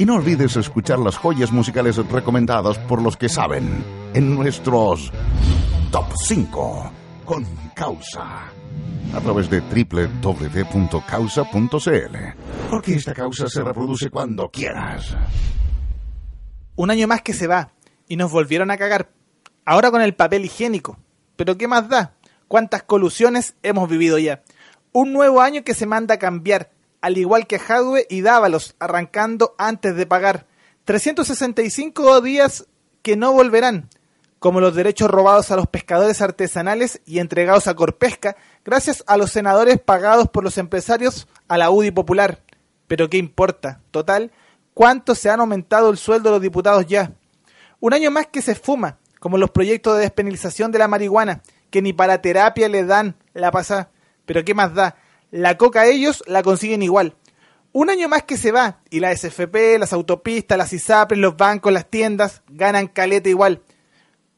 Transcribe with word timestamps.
Y 0.00 0.06
no 0.06 0.14
olvides 0.14 0.56
escuchar 0.56 0.98
las 0.98 1.18
joyas 1.18 1.52
musicales 1.52 1.98
recomendadas 1.98 2.78
por 2.78 3.02
los 3.02 3.18
que 3.18 3.28
saben 3.28 3.84
en 4.14 4.34
nuestros 4.34 5.12
Top 5.92 6.06
5 6.24 6.90
con 7.26 7.44
Causa. 7.74 8.46
A 9.12 9.20
través 9.20 9.50
de 9.50 9.60
www.causa.cl. 9.60 10.30
Porque 12.70 12.94
esta 12.94 13.12
causa 13.12 13.46
se 13.46 13.62
reproduce 13.62 14.08
cuando 14.08 14.48
quieras. 14.50 15.14
Un 16.76 16.90
año 16.90 17.06
más 17.06 17.20
que 17.20 17.34
se 17.34 17.46
va 17.46 17.72
y 18.08 18.16
nos 18.16 18.32
volvieron 18.32 18.70
a 18.70 18.78
cagar. 18.78 19.10
Ahora 19.66 19.90
con 19.90 20.00
el 20.00 20.14
papel 20.14 20.46
higiénico. 20.46 20.96
Pero 21.36 21.58
¿qué 21.58 21.68
más 21.68 21.90
da? 21.90 22.14
¿Cuántas 22.48 22.84
colusiones 22.84 23.54
hemos 23.62 23.86
vivido 23.86 24.18
ya? 24.18 24.42
Un 24.92 25.12
nuevo 25.12 25.42
año 25.42 25.62
que 25.62 25.74
se 25.74 25.84
manda 25.84 26.14
a 26.14 26.18
cambiar 26.18 26.70
al 27.00 27.18
igual 27.18 27.46
que 27.46 27.58
Hadwe 27.58 28.06
y 28.08 28.20
Dávalos, 28.20 28.74
arrancando 28.78 29.54
antes 29.58 29.96
de 29.96 30.06
pagar. 30.06 30.46
365 30.84 32.20
días 32.20 32.66
que 33.02 33.16
no 33.16 33.32
volverán, 33.32 33.88
como 34.38 34.60
los 34.60 34.74
derechos 34.74 35.10
robados 35.10 35.50
a 35.50 35.56
los 35.56 35.66
pescadores 35.66 36.20
artesanales 36.20 37.00
y 37.06 37.18
entregados 37.18 37.66
a 37.66 37.74
Corpesca, 37.74 38.36
gracias 38.64 39.04
a 39.06 39.16
los 39.16 39.30
senadores 39.30 39.78
pagados 39.78 40.28
por 40.28 40.44
los 40.44 40.58
empresarios 40.58 41.28
a 41.48 41.58
la 41.58 41.70
UDI 41.70 41.90
Popular. 41.90 42.40
Pero 42.86 43.08
¿qué 43.08 43.18
importa? 43.18 43.80
Total, 43.90 44.32
¿cuánto 44.74 45.14
se 45.14 45.30
han 45.30 45.40
aumentado 45.40 45.90
el 45.90 45.98
sueldo 45.98 46.30
de 46.30 46.36
los 46.36 46.42
diputados 46.42 46.86
ya? 46.86 47.12
Un 47.80 47.94
año 47.94 48.10
más 48.10 48.26
que 48.26 48.42
se 48.42 48.54
fuma, 48.54 48.98
como 49.20 49.38
los 49.38 49.50
proyectos 49.50 49.94
de 49.94 50.02
despenalización 50.02 50.72
de 50.72 50.78
la 50.78 50.88
marihuana, 50.88 51.42
que 51.70 51.82
ni 51.82 51.92
para 51.92 52.20
terapia 52.20 52.68
le 52.68 52.84
dan 52.84 53.14
la 53.32 53.50
pasada. 53.50 53.90
Pero 54.26 54.44
¿qué 54.44 54.54
más 54.54 54.74
da? 54.74 54.96
La 55.30 55.56
coca 55.56 55.86
ellos 55.86 56.22
la 56.26 56.42
consiguen 56.42 56.82
igual. 56.82 57.14
Un 57.72 57.88
año 57.88 58.08
más 58.08 58.24
que 58.24 58.36
se 58.36 58.50
va 58.50 58.80
y 58.90 58.98
la 58.98 59.14
SFP, 59.14 59.78
las 59.78 59.92
autopistas, 59.92 60.58
las 60.58 60.72
ISAPRES, 60.72 61.20
los 61.20 61.36
bancos, 61.36 61.72
las 61.72 61.88
tiendas 61.88 62.42
ganan 62.48 62.88
caleta 62.88 63.28
igual. 63.28 63.62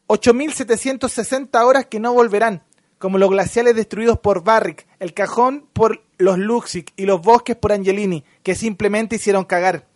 8.760 0.09 1.65
horas 1.65 1.87
que 1.87 1.99
no 1.99 2.13
volverán, 2.13 2.63
como 2.99 3.17
los 3.17 3.31
glaciales 3.31 3.75
destruidos 3.75 4.19
por 4.19 4.45
Barrick, 4.45 4.87
el 4.99 5.15
cajón 5.15 5.67
por 5.73 6.03
los 6.19 6.37
Luxic 6.37 6.93
y 6.97 7.07
los 7.07 7.23
bosques 7.23 7.57
por 7.57 7.73
Angelini, 7.73 8.23
que 8.43 8.55
simplemente 8.55 9.17
hicieron 9.17 9.47
cagar. 9.47 9.87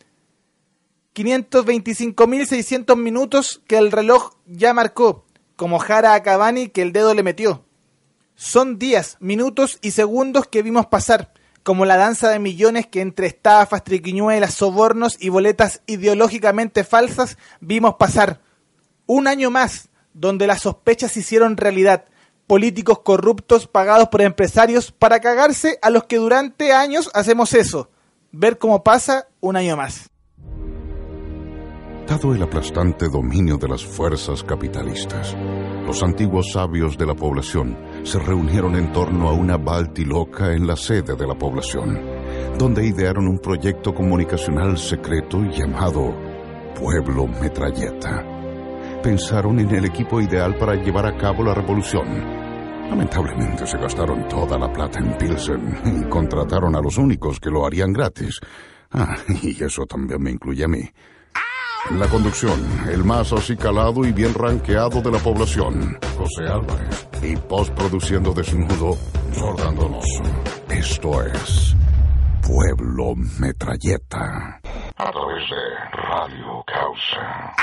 525.600 1.15 2.97
minutos 2.97 3.63
que 3.67 3.77
el 3.77 3.93
reloj 3.93 4.33
ya 4.47 4.73
marcó, 4.73 5.27
como 5.57 5.79
Jara 5.79 6.15
a 6.15 6.23
Cavani 6.23 6.69
que 6.69 6.81
el 6.81 6.93
dedo 6.93 7.13
le 7.13 7.23
metió. 7.23 7.66
Son 8.39 8.79
días, 8.79 9.17
minutos 9.19 9.79
y 9.81 9.93
segundos 9.93 10.47
que 10.47 10.63
vimos 10.63 10.85
pasar, 10.87 11.33
como 11.63 11.87
la 11.87 11.97
danza 11.97 12.29
de 12.29 12.39
millones 12.39 12.87
que 12.87 13.01
entre 13.01 13.27
estafas, 13.29 13.83
triquiñuelas, 13.83 14.53
sobornos 14.53 15.17
y 15.19 15.31
boletas 15.31 15.81
ideológicamente 15.87 16.85
falsas 16.85 17.39
vimos 17.61 17.95
pasar. 17.95 18.43
Un 19.07 19.27
año 19.27 19.51
más, 19.51 19.89
donde 20.13 20.47
las 20.47 20.61
sospechas 20.61 21.13
se 21.13 21.21
hicieron 21.21 21.57
realidad, 21.57 22.05
políticos 22.47 22.99
corruptos 22.99 23.67
pagados 23.67 24.09
por 24.09 24.21
empresarios 24.21 24.93
para 24.93 25.21
cagarse 25.21 25.79
a 25.81 25.89
los 25.89 26.05
que 26.05 26.19
durante 26.19 26.75
años 26.75 27.11
hacemos 27.15 27.55
eso, 27.55 27.91
ver 28.33 28.59
cómo 28.59 28.85
pasa 28.85 29.29
un 29.41 29.57
año 29.57 29.79
más. 29.79 30.11
Dado 32.07 32.35
el 32.35 32.43
aplastante 32.43 33.09
dominio 33.09 33.57
de 33.57 33.69
las 33.69 33.83
fuerzas 33.83 34.43
capitalistas, 34.45 35.35
los 35.87 36.03
antiguos 36.03 36.51
sabios 36.53 36.99
de 36.99 37.07
la 37.07 37.15
población 37.15 37.79
se 38.03 38.19
reunieron 38.19 38.75
en 38.75 38.93
torno 38.93 39.29
a 39.29 39.33
una 39.33 39.57
baltiloca 39.57 40.53
en 40.53 40.67
la 40.67 40.75
sede 40.75 41.15
de 41.15 41.27
la 41.27 41.37
población, 41.37 41.97
donde 42.59 42.85
idearon 42.85 43.29
un 43.29 43.39
proyecto 43.39 43.95
comunicacional 43.95 44.77
secreto 44.77 45.41
llamado 45.43 46.13
Pueblo 46.75 47.29
Metralleta. 47.29 48.25
Pensaron 49.01 49.61
en 49.61 49.71
el 49.77 49.85
equipo 49.85 50.21
ideal 50.21 50.57
para 50.59 50.75
llevar 50.75 51.07
a 51.07 51.17
cabo 51.17 51.45
la 51.45 51.55
revolución. 51.55 52.07
Lamentablemente 52.91 53.65
se 53.65 53.79
gastaron 53.79 54.27
toda 54.27 54.59
la 54.59 54.73
plata 54.73 54.99
en 54.99 55.17
Pilsen 55.17 55.79
y 56.03 56.09
contrataron 56.09 56.75
a 56.75 56.81
los 56.81 56.99
únicos 56.99 57.39
que 57.39 57.51
lo 57.51 57.65
harían 57.65 57.93
gratis. 57.93 58.41
Ah, 58.91 59.17
y 59.43 59.63
eso 59.63 59.87
también 59.87 60.21
me 60.21 60.33
incluye 60.33 60.65
a 60.65 60.69
mí. 60.69 60.83
La 61.91 62.09
conducción, 62.09 62.61
el 62.91 63.05
más 63.05 63.33
acicalado 63.33 64.05
y 64.05 64.11
bien 64.11 64.35
ranqueado 64.35 65.01
de 65.01 65.11
la 65.11 65.19
población, 65.19 65.97
José 66.19 66.43
Álvarez. 66.43 67.07
Y 67.23 67.37
postproduciendo 67.37 68.33
desnudo, 68.33 68.99
Jordan 69.39 69.77
Donoso. 69.77 70.23
Esto 70.69 71.23
es 71.23 71.77
Pueblo 72.43 73.15
Metralleta. 73.39 74.61
A 74.97 75.11
través 75.13 75.49
de 75.49 76.01
Radio 76.09 76.65
Causa. 76.67 77.55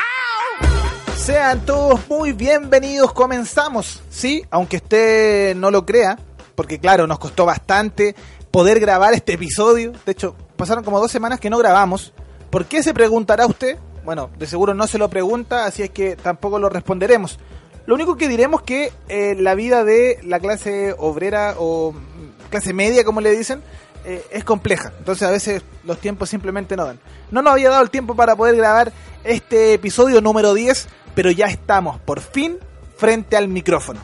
Sean 1.17 1.65
todos 1.65 2.07
muy 2.09 2.31
bienvenidos, 2.31 3.11
comenzamos. 3.11 4.01
Sí, 4.09 4.41
aunque 4.51 4.77
usted 4.77 5.53
no 5.55 5.69
lo 5.69 5.85
crea, 5.85 6.17
porque 6.55 6.79
claro, 6.79 7.07
nos 7.07 7.19
costó 7.19 7.45
bastante 7.45 8.15
poder 8.51 8.79
grabar 8.79 9.13
este 9.13 9.33
episodio. 9.33 9.91
De 10.05 10.13
hecho, 10.13 10.33
pasaron 10.55 10.85
como 10.85 11.01
dos 11.01 11.11
semanas 11.11 11.41
que 11.41 11.49
no 11.49 11.57
grabamos. 11.57 12.13
¿Por 12.49 12.65
qué 12.65 12.81
se 12.83 12.93
preguntará 12.93 13.45
usted? 13.45 13.77
Bueno, 14.03 14.29
de 14.37 14.47
seguro 14.47 14.73
no 14.73 14.85
se 14.87 14.97
lo 14.97 15.09
pregunta, 15.09 15.65
así 15.65 15.83
es 15.83 15.89
que 15.89 16.15
tampoco 16.15 16.59
lo 16.59 16.69
responderemos. 16.69 17.39
Lo 17.85 17.95
único 17.95 18.15
que 18.15 18.27
diremos 18.27 18.61
que 18.61 18.91
eh, 19.09 19.35
la 19.37 19.55
vida 19.55 19.83
de 19.83 20.19
la 20.23 20.39
clase 20.39 20.95
obrera 20.97 21.55
o 21.57 21.93
clase 22.49 22.73
media, 22.73 23.03
como 23.03 23.19
le 23.19 23.31
dicen, 23.31 23.61
eh, 24.05 24.25
es 24.31 24.43
compleja. 24.43 24.93
Entonces 24.99 25.27
a 25.27 25.31
veces 25.31 25.63
los 25.83 25.99
tiempos 25.99 26.29
simplemente 26.29 26.77
no 26.77 26.85
dan. 26.85 26.99
No 27.31 27.41
nos 27.41 27.53
había 27.53 27.69
dado 27.69 27.83
el 27.83 27.89
tiempo 27.89 28.15
para 28.15 28.35
poder 28.35 28.55
grabar 28.55 28.93
este 29.23 29.73
episodio 29.73 30.21
número 30.21 30.53
10, 30.53 30.87
pero 31.15 31.31
ya 31.31 31.47
estamos 31.47 31.99
por 31.99 32.21
fin 32.21 32.57
frente 32.97 33.35
al 33.35 33.47
micrófono. 33.47 33.99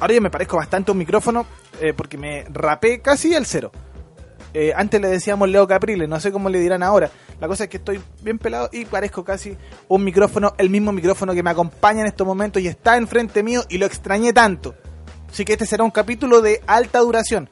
Ahora 0.00 0.14
ya 0.14 0.20
me 0.20 0.30
parezco 0.30 0.56
bastante 0.56 0.92
un 0.92 0.98
micrófono 0.98 1.46
eh, 1.80 1.92
porque 1.92 2.18
me 2.18 2.46
rapé 2.50 3.00
casi 3.00 3.34
al 3.34 3.46
cero. 3.46 3.70
antes 4.74 5.00
le 5.00 5.08
decíamos 5.08 5.48
Leo 5.48 5.68
Capriles, 5.68 6.08
no 6.08 6.18
sé 6.18 6.32
cómo 6.32 6.48
le 6.48 6.58
dirán 6.58 6.82
ahora. 6.82 7.10
La 7.40 7.46
cosa 7.46 7.64
es 7.64 7.70
que 7.70 7.76
estoy 7.76 8.00
bien 8.22 8.38
pelado 8.38 8.68
y 8.72 8.84
parezco 8.84 9.24
casi 9.24 9.56
un 9.86 10.02
micrófono, 10.02 10.54
el 10.58 10.70
mismo 10.70 10.92
micrófono 10.92 11.34
que 11.34 11.42
me 11.42 11.50
acompaña 11.50 12.00
en 12.00 12.08
estos 12.08 12.26
momentos 12.26 12.60
y 12.62 12.66
está 12.66 12.96
enfrente 12.96 13.42
mío 13.42 13.62
y 13.68 13.78
lo 13.78 13.86
extrañé 13.86 14.32
tanto. 14.32 14.74
Así 15.30 15.44
que 15.44 15.52
este 15.52 15.66
será 15.66 15.84
un 15.84 15.90
capítulo 15.90 16.40
de 16.40 16.62
alta 16.66 16.98
duración. 16.98 17.48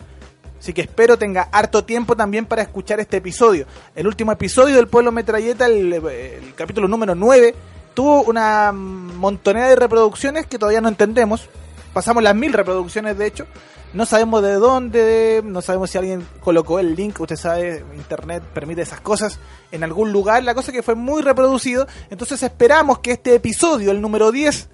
Así 0.59 0.73
que 0.73 0.81
espero 0.81 1.19
tenga 1.19 1.43
harto 1.53 1.85
tiempo 1.85 2.17
también 2.17 2.47
para 2.47 2.63
escuchar 2.63 2.99
este 2.99 3.19
episodio. 3.19 3.67
El 3.95 4.07
último 4.07 4.33
episodio 4.33 4.77
del 4.77 4.89
Pueblo 4.89 5.13
Metralleta, 5.13 5.67
el, 5.67 5.93
el 5.93 6.55
capítulo 6.57 6.89
número 6.89 7.15
9, 7.15 7.55
tuvo 7.95 8.23
una 8.23 8.73
montonera 8.73 9.69
de 9.69 9.77
reproducciones 9.77 10.47
que 10.47 10.59
todavía 10.59 10.81
no 10.81 10.89
entendemos. 10.89 11.49
Pasamos 11.97 12.23
las 12.23 12.35
mil 12.35 12.53
reproducciones, 12.53 13.17
de 13.17 13.27
hecho. 13.27 13.47
No 13.95 14.05
sabemos 14.05 14.43
de 14.43 14.53
dónde, 14.53 15.41
no 15.43 15.63
sabemos 15.63 15.89
si 15.89 15.97
alguien 15.97 16.29
colocó 16.41 16.79
el 16.79 16.95
link, 16.95 17.19
usted 17.19 17.37
sabe, 17.37 17.87
internet 17.95 18.43
permite 18.53 18.83
esas 18.83 19.01
cosas 19.01 19.39
en 19.73 19.83
algún 19.83 20.13
lugar, 20.13 20.45
la 20.45 20.55
cosa 20.55 20.73
que 20.73 20.83
fue 20.83 20.95
muy 20.95 21.23
reproducido, 21.23 21.87
entonces 22.11 22.43
esperamos 22.43 22.99
que 22.99 23.13
este 23.13 23.35
episodio, 23.35 23.93
el 23.93 24.03
número 24.03 24.31
10, 24.31 24.69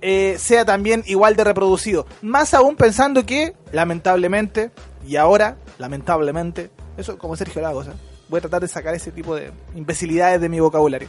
eh, 0.00 0.34
sea 0.36 0.64
también 0.64 1.04
igual 1.06 1.36
de 1.36 1.44
reproducido. 1.44 2.04
Más 2.20 2.52
aún 2.52 2.74
pensando 2.74 3.24
que, 3.24 3.54
lamentablemente, 3.70 4.72
y 5.06 5.14
ahora, 5.14 5.56
lamentablemente, 5.78 6.72
eso 6.96 7.16
como 7.16 7.36
Sergio 7.36 7.62
Lagos, 7.62 7.86
¿eh? 7.86 7.92
voy 8.28 8.38
a 8.38 8.40
tratar 8.40 8.60
de 8.60 8.66
sacar 8.66 8.92
ese 8.96 9.12
tipo 9.12 9.36
de 9.36 9.52
imbecilidades 9.76 10.40
de 10.40 10.48
mi 10.48 10.58
vocabulario. 10.58 11.06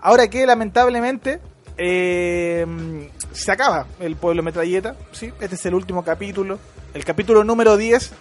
Ahora 0.00 0.30
que 0.30 0.46
lamentablemente 0.46 1.40
eh, 1.78 3.10
se 3.32 3.52
acaba 3.52 3.86
el 4.00 4.16
pueblo 4.16 4.42
metralleta, 4.42 4.96
¿sí? 5.12 5.32
Este 5.40 5.56
es 5.56 5.66
el 5.66 5.74
último 5.74 6.04
capítulo, 6.04 6.58
el 6.94 7.04
capítulo 7.04 7.44
número 7.44 7.76
10. 7.76 8.12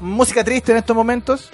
Música 0.00 0.42
triste 0.42 0.72
en 0.72 0.78
estos 0.78 0.96
momentos. 0.96 1.50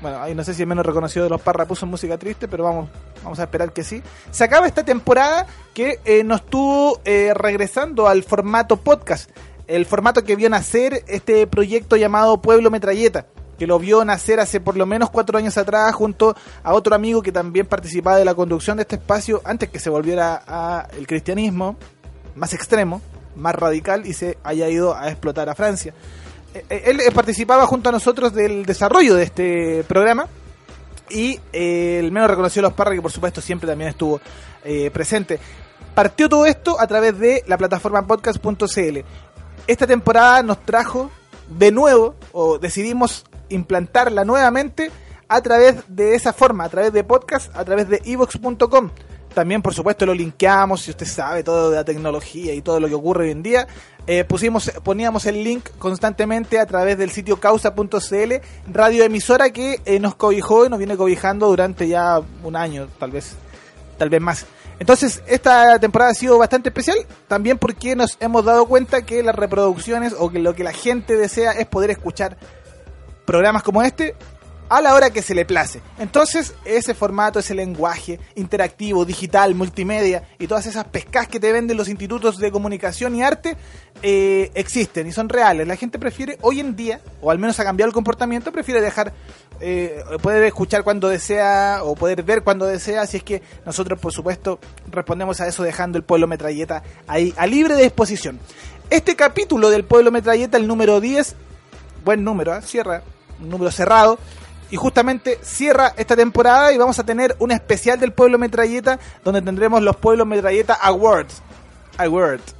Bueno, 0.00 0.22
ahí 0.22 0.34
no 0.34 0.42
sé 0.42 0.54
si 0.54 0.62
el 0.62 0.68
menos 0.68 0.86
reconocido 0.86 1.24
de 1.24 1.30
los 1.30 1.42
Parra 1.42 1.66
puso 1.66 1.84
música 1.86 2.16
triste, 2.16 2.48
pero 2.48 2.64
vamos, 2.64 2.88
vamos 3.22 3.38
a 3.38 3.42
esperar 3.42 3.72
que 3.72 3.84
sí. 3.84 4.02
Se 4.30 4.44
acaba 4.44 4.66
esta 4.66 4.82
temporada 4.82 5.46
que 5.74 6.00
eh, 6.04 6.24
nos 6.24 6.40
estuvo 6.40 7.00
eh, 7.04 7.32
regresando 7.34 8.08
al 8.08 8.22
formato 8.22 8.78
podcast. 8.78 9.30
El 9.66 9.86
formato 9.86 10.24
que 10.24 10.36
vio 10.36 10.48
nacer 10.48 11.04
este 11.06 11.46
proyecto 11.46 11.96
llamado 11.96 12.40
Pueblo 12.40 12.70
Metralleta 12.70 13.26
que 13.60 13.66
lo 13.66 13.78
vio 13.78 14.02
nacer 14.06 14.40
hace 14.40 14.58
por 14.58 14.78
lo 14.78 14.86
menos 14.86 15.10
cuatro 15.10 15.36
años 15.36 15.58
atrás 15.58 15.94
junto 15.94 16.34
a 16.62 16.72
otro 16.72 16.94
amigo 16.94 17.20
que 17.20 17.30
también 17.30 17.66
participaba 17.66 18.16
de 18.16 18.24
la 18.24 18.34
conducción 18.34 18.78
de 18.78 18.84
este 18.84 18.96
espacio 18.96 19.42
antes 19.44 19.68
que 19.68 19.78
se 19.78 19.90
volviera 19.90 20.42
a 20.46 20.88
el 20.96 21.06
cristianismo 21.06 21.76
más 22.36 22.54
extremo, 22.54 23.02
más 23.36 23.54
radical 23.54 24.06
y 24.06 24.14
se 24.14 24.38
haya 24.44 24.66
ido 24.70 24.96
a 24.96 25.10
explotar 25.10 25.50
a 25.50 25.54
Francia. 25.54 25.92
Eh, 26.54 26.64
eh, 26.70 26.82
él 26.86 27.00
eh, 27.00 27.10
participaba 27.12 27.66
junto 27.66 27.90
a 27.90 27.92
nosotros 27.92 28.32
del 28.32 28.64
desarrollo 28.64 29.14
de 29.14 29.24
este 29.24 29.84
programa 29.86 30.26
y 31.10 31.38
el 31.52 32.10
menos 32.12 32.30
reconocido 32.30 32.62
los 32.62 32.72
Parra 32.72 32.94
que 32.94 33.02
por 33.02 33.12
supuesto 33.12 33.42
siempre 33.42 33.68
también 33.68 33.90
estuvo 33.90 34.22
presente. 34.90 35.38
Partió 35.94 36.30
todo 36.30 36.46
esto 36.46 36.80
a 36.80 36.86
través 36.86 37.18
de 37.18 37.44
la 37.46 37.58
plataforma 37.58 38.06
podcast.cl. 38.06 39.00
Esta 39.66 39.86
temporada 39.86 40.42
nos 40.42 40.64
trajo 40.64 41.10
de 41.50 41.72
nuevo, 41.72 42.14
o 42.32 42.58
decidimos 42.58 43.24
implantarla 43.50 44.24
nuevamente 44.24 44.90
a 45.28 45.40
través 45.42 45.76
de 45.88 46.14
esa 46.14 46.32
forma, 46.32 46.64
a 46.64 46.68
través 46.68 46.92
de 46.92 47.04
podcast, 47.04 47.54
a 47.54 47.64
través 47.64 47.88
de 47.88 48.02
evox.com. 48.04 48.90
También, 49.34 49.62
por 49.62 49.74
supuesto, 49.74 50.04
lo 50.06 50.12
linkeamos, 50.12 50.82
si 50.82 50.90
usted 50.90 51.06
sabe 51.06 51.44
todo 51.44 51.70
de 51.70 51.76
la 51.76 51.84
tecnología 51.84 52.52
y 52.52 52.62
todo 52.62 52.80
lo 52.80 52.88
que 52.88 52.94
ocurre 52.94 53.26
hoy 53.26 53.30
en 53.30 53.42
día. 53.42 53.68
Eh, 54.08 54.24
pusimos, 54.24 54.72
poníamos 54.82 55.24
el 55.26 55.44
link 55.44 55.68
constantemente 55.78 56.58
a 56.58 56.66
través 56.66 56.98
del 56.98 57.10
sitio 57.10 57.38
causa.cl, 57.38 58.32
radioemisora 58.72 59.50
que 59.50 59.80
eh, 59.84 60.00
nos 60.00 60.16
cobijó 60.16 60.66
y 60.66 60.68
nos 60.68 60.78
viene 60.78 60.96
cobijando 60.96 61.46
durante 61.46 61.86
ya 61.86 62.20
un 62.42 62.56
año, 62.56 62.88
tal 62.98 63.12
vez, 63.12 63.36
tal 63.98 64.08
vez 64.08 64.20
más. 64.20 64.46
Entonces, 64.80 65.22
esta 65.26 65.78
temporada 65.78 66.10
ha 66.10 66.14
sido 66.14 66.38
bastante 66.38 66.70
especial, 66.70 66.96
también 67.28 67.58
porque 67.58 67.94
nos 67.94 68.16
hemos 68.18 68.44
dado 68.44 68.64
cuenta 68.66 69.02
que 69.02 69.22
las 69.22 69.36
reproducciones 69.36 70.14
o 70.18 70.30
que 70.30 70.38
lo 70.38 70.54
que 70.54 70.64
la 70.64 70.72
gente 70.72 71.16
desea 71.16 71.52
es 71.52 71.66
poder 71.66 71.90
escuchar 71.90 72.38
programas 73.24 73.62
como 73.62 73.82
este 73.82 74.14
a 74.70 74.80
la 74.80 74.94
hora 74.94 75.10
que 75.10 75.20
se 75.20 75.34
le 75.34 75.44
place. 75.44 75.80
Entonces, 75.98 76.54
ese 76.64 76.94
formato, 76.94 77.40
ese 77.40 77.54
lenguaje 77.54 78.20
interactivo, 78.36 79.04
digital, 79.04 79.56
multimedia 79.56 80.22
y 80.38 80.46
todas 80.46 80.64
esas 80.66 80.84
pescas 80.84 81.26
que 81.26 81.40
te 81.40 81.52
venden 81.52 81.76
los 81.76 81.88
institutos 81.88 82.38
de 82.38 82.52
comunicación 82.52 83.16
y 83.16 83.22
arte 83.22 83.56
eh, 84.00 84.52
existen 84.54 85.08
y 85.08 85.12
son 85.12 85.28
reales. 85.28 85.66
La 85.66 85.74
gente 85.74 85.98
prefiere 85.98 86.38
hoy 86.40 86.60
en 86.60 86.76
día, 86.76 87.00
o 87.20 87.32
al 87.32 87.40
menos 87.40 87.58
ha 87.58 87.64
cambiado 87.64 87.88
el 87.88 87.92
comportamiento, 87.92 88.52
prefiere 88.52 88.80
dejar, 88.80 89.12
eh, 89.60 90.04
poder 90.22 90.44
escuchar 90.44 90.84
cuando 90.84 91.08
desea 91.08 91.80
o 91.82 91.96
poder 91.96 92.22
ver 92.22 92.44
cuando 92.44 92.64
desea. 92.64 93.02
Así 93.02 93.16
es 93.16 93.24
que 93.24 93.42
nosotros, 93.66 93.98
por 93.98 94.12
supuesto, 94.12 94.60
respondemos 94.92 95.40
a 95.40 95.48
eso 95.48 95.64
dejando 95.64 95.98
el 95.98 96.04
pueblo 96.04 96.28
metralleta 96.28 96.84
ahí 97.08 97.34
a 97.36 97.48
libre 97.48 97.74
disposición. 97.74 98.38
Este 98.88 99.16
capítulo 99.16 99.68
del 99.68 99.82
pueblo 99.82 100.12
metralleta, 100.12 100.56
el 100.56 100.68
número 100.68 101.00
10, 101.00 101.34
buen 102.04 102.24
número, 102.24 102.56
¿eh? 102.56 102.62
cierra, 102.62 103.02
un 103.40 103.48
número 103.48 103.70
cerrado 103.70 104.18
y 104.70 104.76
justamente 104.76 105.38
cierra 105.42 105.94
esta 105.96 106.16
temporada 106.16 106.72
y 106.72 106.78
vamos 106.78 106.98
a 106.98 107.04
tener 107.04 107.36
un 107.40 107.50
especial 107.50 107.98
del 107.98 108.12
Pueblo 108.12 108.38
Metralleta 108.38 108.98
donde 109.24 109.42
tendremos 109.42 109.82
los 109.82 109.96
Pueblo 109.96 110.24
Metralleta 110.24 110.74
Awards. 110.74 111.42
Awards. 111.98 112.54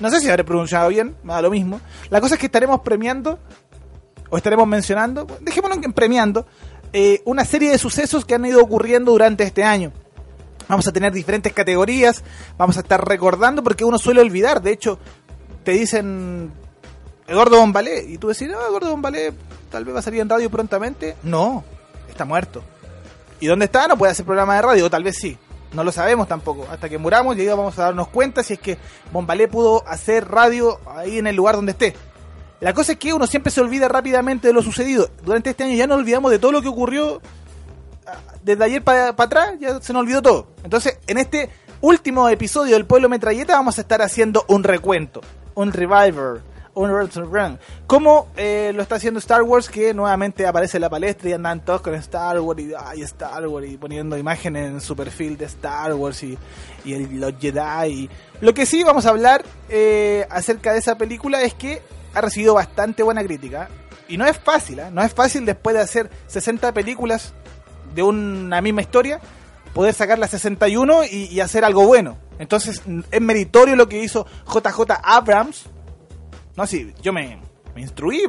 No 0.00 0.10
sé 0.10 0.20
si 0.20 0.28
habré 0.28 0.44
pronunciado 0.44 0.88
bien, 0.88 1.16
me 1.22 1.32
da 1.32 1.42
lo 1.42 1.50
mismo. 1.50 1.80
La 2.10 2.20
cosa 2.20 2.34
es 2.34 2.40
que 2.40 2.46
estaremos 2.46 2.80
premiando, 2.80 3.38
o 4.30 4.36
estaremos 4.36 4.66
mencionando, 4.66 5.26
dejémoslo 5.40 5.76
en 5.82 5.92
premiando, 5.92 6.46
eh, 6.92 7.22
una 7.24 7.44
serie 7.44 7.70
de 7.70 7.78
sucesos 7.78 8.24
que 8.24 8.34
han 8.34 8.44
ido 8.44 8.62
ocurriendo 8.62 9.12
durante 9.12 9.44
este 9.44 9.64
año. 9.64 9.92
Vamos 10.68 10.86
a 10.86 10.92
tener 10.92 11.12
diferentes 11.12 11.52
categorías, 11.52 12.22
vamos 12.56 12.76
a 12.76 12.80
estar 12.80 13.06
recordando 13.06 13.62
porque 13.62 13.84
uno 13.84 13.98
suele 13.98 14.20
olvidar. 14.20 14.60
De 14.60 14.72
hecho, 14.72 14.98
te 15.64 15.72
dicen 15.72 16.52
Eduardo 17.28 17.58
Bombalé. 17.58 18.04
Y 18.08 18.18
tú 18.18 18.28
decís, 18.28 18.48
no, 18.48 18.60
Eduardo 18.60 18.90
Bombalé 18.90 19.32
tal 19.70 19.84
vez 19.84 19.94
va 19.94 19.98
a 20.00 20.02
salir 20.02 20.20
en 20.20 20.28
radio 20.28 20.50
prontamente. 20.50 21.16
No, 21.22 21.62
está 22.08 22.24
muerto. 22.24 22.62
¿Y 23.38 23.46
dónde 23.46 23.66
está? 23.66 23.86
No 23.86 23.96
puede 23.96 24.12
hacer 24.12 24.24
programa 24.24 24.56
de 24.56 24.62
radio, 24.62 24.90
tal 24.90 25.04
vez 25.04 25.16
sí. 25.16 25.38
No 25.72 25.84
lo 25.84 25.92
sabemos 25.92 26.26
tampoco. 26.26 26.66
Hasta 26.70 26.88
que 26.88 26.98
muramos 26.98 27.36
y 27.36 27.42
ahí 27.42 27.46
vamos 27.48 27.78
a 27.78 27.84
darnos 27.84 28.08
cuenta 28.08 28.42
si 28.42 28.54
es 28.54 28.58
que 28.58 28.78
Bombalé 29.12 29.46
pudo 29.46 29.86
hacer 29.86 30.28
radio 30.28 30.80
ahí 30.86 31.18
en 31.18 31.26
el 31.26 31.36
lugar 31.36 31.54
donde 31.54 31.72
esté. 31.72 31.94
La 32.60 32.74
cosa 32.74 32.92
es 32.92 32.98
que 32.98 33.12
uno 33.12 33.26
siempre 33.26 33.52
se 33.52 33.60
olvida 33.60 33.86
rápidamente 33.86 34.48
de 34.48 34.54
lo 34.54 34.62
sucedido. 34.62 35.10
Durante 35.22 35.50
este 35.50 35.64
año 35.64 35.76
ya 35.76 35.86
nos 35.86 35.98
olvidamos 35.98 36.30
de 36.32 36.38
todo 36.38 36.50
lo 36.50 36.62
que 36.62 36.68
ocurrió 36.68 37.20
ah, 38.06 38.16
desde 38.42 38.64
ayer 38.64 38.82
para 38.82 39.10
atrás, 39.10 39.54
ya 39.60 39.80
se 39.80 39.92
nos 39.92 40.00
olvidó 40.02 40.22
todo. 40.22 40.48
Entonces, 40.64 40.98
en 41.06 41.18
este 41.18 41.50
último 41.80 42.28
episodio 42.28 42.74
del 42.74 42.86
Pueblo 42.86 43.08
Metralleta 43.08 43.54
vamos 43.54 43.78
a 43.78 43.82
estar 43.82 44.02
haciendo 44.02 44.44
un 44.48 44.64
recuento, 44.64 45.20
un 45.54 45.72
reviver 45.72 46.40
un 46.78 46.90
Run. 46.90 47.58
Como 47.86 48.28
eh, 48.36 48.72
lo 48.74 48.82
está 48.82 48.96
haciendo 48.96 49.18
Star 49.18 49.42
Wars, 49.42 49.68
que 49.68 49.92
nuevamente 49.94 50.46
aparece 50.46 50.76
en 50.76 50.82
la 50.82 50.90
palestra 50.90 51.28
y 51.28 51.32
andan 51.32 51.64
todos 51.64 51.80
con 51.80 51.94
Star 51.94 52.38
Wars 52.40 52.60
y 52.60 52.72
ay, 52.78 53.02
Star 53.02 53.46
Wars 53.46 53.68
y 53.68 53.76
poniendo 53.76 54.16
imágenes 54.16 54.70
en 54.70 54.80
su 54.80 54.94
perfil 54.94 55.36
de 55.36 55.46
Star 55.46 55.94
Wars 55.94 56.22
y, 56.22 56.38
y 56.84 57.06
los 57.06 57.34
Jedi. 57.38 58.08
Lo 58.40 58.54
que 58.54 58.66
sí 58.66 58.84
vamos 58.84 59.06
a 59.06 59.10
hablar 59.10 59.44
eh, 59.68 60.26
acerca 60.30 60.72
de 60.72 60.78
esa 60.78 60.96
película 60.96 61.42
es 61.42 61.54
que 61.54 61.82
ha 62.14 62.20
recibido 62.20 62.54
bastante 62.54 63.02
buena 63.02 63.22
crítica. 63.22 63.68
Y 64.08 64.16
no 64.16 64.26
es 64.26 64.38
fácil, 64.38 64.78
¿eh? 64.78 64.90
no 64.90 65.02
es 65.02 65.12
fácil 65.12 65.44
después 65.44 65.76
de 65.76 65.82
hacer 65.82 66.10
60 66.28 66.72
películas 66.72 67.34
de 67.94 68.02
una 68.02 68.62
misma 68.62 68.80
historia, 68.80 69.20
poder 69.74 69.92
sacar 69.92 70.18
la 70.18 70.28
61 70.28 71.04
y, 71.04 71.26
y 71.26 71.40
hacer 71.40 71.64
algo 71.64 71.86
bueno. 71.86 72.16
Entonces 72.38 72.82
es 73.10 73.20
meritorio 73.20 73.76
lo 73.76 73.88
que 73.88 74.02
hizo 74.02 74.26
JJ 74.46 74.92
Abrams, 75.02 75.66
no, 76.58 76.66
sí, 76.66 76.92
yo 77.00 77.12
me, 77.12 77.38
me 77.76 77.82
instruí, 77.82 78.24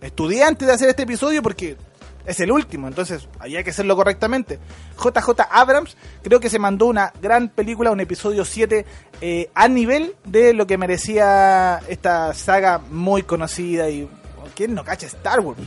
estudié 0.00 0.42
antes 0.42 0.66
de 0.66 0.72
hacer 0.72 0.88
este 0.88 1.02
episodio 1.02 1.42
porque 1.42 1.76
es 2.24 2.40
el 2.40 2.50
último, 2.50 2.88
entonces 2.88 3.28
había 3.38 3.62
que 3.62 3.68
hacerlo 3.68 3.94
correctamente. 3.94 4.58
JJ 4.96 5.42
Abrams 5.50 5.94
creo 6.22 6.40
que 6.40 6.48
se 6.48 6.58
mandó 6.58 6.86
una 6.86 7.12
gran 7.20 7.50
película, 7.50 7.90
un 7.90 8.00
episodio 8.00 8.46
7 8.46 8.86
eh, 9.20 9.50
a 9.54 9.68
nivel 9.68 10.16
de 10.24 10.54
lo 10.54 10.66
que 10.66 10.78
merecía 10.78 11.82
esta 11.86 12.32
saga 12.32 12.78
muy 12.78 13.22
conocida 13.22 13.90
y... 13.90 14.08
¿Quién 14.54 14.74
no 14.74 14.82
cacha 14.82 15.06
Star 15.06 15.40
Wars? 15.40 15.58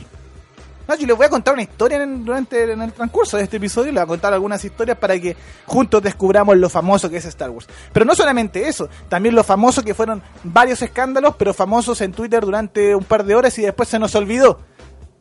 No, 0.88 0.94
yo 0.96 1.06
les 1.06 1.16
voy 1.18 1.26
a 1.26 1.28
contar 1.28 1.52
una 1.52 1.62
historia 1.62 2.02
en, 2.02 2.24
durante 2.24 2.72
en 2.72 2.80
el 2.80 2.92
transcurso 2.94 3.36
de 3.36 3.42
este 3.42 3.58
episodio. 3.58 3.92
Les 3.92 3.96
voy 3.96 4.04
a 4.04 4.06
contar 4.06 4.32
algunas 4.32 4.64
historias 4.64 4.96
para 4.96 5.20
que 5.20 5.36
juntos 5.66 6.02
descubramos 6.02 6.56
lo 6.56 6.70
famoso 6.70 7.10
que 7.10 7.18
es 7.18 7.26
Star 7.26 7.50
Wars. 7.50 7.68
Pero 7.92 8.06
no 8.06 8.14
solamente 8.14 8.66
eso, 8.66 8.88
también 9.10 9.34
lo 9.34 9.44
famoso 9.44 9.82
que 9.82 9.92
fueron 9.92 10.22
varios 10.44 10.80
escándalos, 10.80 11.36
pero 11.36 11.52
famosos 11.52 12.00
en 12.00 12.12
Twitter 12.12 12.42
durante 12.42 12.94
un 12.94 13.04
par 13.04 13.24
de 13.24 13.34
horas 13.34 13.58
y 13.58 13.62
después 13.62 13.90
se 13.90 13.98
nos 13.98 14.14
olvidó. 14.14 14.60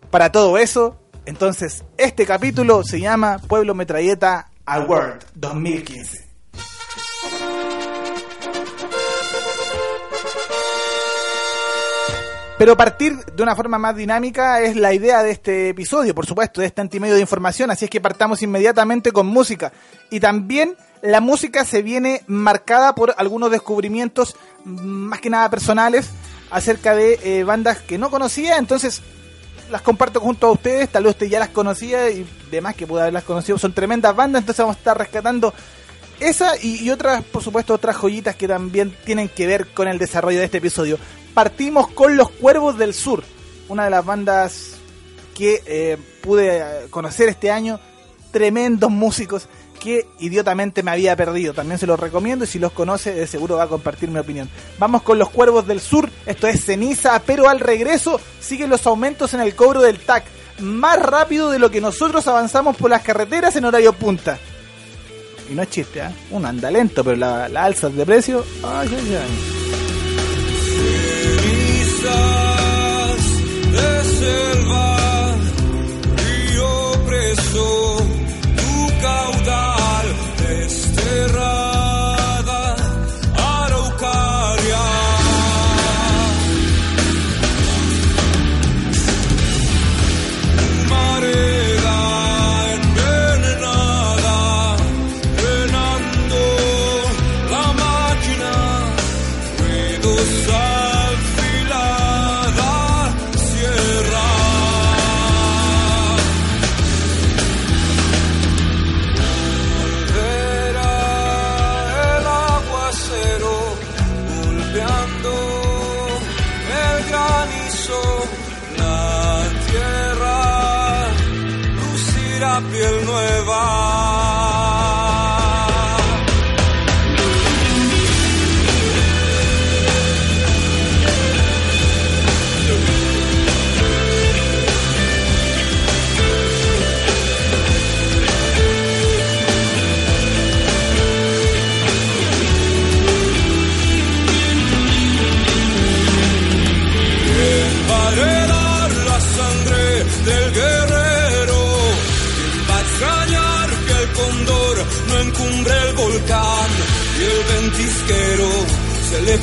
Para 0.09 0.31
todo 0.31 0.57
eso, 0.57 1.01
entonces, 1.25 1.83
este 1.97 2.25
capítulo 2.25 2.83
se 2.83 3.01
llama 3.01 3.37
Pueblo 3.37 3.75
Metralleta 3.75 4.49
Award 4.65 5.25
2015. 5.35 6.27
Pero 12.57 12.75
partir 12.75 13.15
de 13.15 13.43
una 13.43 13.55
forma 13.55 13.77
más 13.77 13.95
dinámica 13.95 14.61
es 14.61 14.75
la 14.75 14.91
idea 14.91 15.21
de 15.21 15.29
este 15.29 15.69
episodio, 15.69 16.15
por 16.15 16.25
supuesto, 16.25 16.59
de 16.59 16.67
este 16.67 16.81
antimedio 16.81 17.13
de 17.13 17.21
información, 17.21 17.69
así 17.69 17.85
es 17.85 17.91
que 17.91 18.01
partamos 18.01 18.41
inmediatamente 18.41 19.11
con 19.11 19.27
música. 19.27 19.71
Y 20.09 20.19
también 20.19 20.75
la 21.03 21.21
música 21.21 21.63
se 21.65 21.83
viene 21.83 22.23
marcada 22.25 22.95
por 22.95 23.13
algunos 23.17 23.51
descubrimientos 23.51 24.35
más 24.65 25.21
que 25.21 25.29
nada 25.29 25.51
personales 25.51 26.09
acerca 26.49 26.95
de 26.95 27.19
eh, 27.23 27.43
bandas 27.43 27.77
que 27.79 27.99
no 27.99 28.09
conocía, 28.09 28.57
entonces 28.57 29.03
las 29.69 29.83
comparto 29.83 30.19
junto 30.19 30.47
a 30.47 30.51
ustedes, 30.51 30.89
tal 30.89 31.03
vez 31.03 31.11
usted 31.11 31.27
ya 31.27 31.39
las 31.39 31.49
conocía 31.49 32.09
y 32.09 32.27
demás 32.49 32.75
que 32.75 32.87
pudo 32.87 33.01
haberlas 33.01 33.23
conocido, 33.23 33.59
son 33.59 33.73
tremendas 33.73 34.15
bandas, 34.15 34.41
entonces 34.41 34.63
vamos 34.63 34.77
a 34.77 34.79
estar 34.79 34.97
rescatando 34.97 35.53
esa 36.19 36.53
y, 36.59 36.89
otras, 36.89 37.23
por 37.23 37.43
supuesto, 37.43 37.75
otras 37.75 37.95
joyitas 37.97 38.35
que 38.35 38.47
también 38.47 38.95
tienen 39.05 39.29
que 39.29 39.45
ver 39.45 39.67
con 39.67 39.87
el 39.87 39.99
desarrollo 39.99 40.39
de 40.39 40.45
este 40.45 40.57
episodio 40.57 40.97
partimos 41.37 41.89
con 41.89 42.17
Los 42.17 42.31
Cuervos 42.31 42.79
del 42.79 42.95
Sur, 42.95 43.23
una 43.69 43.83
de 43.83 43.91
las 43.91 44.03
bandas 44.03 44.71
que 45.35 45.61
eh, 45.67 45.95
pude 46.23 46.57
eh, 46.57 46.87
conocer 46.89 47.29
este 47.29 47.51
año. 47.51 47.79
Tremendos 48.31 48.89
músicos 48.89 49.47
que 49.79 50.07
idiotamente 50.17 50.81
me 50.81 50.89
había 50.89 51.15
perdido. 51.15 51.53
También 51.53 51.77
se 51.77 51.85
los 51.85 51.99
recomiendo 51.99 52.45
y 52.45 52.47
si 52.47 52.57
los 52.57 52.71
conoce 52.71 53.13
de 53.13 53.27
seguro 53.27 53.57
va 53.57 53.65
a 53.65 53.67
compartir 53.67 54.09
mi 54.09 54.17
opinión. 54.17 54.49
Vamos 54.79 55.03
con 55.03 55.19
los 55.19 55.29
Cuervos 55.29 55.67
del 55.67 55.79
Sur. 55.79 56.09
Esto 56.25 56.47
es 56.47 56.65
ceniza, 56.65 57.21
pero 57.23 57.47
al 57.47 57.59
regreso 57.59 58.19
siguen 58.39 58.71
los 58.71 58.87
aumentos 58.87 59.35
en 59.35 59.41
el 59.41 59.53
cobro 59.53 59.83
del 59.83 59.99
TAC. 59.99 60.23
Más 60.61 60.99
rápido 60.99 61.51
de 61.51 61.59
lo 61.59 61.69
que 61.69 61.81
nosotros 61.81 62.27
avanzamos 62.27 62.75
por 62.77 62.89
las 62.89 63.03
carreteras 63.03 63.55
en 63.55 63.65
horario 63.65 63.93
punta. 63.93 64.39
Y 65.51 65.53
no 65.53 65.61
es 65.61 65.69
chiste, 65.69 65.99
¿eh? 65.99 66.09
Uno 66.31 66.47
anda 66.47 66.71
lento, 66.71 67.03
pero 67.03 67.15
la, 67.15 67.47
la 67.47 67.65
alza 67.65 67.89
de 67.89 68.05
precio... 68.07 68.43
Ay, 68.63 68.89
ay, 68.91 69.15
ay. 69.21 69.66
De 73.71 73.91
selva, 74.19 75.35
río 76.17 76.71
preso, 77.05 77.97
tu 78.57 79.01
caudal 79.01 79.76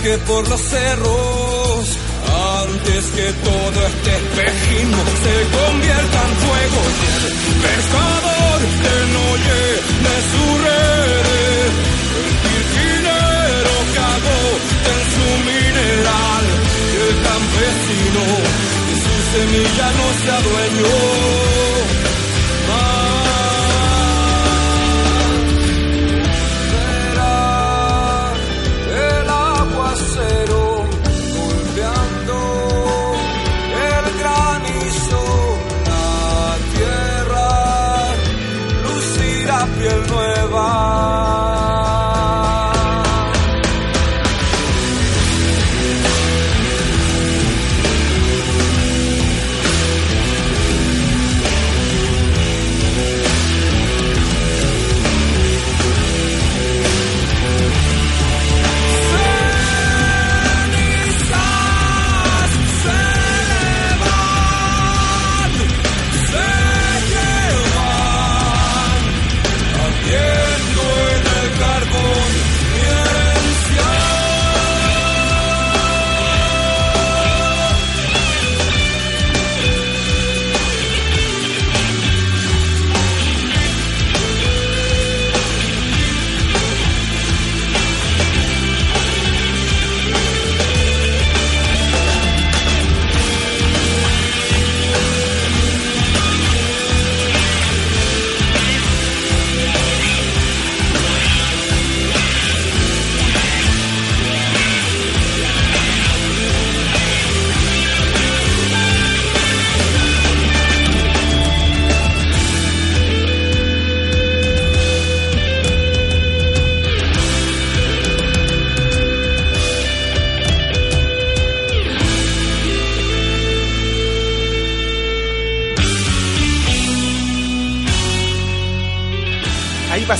aleje 0.04 0.18
por 0.26 0.48
los 0.48 0.60
cerros? 0.60 1.98
Antes 2.62 3.04
que 3.16 3.32
todo 3.44 3.86
este 3.86 4.10
espejismo 4.16 5.02
se 5.22 5.34
convierta 5.56 6.18
en 6.28 6.34
fuego 6.44 6.73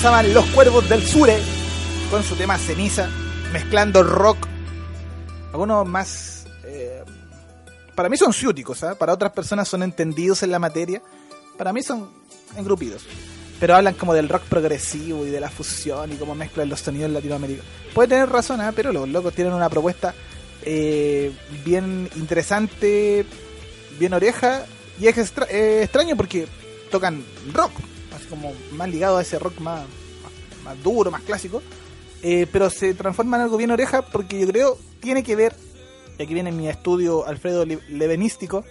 los 0.04 0.44
cuervos 0.50 0.86
del 0.90 1.02
Sure 1.02 1.38
con 2.10 2.22
su 2.22 2.36
tema 2.36 2.58
ceniza, 2.58 3.08
mezclando 3.54 4.02
rock. 4.02 4.36
Algunos 5.50 5.86
más. 5.88 6.44
eh, 6.64 7.02
para 7.94 8.10
mí 8.10 8.16
son 8.18 8.34
ciúticos, 8.34 8.84
¿ah? 8.84 8.96
para 8.96 9.14
otras 9.14 9.32
personas 9.32 9.66
son 9.66 9.82
entendidos 9.82 10.42
en 10.42 10.50
la 10.50 10.58
materia. 10.58 11.00
Para 11.56 11.72
mí 11.72 11.82
son 11.82 12.10
engrupidos. 12.54 13.06
Pero 13.58 13.76
hablan 13.76 13.94
como 13.94 14.12
del 14.12 14.28
rock 14.28 14.42
progresivo 14.42 15.24
y 15.24 15.30
de 15.30 15.40
la 15.40 15.48
fusión 15.48 16.12
y 16.12 16.16
cómo 16.16 16.34
mezclan 16.34 16.68
los 16.68 16.80
sonidos 16.80 17.10
latinoamericanos. 17.10 17.70
Puede 17.94 18.08
tener 18.08 18.28
razón, 18.28 18.60
¿ah? 18.60 18.72
pero 18.76 18.92
los 18.92 19.08
locos 19.08 19.32
tienen 19.32 19.54
una 19.54 19.70
propuesta 19.70 20.14
eh, 20.62 21.32
bien 21.64 22.10
interesante, 22.16 23.24
bien 23.98 24.12
oreja. 24.12 24.66
Y 25.00 25.06
es 25.06 25.16
extra- 25.16 25.46
eh, 25.50 25.82
extraño 25.84 26.14
porque 26.14 26.46
tocan 26.90 27.24
rock, 27.54 27.72
así 28.14 28.26
como 28.26 28.52
más 28.72 28.88
ligado 28.88 29.18
a 29.18 29.22
ese 29.22 29.38
rock 29.38 29.58
más, 29.60 29.82
más, 30.64 30.82
duro, 30.82 31.10
más 31.10 31.22
clásico. 31.22 31.62
Eh, 32.22 32.46
pero 32.50 32.70
se 32.70 32.94
transforma 32.94 33.36
en 33.36 33.42
algo 33.42 33.56
bien 33.58 33.70
oreja 33.70 34.02
porque 34.02 34.38
yo 34.40 34.46
creo 34.46 34.78
tiene 35.00 35.22
que 35.22 35.36
ver, 35.36 35.54
y 36.18 36.22
aquí 36.22 36.32
viene 36.32 36.52
mi 36.52 36.68
estudio 36.68 37.26
Alfredo 37.26 37.66
Le- 37.66 37.80
Levenístico, 37.88 38.64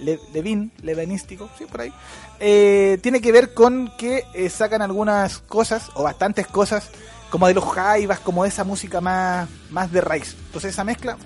Le- 0.00 0.18
Levin, 0.34 0.72
Levenístico, 0.82 1.48
sí, 1.56 1.66
por 1.66 1.82
ahí, 1.82 1.92
eh, 2.40 2.98
tiene 3.02 3.20
que 3.20 3.30
ver 3.30 3.54
con 3.54 3.92
que 3.96 4.24
eh, 4.34 4.48
sacan 4.50 4.82
algunas 4.82 5.38
cosas, 5.38 5.90
o 5.94 6.02
bastantes 6.02 6.48
cosas, 6.48 6.90
como 7.30 7.46
de 7.46 7.54
los 7.54 7.64
jaivas, 7.64 8.18
como 8.18 8.42
de 8.42 8.48
esa 8.48 8.64
música 8.64 9.00
más, 9.00 9.48
más 9.70 9.92
de 9.92 10.00
raíz. 10.00 10.34
Entonces 10.46 10.72
esa 10.72 10.82
mezcla, 10.82 11.16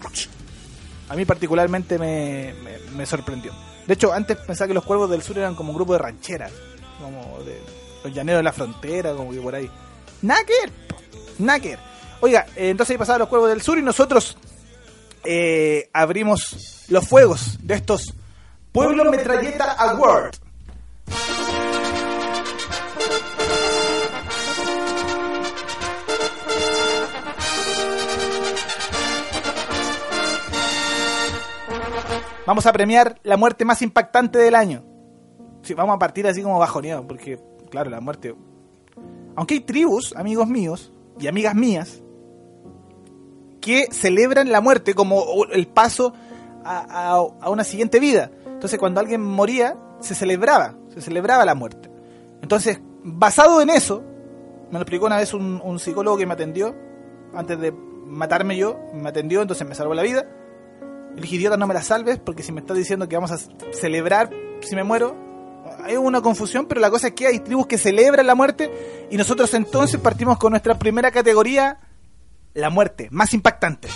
a 1.09 1.17
mí 1.17 1.25
particularmente 1.25 1.99
me, 1.99 2.55
me- 2.63 2.79
me 2.95 3.07
sorprendió. 3.07 3.53
De 3.87 3.95
hecho, 3.95 4.13
antes 4.13 4.37
pensaba 4.37 4.69
que 4.69 4.75
los 4.75 4.85
Cuervos 4.85 5.09
del 5.11 5.23
Sur 5.23 5.39
eran 5.39 5.55
como 5.55 5.71
un 5.71 5.77
grupo 5.77 5.95
de 5.95 5.99
rancheras, 6.01 6.53
como 7.01 7.43
de 7.45 7.61
los 8.05 8.13
llaneros 8.13 8.41
de 8.41 8.45
la 8.45 8.53
frontera, 8.53 9.13
como 9.15 9.31
que 9.31 9.41
por 9.41 9.55
ahí. 9.55 9.71
Nacker, 10.23 10.71
Nacker. 11.39 11.79
Oiga, 12.21 12.47
eh, 12.57 12.71
entonces 12.71 12.93
ahí 12.93 12.99
pasaban 12.99 13.21
los 13.21 13.29
Cuervos 13.29 13.49
del 13.49 13.63
Sur 13.63 13.79
y 13.79 13.83
nosotros 13.83 14.37
eh, 15.25 15.89
abrimos 15.93 16.85
los 16.89 17.07
fuegos 17.07 17.59
de 17.63 17.75
estos 17.75 18.15
Pueblo 18.73 19.11
Metralleta 19.11 19.73
Award. 19.73 20.37
Vamos 32.47 32.67
a 32.67 32.73
premiar 32.73 33.21
la 33.23 33.37
muerte 33.37 33.65
más 33.65 33.81
impactante 33.81 34.39
del 34.39 34.55
año. 34.57 34.90
Vamos 35.75 35.97
a 35.97 35.99
partir 35.99 36.27
así 36.27 36.43
como 36.43 36.59
bajoneado, 36.59 37.07
porque, 37.07 37.39
claro, 37.71 37.91
la 37.91 38.01
muerte. 38.01 38.35
Aunque 39.37 39.55
hay 39.55 39.61
tribus, 39.61 40.15
amigos 40.17 40.49
míos 40.49 40.93
y 41.19 41.27
amigas 41.27 41.55
mías, 41.55 42.03
que 43.61 43.87
celebran 43.91 44.51
la 44.51 44.61
muerte 44.61 44.95
como 44.95 45.45
el 45.53 45.67
paso 45.69 46.13
a, 46.65 47.23
una 47.47 47.65
siguiente 47.65 48.01
vida. 48.01 48.31
Entonces, 48.47 48.79
cuando 48.79 49.01
alguien 49.01 49.23
moría, 49.23 49.77
se 50.01 50.15
celebraba, 50.15 50.75
se 50.89 51.01
celebraba 51.01 51.45
la 51.45 51.55
muerte. 51.55 51.91
Entonces, 52.43 52.81
basado 53.03 53.61
en 53.61 53.71
eso, 53.71 54.03
me 54.71 54.75
lo 54.75 54.83
explicó 54.83 55.07
una 55.07 55.17
vez 55.17 55.35
un, 55.35 55.61
un 55.65 55.79
psicólogo 55.79 56.17
que 56.17 56.27
me 56.27 56.35
atendió, 56.35 56.75
antes 57.35 57.59
de 57.59 57.73
matarme 57.73 58.57
yo, 58.57 58.79
me 58.95 59.09
atendió, 59.09 59.43
entonces 59.43 59.67
me 59.67 59.75
salvó 59.75 59.95
la 59.95 60.03
vida. 60.03 60.27
Dije, 61.17 61.37
idiota, 61.37 61.57
no 61.57 61.67
me 61.67 61.75
la 61.75 61.83
salves, 61.83 62.19
porque 62.19 62.43
si 62.43 62.53
me 62.53 62.61
estás 62.61 62.77
diciendo 62.77 63.09
que 63.09 63.17
vamos 63.17 63.33
a 63.33 63.39
celebrar 63.73 64.31
si 64.61 64.77
me 64.77 64.85
muero, 64.85 65.17
hay 65.85 65.97
una 65.97 66.21
confusión, 66.21 66.67
pero 66.67 66.81
la 66.81 66.91
cosa 66.91 67.09
es 67.09 67.15
que 67.15 67.27
hay 67.27 67.41
tribus 67.41 67.67
que 67.67 67.79
celebran 67.79 68.27
la 68.27 68.35
muerte 68.35 69.09
y 69.11 69.17
nosotros 69.17 69.53
entonces 69.55 70.01
partimos 70.01 70.39
con 70.39 70.51
nuestra 70.51 70.79
primera 70.79 71.11
categoría, 71.11 71.79
la 72.55 72.71
muerte, 72.71 73.09
más 73.11 73.35
impactante. 73.35 73.89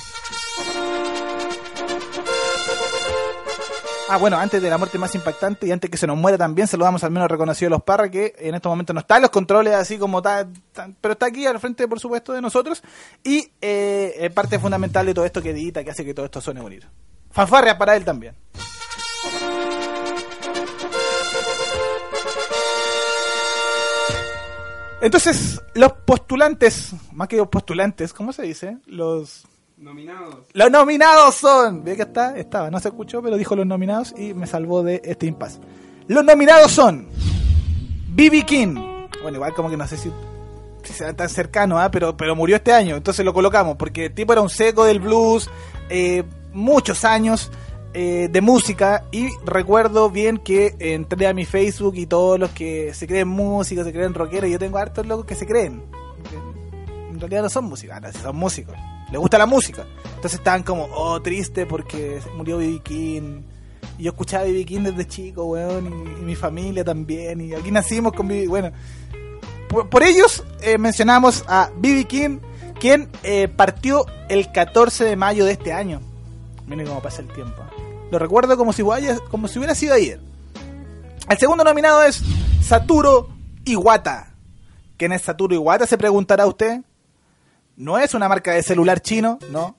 Ah, 4.07 4.19
bueno, 4.19 4.37
antes 4.37 4.61
de 4.61 4.69
la 4.69 4.76
muerte 4.76 4.99
más 4.99 5.14
impactante 5.14 5.67
y 5.67 5.73
antes 5.73 5.91
que 5.91 5.97
se 5.97 6.07
nos 6.07 6.19
muera 6.19 6.37
también, 6.37 6.69
saludamos 6.69 7.03
al 7.05 7.11
menos 7.11 7.29
reconocido 7.31 7.69
a 7.69 7.71
los 7.71 7.83
Parra, 7.83 8.11
que 8.11 8.35
en 8.38 8.55
estos 8.55 8.71
momentos 8.71 8.93
no 8.93 9.00
está 9.00 9.17
en 9.17 9.23
los 9.23 9.31
controles 9.31 9.73
así 9.75 9.97
como 9.97 10.21
tal, 10.21 10.49
pero 11.00 11.12
está 11.12 11.26
aquí 11.26 11.47
al 11.47 11.59
frente, 11.59 11.88
por 11.88 11.99
supuesto, 11.99 12.35
de 12.35 12.43
nosotros. 12.43 12.83
Y 13.23 13.50
eh, 13.62 14.31
parte 14.35 14.59
fundamental 14.59 15.07
de 15.07 15.14
todo 15.14 15.25
esto 15.25 15.41
que 15.41 15.50
edita, 15.50 15.83
que 15.83 15.91
hace 15.91 16.05
que 16.05 16.12
todo 16.12 16.26
esto 16.26 16.43
suene 16.43 16.61
bonito. 16.61 16.87
Fanfarria 17.31 17.79
para 17.79 17.97
él 17.97 18.05
también. 18.05 18.37
Entonces, 25.01 25.61
los 25.75 25.93
postulantes, 25.93 26.93
más 27.13 27.29
que 27.29 27.37
los 27.37 27.49
postulantes, 27.49 28.13
¿cómo 28.13 28.33
se 28.33 28.43
dice? 28.43 28.79
Los 28.87 29.47
Nominados. 29.77 30.47
los 30.53 30.71
nominados 30.71 31.35
son. 31.35 31.85
¿Ve 31.85 31.97
que 31.97 32.03
está? 32.03 32.37
Estaba, 32.39 32.71
no 32.71 32.79
se 32.81 32.89
escuchó, 32.89 33.21
pero 33.23 33.37
dijo 33.37 33.57
los 33.57 33.67
nominados 33.67 34.15
y 34.17 34.33
me 34.33 34.47
salvó 34.47 34.83
de 34.83 35.03
este 35.05 35.27
impasse. 35.27 35.59
Los 36.07 36.25
nominados 36.25 36.71
son. 36.71 37.09
B.B. 38.09 38.45
King. 38.47 38.75
Bueno, 39.23 39.37
igual 39.37 39.53
como 39.53 39.69
que 39.69 39.77
no 39.77 39.87
sé 39.87 39.97
si, 39.97 40.11
si 40.85 40.93
será 40.93 41.13
tan 41.13 41.29
cercano, 41.29 41.79
¿ah? 41.79 41.91
pero, 41.91 42.17
pero 42.17 42.37
murió 42.37 42.57
este 42.57 42.73
año, 42.73 42.97
entonces 42.97 43.25
lo 43.25 43.35
colocamos, 43.35 43.77
porque 43.77 44.07
el 44.07 44.15
tipo 44.15 44.33
era 44.33 44.43
un 44.43 44.51
seco 44.51 44.85
del 44.85 45.01
blues, 45.01 45.51
eh, 45.89 46.25
muchos 46.53 47.05
años 47.05 47.51
eh, 47.95 48.29
de 48.31 48.41
música, 48.41 49.05
y 49.11 49.29
recuerdo 49.45 50.11
bien 50.11 50.39
que 50.39 50.75
entré 50.79 51.27
a 51.27 51.33
mi 51.33 51.45
Facebook 51.45 51.95
y 51.97 52.07
todos 52.07 52.39
los 52.39 52.51
que 52.51 52.93
se 52.93 53.07
creen 53.07 53.29
músicos, 53.29 53.87
se 53.87 53.93
creen 53.93 54.15
rockeros, 54.15 54.51
yo 54.51 54.59
tengo 54.59 54.79
hartos 54.79 55.07
locos 55.07 55.25
que 55.25 55.35
se 55.35 55.47
creen. 55.47 55.83
En 57.11 57.21
realidad 57.21 57.43
no 57.43 57.49
son 57.49 57.65
músicos, 57.65 57.97
ah, 58.03 58.13
son 58.13 58.37
músicos 58.37 58.77
le 59.15 59.19
gusta 59.19 59.39
la 59.39 59.47
música. 59.47 59.87
Entonces 60.17 60.35
estaban 60.35 60.65
como, 60.65 60.89
oh, 60.93 61.21
triste 61.23 61.67
porque 61.67 62.21
murió 62.37 62.59
B.B. 62.59 62.81
King. 62.83 63.43
Y 63.97 64.05
yo 64.05 64.11
escuchaba 64.11 64.43
B.B. 64.45 64.65
King 64.65 64.81
desde 64.81 65.07
chico, 65.07 65.45
weón, 65.45 65.87
y, 65.87 66.21
y 66.21 66.25
mi 66.25 66.35
familia 66.35 66.83
también. 66.83 67.41
Y 67.41 67.55
aquí 67.55 67.71
nacimos 67.71 68.13
con 68.13 68.27
B.B. 68.27 68.49
Bueno, 68.49 68.73
por, 69.69 69.89
por 69.89 70.03
ellos 70.03 70.43
eh, 70.63 70.79
mencionamos 70.79 71.45
a 71.47 71.71
B.B. 71.77 72.07
King, 72.07 72.39
quien 72.81 73.09
eh, 73.23 73.47
partió 73.47 74.05
el 74.29 74.51
14 74.51 75.05
de 75.05 75.15
mayo 75.15 75.45
de 75.45 75.53
este 75.53 75.73
año. 75.73 76.01
Miren 76.67 76.87
cómo 76.87 77.01
pasa 77.01 77.23
el 77.23 77.29
tiempo. 77.29 77.63
Lo 78.14 78.21
recuerdo 78.21 78.56
como 78.56 78.73
si, 78.73 78.85
como 79.28 79.49
si 79.49 79.59
hubiera 79.59 79.75
sido 79.75 79.92
ayer. 79.92 80.21
El 81.28 81.37
segundo 81.37 81.64
nominado 81.64 82.04
es 82.04 82.23
Saturo 82.62 83.28
Iwata. 83.64 84.33
¿Quién 84.97 85.11
es 85.11 85.23
Saturo 85.23 85.52
Iwata? 85.52 85.85
Se 85.85 85.99
preguntará 85.99 86.47
usted. 86.47 86.83
No 87.75 87.99
es 87.99 88.14
una 88.14 88.28
marca 88.28 88.52
de 88.52 88.62
celular 88.62 89.00
chino, 89.00 89.40
no. 89.50 89.75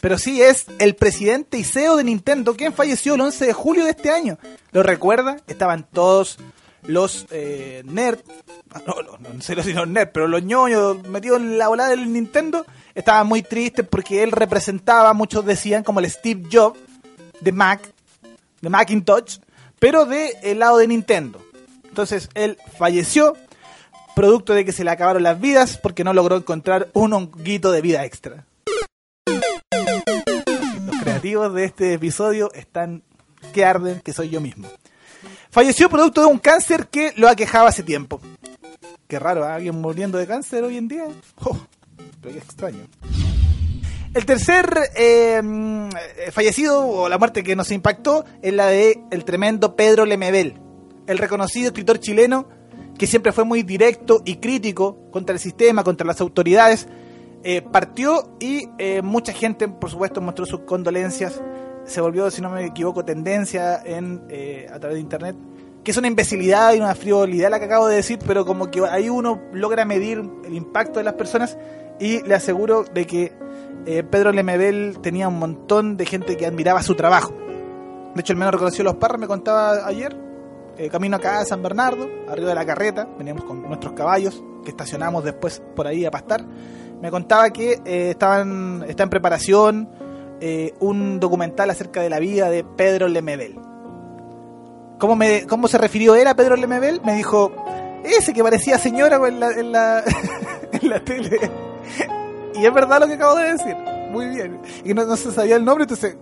Pero 0.00 0.16
sí 0.16 0.40
es 0.40 0.64
el 0.78 0.96
presidente 0.96 1.58
y 1.58 1.64
CEO 1.64 1.98
de 1.98 2.04
Nintendo, 2.04 2.56
quien 2.56 2.72
falleció 2.72 3.14
el 3.14 3.20
11 3.20 3.44
de 3.44 3.52
julio 3.52 3.84
de 3.84 3.90
este 3.90 4.10
año. 4.10 4.38
¿Lo 4.72 4.82
recuerda? 4.82 5.36
Estaban 5.46 5.86
todos 5.92 6.38
los 6.82 7.26
eh, 7.30 7.82
nerds, 7.84 8.24
no, 8.86 9.02
no, 9.02 9.18
no 9.18 9.42
sé 9.42 9.62
si 9.62 9.74
los 9.74 9.86
nerds, 9.86 10.12
pero 10.14 10.28
los 10.28 10.42
ñoños 10.42 11.06
metidos 11.08 11.40
en 11.40 11.58
la 11.58 11.68
volada 11.68 11.90
del 11.90 12.10
Nintendo, 12.10 12.64
estaban 12.94 13.26
muy 13.26 13.42
tristes 13.42 13.86
porque 13.86 14.22
él 14.22 14.32
representaba, 14.32 15.12
muchos 15.12 15.44
decían, 15.44 15.82
como 15.82 16.00
el 16.00 16.10
Steve 16.10 16.44
Jobs 16.50 16.78
de 17.40 17.52
Mac, 17.52 17.92
de 18.60 18.68
Macintosh, 18.68 19.38
pero 19.78 20.06
del 20.06 20.58
lado 20.58 20.78
de 20.78 20.88
Nintendo. 20.88 21.40
Entonces 21.88 22.28
él 22.34 22.58
falleció 22.78 23.36
producto 24.14 24.54
de 24.54 24.64
que 24.64 24.72
se 24.72 24.84
le 24.84 24.90
acabaron 24.90 25.22
las 25.22 25.40
vidas 25.40 25.78
porque 25.78 26.02
no 26.02 26.12
logró 26.14 26.36
encontrar 26.36 26.88
un 26.94 27.12
honguito 27.12 27.70
de 27.70 27.82
vida 27.82 28.04
extra. 28.04 28.46
Los 30.86 31.02
creativos 31.02 31.52
de 31.54 31.64
este 31.64 31.92
episodio 31.92 32.50
están 32.54 33.02
que 33.52 33.64
arden, 33.64 34.00
que 34.00 34.12
soy 34.12 34.30
yo 34.30 34.40
mismo. 34.40 34.68
Falleció 35.50 35.88
producto 35.88 36.22
de 36.22 36.26
un 36.26 36.38
cáncer 36.38 36.88
que 36.88 37.12
lo 37.16 37.28
aquejaba 37.28 37.68
hace 37.68 37.82
tiempo. 37.82 38.20
Qué 39.06 39.18
raro, 39.18 39.44
¿eh? 39.44 39.52
alguien 39.52 39.80
muriendo 39.80 40.18
de 40.18 40.26
cáncer 40.26 40.64
hoy 40.64 40.76
en 40.76 40.88
día. 40.88 41.06
Oh, 41.44 41.56
pero 42.20 42.34
qué 42.34 42.40
extraño. 42.40 42.86
El 44.16 44.24
tercer 44.24 44.66
eh, 44.96 45.42
fallecido, 46.32 46.88
o 46.88 47.06
la 47.06 47.18
muerte 47.18 47.42
que 47.42 47.54
nos 47.54 47.70
impactó, 47.70 48.24
es 48.40 48.50
la 48.54 48.68
de 48.68 48.98
el 49.10 49.26
tremendo 49.26 49.76
Pedro 49.76 50.06
Lemebel, 50.06 50.58
el 51.06 51.18
reconocido 51.18 51.66
escritor 51.66 52.00
chileno 52.00 52.48
que 52.96 53.06
siempre 53.06 53.30
fue 53.32 53.44
muy 53.44 53.62
directo 53.62 54.22
y 54.24 54.36
crítico 54.36 54.96
contra 55.10 55.34
el 55.34 55.38
sistema, 55.38 55.84
contra 55.84 56.06
las 56.06 56.22
autoridades, 56.22 56.88
eh, 57.44 57.60
partió 57.60 58.38
y 58.40 58.70
eh, 58.78 59.02
mucha 59.02 59.34
gente, 59.34 59.68
por 59.68 59.90
supuesto, 59.90 60.22
mostró 60.22 60.46
sus 60.46 60.60
condolencias. 60.60 61.42
Se 61.84 62.00
volvió, 62.00 62.30
si 62.30 62.40
no 62.40 62.48
me 62.48 62.64
equivoco, 62.64 63.04
tendencia 63.04 63.82
en, 63.84 64.22
eh, 64.30 64.66
a 64.72 64.78
través 64.78 64.94
de 64.94 65.00
internet. 65.02 65.36
Que 65.84 65.90
es 65.90 65.96
una 65.98 66.08
imbecilidad 66.08 66.72
y 66.72 66.78
una 66.78 66.94
frivolidad 66.94 67.50
la 67.50 67.58
que 67.58 67.66
acabo 67.66 67.86
de 67.86 67.96
decir, 67.96 68.18
pero 68.26 68.46
como 68.46 68.70
que 68.70 68.80
ahí 68.86 69.10
uno 69.10 69.42
logra 69.52 69.84
medir 69.84 70.24
el 70.46 70.54
impacto 70.54 71.00
de 71.00 71.04
las 71.04 71.14
personas 71.14 71.58
y 71.98 72.22
le 72.22 72.34
aseguro 72.34 72.84
de 72.84 73.06
que 73.06 73.32
eh, 73.86 74.02
Pedro 74.02 74.32
Lemebel 74.32 74.98
tenía 75.00 75.28
un 75.28 75.38
montón 75.38 75.96
de 75.96 76.06
gente 76.06 76.36
que 76.36 76.46
admiraba 76.46 76.82
su 76.82 76.94
trabajo. 76.94 77.32
De 78.14 78.20
hecho, 78.20 78.32
el 78.32 78.38
menos 78.38 78.54
reconocido 78.54 78.84
los 78.84 78.96
Parras 78.96 79.20
me 79.20 79.26
contaba 79.26 79.86
ayer 79.86 80.26
eh, 80.78 80.90
camino 80.90 81.16
acá 81.16 81.40
a 81.40 81.44
San 81.46 81.62
Bernardo, 81.62 82.06
arriba 82.28 82.50
de 82.50 82.54
la 82.54 82.66
carreta, 82.66 83.08
veníamos 83.16 83.44
con 83.44 83.62
nuestros 83.62 83.94
caballos, 83.94 84.44
que 84.62 84.70
estacionamos 84.70 85.24
después 85.24 85.62
por 85.74 85.86
ahí 85.86 86.04
a 86.04 86.10
pastar. 86.10 86.44
Me 87.00 87.10
contaba 87.10 87.48
que 87.50 87.80
eh, 87.84 88.10
estaban, 88.10 88.84
está 88.86 89.04
en 89.04 89.10
preparación 89.10 89.88
eh, 90.40 90.74
un 90.80 91.18
documental 91.18 91.70
acerca 91.70 92.02
de 92.02 92.10
la 92.10 92.18
vida 92.18 92.50
de 92.50 92.62
Pedro 92.62 93.08
Lemebel. 93.08 93.58
¿Cómo, 94.98 95.16
me, 95.16 95.46
¿Cómo 95.46 95.66
se 95.66 95.78
refirió 95.78 96.14
él 96.14 96.26
a 96.26 96.34
Pedro 96.34 96.56
Lemebel? 96.56 97.00
Me 97.04 97.14
dijo, 97.14 97.52
ese 98.04 98.34
que 98.34 98.42
parecía 98.42 98.78
señora 98.78 99.16
en 99.28 99.40
la, 99.40 99.50
en 99.52 99.72
la, 99.72 100.04
en 100.72 100.90
la 100.90 101.00
tele. 101.02 101.50
Y 102.54 102.64
es 102.64 102.72
verdad 102.72 103.00
lo 103.00 103.06
que 103.06 103.12
acabo 103.12 103.36
de 103.36 103.52
decir. 103.52 103.76
Muy 104.10 104.28
bien. 104.28 104.58
Y 104.82 104.94
no, 104.94 105.04
no 105.04 105.14
se 105.18 105.30
sabía 105.30 105.56
el 105.56 105.64
nombre, 105.64 105.82
entonces... 105.82 106.16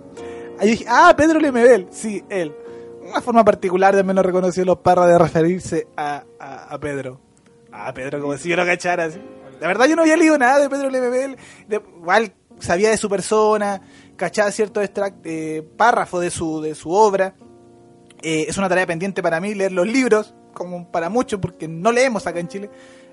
Ahí 0.59 0.71
dije, 0.71 0.85
ah, 0.89 1.15
Pedro 1.17 1.39
Lemebel. 1.39 1.87
Sí, 1.93 2.25
él 2.29 2.53
una 3.09 3.21
forma 3.21 3.45
particular 3.45 3.95
de 3.95 4.03
menos 4.03 4.25
reconocido 4.25 4.67
los 4.67 4.79
parras 4.79 5.09
de 5.09 5.19
referirse 5.19 5.87
a, 5.97 6.25
a, 6.39 6.79
Pedro. 6.79 7.21
A 7.73 7.93
Pedro, 7.93 8.21
como 8.21 8.37
si 8.37 8.49
yo 8.49 8.57
lo 8.57 8.65
cachara. 8.65 9.05
así. 9.05 9.21
La 9.61 9.69
verdad, 9.69 9.87
yo 9.87 9.97
no 9.97 10.03
había 10.03 10.17
leído 10.17 10.37
nada 10.39 10.59
de 10.59 10.69
Pedro 10.69 10.91
Lemebel. 10.91 11.37
Igual 11.69 12.33
sabía 12.59 12.91
de 12.91 12.97
su 12.97 13.09
persona, 13.09 13.81
cachaba 14.17 14.51
ciertos 14.51 14.85
extract, 14.85 15.25
eh, 15.25 15.67
párrafos 15.77 16.23
de 16.23 16.31
su, 16.31 16.61
de 16.61 16.75
su 16.75 16.91
obra. 16.91 17.35
Eh, 18.23 18.47
es 18.49 18.57
una 18.57 18.69
tarea 18.69 18.87
pendiente 18.87 19.23
para 19.23 19.41
mí 19.41 19.55
leer 19.55 19.73
los 19.73 19.87
libros, 19.87 20.35
como 20.55 20.91
para 20.91 21.09
muchos, 21.09 21.41
porque 21.41 21.69
no 21.69 21.93
leemos 21.93 22.27
acá 22.27 22.41
en 22.41 22.49
Chile. 22.49 22.71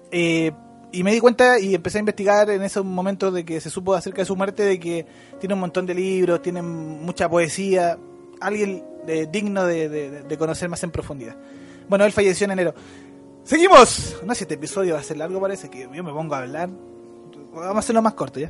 Eh, 0.10 0.52
y 0.92 1.04
me 1.04 1.14
di 1.14 1.20
cuenta 1.20 1.60
y 1.60 1.74
empecé 1.76 1.98
a 1.98 2.00
investigar 2.00 2.50
en 2.50 2.62
esos 2.64 2.84
momentos 2.86 3.34
de 3.34 3.46
que 3.46 3.62
se 3.62 3.70
supo 3.70 3.94
acerca 3.94 4.22
de 4.22 4.26
su 4.26 4.36
muerte, 4.36 4.64
de 4.64 4.80
que 4.80 5.06
tiene 5.40 5.54
un 5.54 5.60
montón 5.62 5.86
de 5.86 5.94
libros, 5.94 6.42
tiene 6.42 6.62
mucha 6.62 7.30
poesía. 7.30 7.98
Alguien 8.40 8.84
eh, 9.08 9.28
digno 9.32 9.66
de, 9.66 9.88
de- 9.90 10.22
de 10.24 10.38
conocer 10.38 10.68
más 10.70 10.84
en 10.84 10.92
profundidad. 10.92 11.36
Bueno, 11.88 12.06
él 12.06 12.12
falleció 12.12 12.46
en 12.46 12.52
enero. 12.52 12.74
Seguimos. 13.44 14.18
No 14.26 14.34
sé 14.34 14.40
si 14.40 14.44
este 14.44 14.54
episodio 14.56 14.94
va 14.96 15.00
a 15.00 15.04
ser 15.04 15.18
largo, 15.18 15.40
parece 15.42 15.70
que 15.70 15.88
yo 15.94 16.04
me 16.04 16.12
pongo 16.12 16.36
a 16.36 16.40
hablar. 16.40 16.70
Vamos 17.54 17.76
a 17.76 17.80
hacerlo 17.80 18.02
más 18.02 18.14
corto 18.14 18.40
ya. 18.40 18.50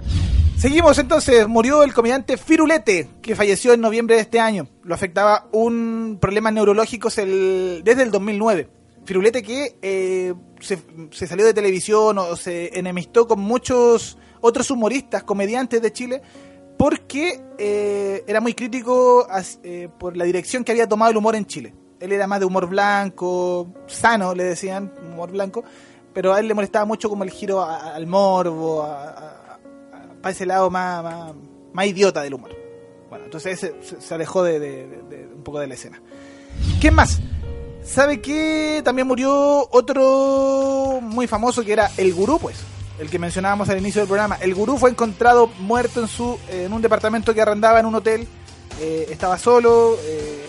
Seguimos 0.57 0.97
entonces. 0.99 1.47
Murió 1.47 1.83
el 1.83 1.93
comediante 1.93 2.37
Firulete, 2.37 3.07
que 3.21 3.35
falleció 3.35 3.73
en 3.73 3.81
noviembre 3.81 4.15
de 4.15 4.21
este 4.21 4.39
año. 4.39 4.67
Lo 4.83 4.93
afectaba 4.93 5.47
un 5.51 6.17
problemas 6.21 6.53
neurológicos 6.53 7.17
el- 7.17 7.81
desde 7.83 8.03
el 8.03 8.11
2009. 8.11 8.69
Firulete 9.05 9.41
que 9.41 9.77
eh, 9.81 10.33
se, 10.59 11.27
salió 11.27 11.45
de 11.45 11.53
televisión 11.53 12.17
o 12.17 12.35
se 12.35 12.77
enemistó 12.77 13.27
con 13.27 13.39
muchos 13.39 14.17
otros 14.41 14.69
humoristas, 14.71 15.23
comediantes 15.23 15.81
de 15.81 15.91
Chile, 15.91 16.21
porque 16.77 17.41
eh, 17.57 18.23
era 18.27 18.41
muy 18.41 18.53
crítico 18.53 19.27
eh, 19.63 19.89
por 19.99 20.15
la 20.17 20.25
dirección 20.25 20.63
que 20.63 20.71
había 20.71 20.87
tomado 20.87 21.11
el 21.11 21.17
humor 21.17 21.35
en 21.35 21.45
Chile. 21.45 21.73
Él 21.99 22.11
era 22.11 22.25
más 22.27 22.39
de 22.39 22.45
humor 22.45 22.67
blanco, 22.67 23.67
sano, 23.87 24.33
le 24.33 24.43
decían, 24.43 24.91
humor 25.03 25.31
blanco, 25.31 25.63
pero 26.13 26.33
a 26.33 26.39
él 26.39 26.47
le 26.47 26.53
molestaba 26.53 26.85
mucho 26.85 27.09
como 27.09 27.23
el 27.23 27.29
giro 27.29 27.63
al 27.63 28.07
morbo, 28.07 28.83
para 30.21 30.31
ese 30.31 30.45
lado 30.45 30.69
más, 30.69 31.33
más, 31.73 31.85
idiota 31.87 32.21
del 32.21 32.33
humor. 32.35 32.55
Bueno, 33.09 33.25
entonces 33.25 33.61
ese 33.63 33.75
se, 33.81 34.01
se 34.01 34.13
alejó 34.13 34.43
de, 34.43 34.59
de- 34.59 35.29
un 35.35 35.43
poco 35.43 35.59
de 35.59 35.67
la 35.67 35.73
escena. 35.73 36.01
¿Qué 36.79 36.89
más? 36.91 37.19
¿Sabe 37.83 38.21
que 38.21 38.81
también 38.85 39.07
murió 39.07 39.67
otro 39.71 40.99
muy 41.01 41.27
famoso 41.27 41.63
que 41.63 41.73
era 41.73 41.91
el 41.97 42.13
gurú, 42.13 42.39
pues? 42.39 42.57
El 42.99 43.09
que 43.09 43.17
mencionábamos 43.17 43.69
al 43.69 43.79
inicio 43.79 44.01
del 44.01 44.07
programa. 44.07 44.37
El 44.39 44.53
gurú 44.53 44.77
fue 44.77 44.91
encontrado 44.91 45.47
muerto 45.59 46.01
en 46.01 46.07
su 46.07 46.37
en 46.49 46.71
un 46.71 46.81
departamento 46.81 47.33
que 47.33 47.41
arrendaba 47.41 47.79
en 47.79 47.87
un 47.87 47.95
hotel. 47.95 48.27
Eh, 48.79 49.07
estaba 49.09 49.37
solo 49.37 49.97
eh, 50.03 50.45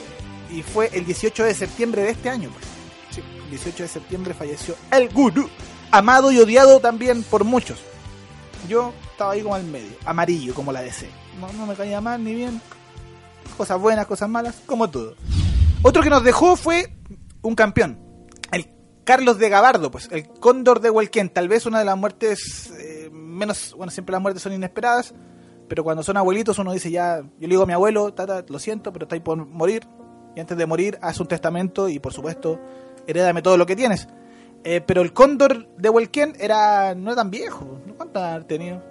y 0.51 0.63
fue 0.63 0.91
el 0.93 1.05
18 1.07 1.45
de 1.45 1.55
septiembre 1.55 2.03
de 2.03 2.11
este 2.11 2.29
año. 2.29 2.51
Pues. 2.51 2.65
Sí, 3.11 3.23
el 3.45 3.51
18 3.51 3.83
de 3.83 3.89
septiembre 3.89 4.35
falleció 4.35 4.77
el 4.91 5.09
gurú. 5.09 5.49
Amado 5.91 6.33
y 6.33 6.39
odiado 6.39 6.81
también 6.81 7.23
por 7.23 7.45
muchos. 7.45 7.79
Yo 8.69 8.93
estaba 9.11 9.33
ahí 9.33 9.43
como 9.43 9.55
al 9.55 9.65
medio, 9.65 9.93
amarillo 10.05 10.55
como 10.55 10.73
la 10.73 10.83
DC. 10.83 11.09
No, 11.41 11.53
no 11.55 11.67
me 11.67 11.75
caía 11.75 12.01
mal 12.01 12.23
ni 12.23 12.35
bien. 12.35 12.61
Cosas 13.57 13.81
buenas, 13.81 14.07
cosas 14.07 14.29
malas, 14.29 14.57
como 14.67 14.89
todo. 14.91 15.17
Otro 15.83 16.03
que 16.03 16.11
nos 16.11 16.23
dejó 16.23 16.57
fue 16.57 16.93
un 17.43 17.55
campeón, 17.55 17.99
el 18.53 18.69
Carlos 19.05 19.39
de 19.39 19.49
Gabardo, 19.49 19.91
pues, 19.91 20.09
el 20.11 20.29
cóndor 20.29 20.81
de 20.81 20.91
Huelquén, 20.91 21.29
tal 21.29 21.49
vez 21.49 21.67
una 21.67 21.81
de 21.81 21.85
las 21.85 21.97
muertes 21.97 22.73
eh, 22.79 23.11
menos, 23.13 23.75
bueno, 23.77 23.91
siempre 23.91 24.13
las 24.13 24.23
muertes 24.23 24.43
son 24.43 24.53
inesperadas, 24.53 25.15
pero 25.69 25.85
cuando 25.85 26.03
son 26.03 26.17
abuelitos 26.17 26.59
uno 26.59 26.73
dice 26.73 26.91
ya, 26.91 27.21
yo 27.21 27.29
le 27.41 27.49
digo 27.49 27.63
a 27.63 27.67
mi 27.67 27.73
abuelo, 27.73 28.13
tata, 28.13 28.45
lo 28.49 28.59
siento, 28.59 28.93
pero 28.93 29.05
está 29.05 29.15
ahí 29.15 29.21
por 29.21 29.37
morir, 29.47 29.87
y 30.35 30.41
antes 30.41 30.57
de 30.57 30.67
morir 30.67 30.99
haz 31.03 31.21
un 31.21 31.27
testamento 31.27 31.89
y 31.89 31.99
por 31.99 32.13
supuesto, 32.13 32.61
herédame 33.07 33.43
todo 33.43 33.57
lo 33.57 33.67
que 33.67 33.77
tienes. 33.77 34.09
Eh, 34.65 34.81
pero 34.81 35.03
el 35.03 35.13
cóndor 35.13 35.67
de 35.77 35.89
Huelquén 35.89 36.35
era, 36.39 36.95
no 36.95 37.11
era 37.11 37.17
tan 37.17 37.31
viejo, 37.31 37.81
¿cuánto 37.97 38.23
ha 38.23 38.41
tenido? 38.43 38.83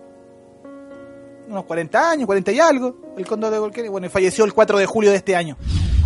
Unos 1.48 1.64
40 1.66 2.12
años, 2.12 2.26
40 2.26 2.52
y 2.52 2.60
algo, 2.60 3.14
el 3.18 3.26
cóndor 3.26 3.52
de 3.52 3.60
Huelquén, 3.60 3.90
bueno, 3.90 4.08
y 4.08 4.10
falleció 4.10 4.44
el 4.44 4.54
4 4.54 4.78
de 4.78 4.86
julio 4.86 5.12
de 5.12 5.18
este 5.18 5.36
año. 5.36 5.58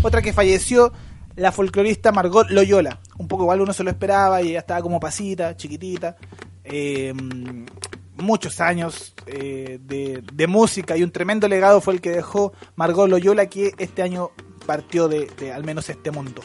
Otra 0.03 0.21
que 0.21 0.33
falleció, 0.33 0.91
la 1.35 1.51
folclorista 1.51 2.11
Margot 2.11 2.49
Loyola. 2.49 2.99
Un 3.17 3.27
poco 3.27 3.43
igual 3.43 3.61
uno 3.61 3.73
se 3.73 3.83
lo 3.83 3.89
esperaba 3.89 4.41
y 4.41 4.49
ella 4.49 4.59
estaba 4.59 4.81
como 4.81 4.99
pasita, 4.99 5.55
chiquitita. 5.55 6.15
Eh, 6.63 7.13
muchos 8.17 8.61
años 8.61 9.13
eh, 9.27 9.79
de, 9.81 10.47
música 10.47 10.95
y 10.97 11.03
un 11.03 11.11
tremendo 11.11 11.47
legado 11.47 11.81
fue 11.81 11.95
el 11.95 12.01
que 12.01 12.11
dejó 12.11 12.53
Margot 12.75 13.09
Loyola 13.09 13.47
que 13.47 13.73
este 13.77 14.01
año 14.01 14.31
partió 14.65 15.07
de, 15.07 15.29
al 15.53 15.63
menos 15.63 15.89
este 15.89 16.11
mundo. 16.11 16.41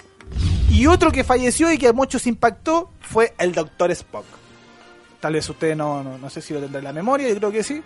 Y 0.68 0.86
otro 0.86 1.10
que 1.10 1.24
falleció 1.24 1.72
y 1.72 1.78
que 1.78 1.88
a 1.88 1.92
muchos 1.92 2.26
impactó 2.26 2.90
fue 3.00 3.34
el 3.38 3.52
Doctor 3.52 3.90
Spock. 3.90 4.24
Tal 5.20 5.34
vez 5.34 5.48
usted 5.48 5.76
no, 5.76 6.02
no, 6.02 6.16
no 6.16 6.30
sé 6.30 6.40
si 6.40 6.54
lo 6.54 6.60
tendrá 6.60 6.78
en 6.78 6.84
la 6.84 6.92
memoria, 6.92 7.28
yo 7.28 7.36
creo 7.36 7.50
que 7.50 7.62
sí. 7.62 7.82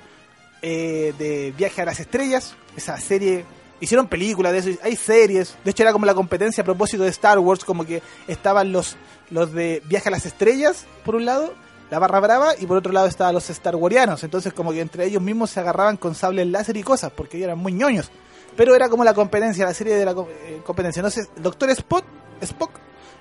Eh, 0.62 1.12
de 1.18 1.52
Viaje 1.56 1.82
a 1.82 1.84
las 1.84 2.00
Estrellas, 2.00 2.54
esa 2.76 2.98
serie. 2.98 3.44
Hicieron 3.80 4.06
películas 4.06 4.52
de 4.52 4.58
eso, 4.58 4.80
hay 4.82 4.96
series. 4.96 5.56
De 5.64 5.70
hecho, 5.70 5.82
era 5.82 5.92
como 5.92 6.06
la 6.06 6.14
competencia 6.14 6.62
a 6.62 6.64
propósito 6.64 7.02
de 7.02 7.10
Star 7.10 7.38
Wars, 7.38 7.64
como 7.64 7.84
que 7.84 8.02
estaban 8.28 8.72
los, 8.72 8.96
los 9.30 9.52
de 9.52 9.82
Viaje 9.86 10.08
a 10.08 10.12
las 10.12 10.26
Estrellas, 10.26 10.86
por 11.04 11.16
un 11.16 11.24
lado, 11.24 11.52
la 11.90 11.98
barra 11.98 12.20
brava, 12.20 12.54
y 12.58 12.66
por 12.66 12.76
otro 12.76 12.92
lado 12.92 13.06
estaban 13.06 13.34
los 13.34 13.50
Star 13.50 13.76
Warianos. 13.76 14.24
Entonces, 14.24 14.52
como 14.52 14.72
que 14.72 14.80
entre 14.80 15.06
ellos 15.06 15.22
mismos 15.22 15.50
se 15.50 15.60
agarraban 15.60 15.96
con 15.96 16.14
sables 16.14 16.46
láser 16.46 16.76
y 16.76 16.82
cosas, 16.82 17.12
porque 17.14 17.42
eran 17.42 17.58
muy 17.58 17.72
ñoños. 17.72 18.10
Pero 18.56 18.74
era 18.74 18.88
como 18.88 19.04
la 19.04 19.14
competencia, 19.14 19.64
la 19.64 19.74
serie 19.74 19.96
de 19.96 20.04
la 20.04 20.12
eh, 20.12 20.60
competencia. 20.64 21.00
Entonces, 21.00 21.28
Doctor 21.36 21.70
Spock, 21.70 22.04
Spock 22.40 22.70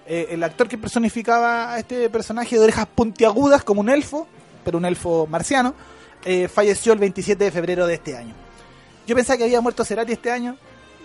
eh, 0.06 0.28
el 0.32 0.44
actor 0.44 0.68
que 0.68 0.78
personificaba 0.78 1.74
a 1.74 1.80
este 1.80 2.10
personaje 2.10 2.58
de 2.58 2.64
orejas 2.64 2.88
puntiagudas 2.88 3.64
como 3.64 3.80
un 3.80 3.90
elfo, 3.90 4.28
pero 4.66 4.78
un 4.78 4.86
elfo 4.86 5.28
marciano, 5.28 5.74
eh, 6.26 6.48
falleció 6.48 6.94
el 6.94 7.00
27 7.00 7.42
de 7.42 7.52
febrero 7.52 7.88
de 7.88 7.94
este 7.96 8.18
año. 8.18 8.34
Yo 9.08 9.16
pensaba 9.16 9.38
que 9.38 9.44
había 9.44 9.62
muerto 9.62 9.84
Cerati 9.84 10.14
este 10.14 10.32
año, 10.32 10.58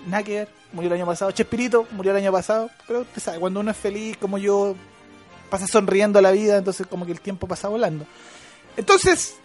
nada 0.06 0.24
murió 0.72 0.88
el 0.88 0.94
año 0.94 1.06
pasado. 1.06 1.30
Chespirito 1.32 1.87
murió 1.92 2.12
el 2.12 2.18
año 2.18 2.32
pasado, 2.32 2.70
pero 2.87 3.00
usted 3.00 3.20
sabe, 3.20 3.38
cuando 3.38 3.61
uno 3.61 3.70
es 3.70 3.76
feliz 3.76 4.16
como 4.16 4.38
yo, 4.38 4.74
pasa 5.50 5.66
sonriendo 5.66 6.20
la 6.20 6.30
vida, 6.30 6.58
entonces 6.58 6.87
como 6.87 7.06
que 7.06 7.12
el 7.12 7.20
tiempo 7.20 7.46
pasa 7.46 7.68
volando. 7.68 8.06
Entonces, 8.76 9.37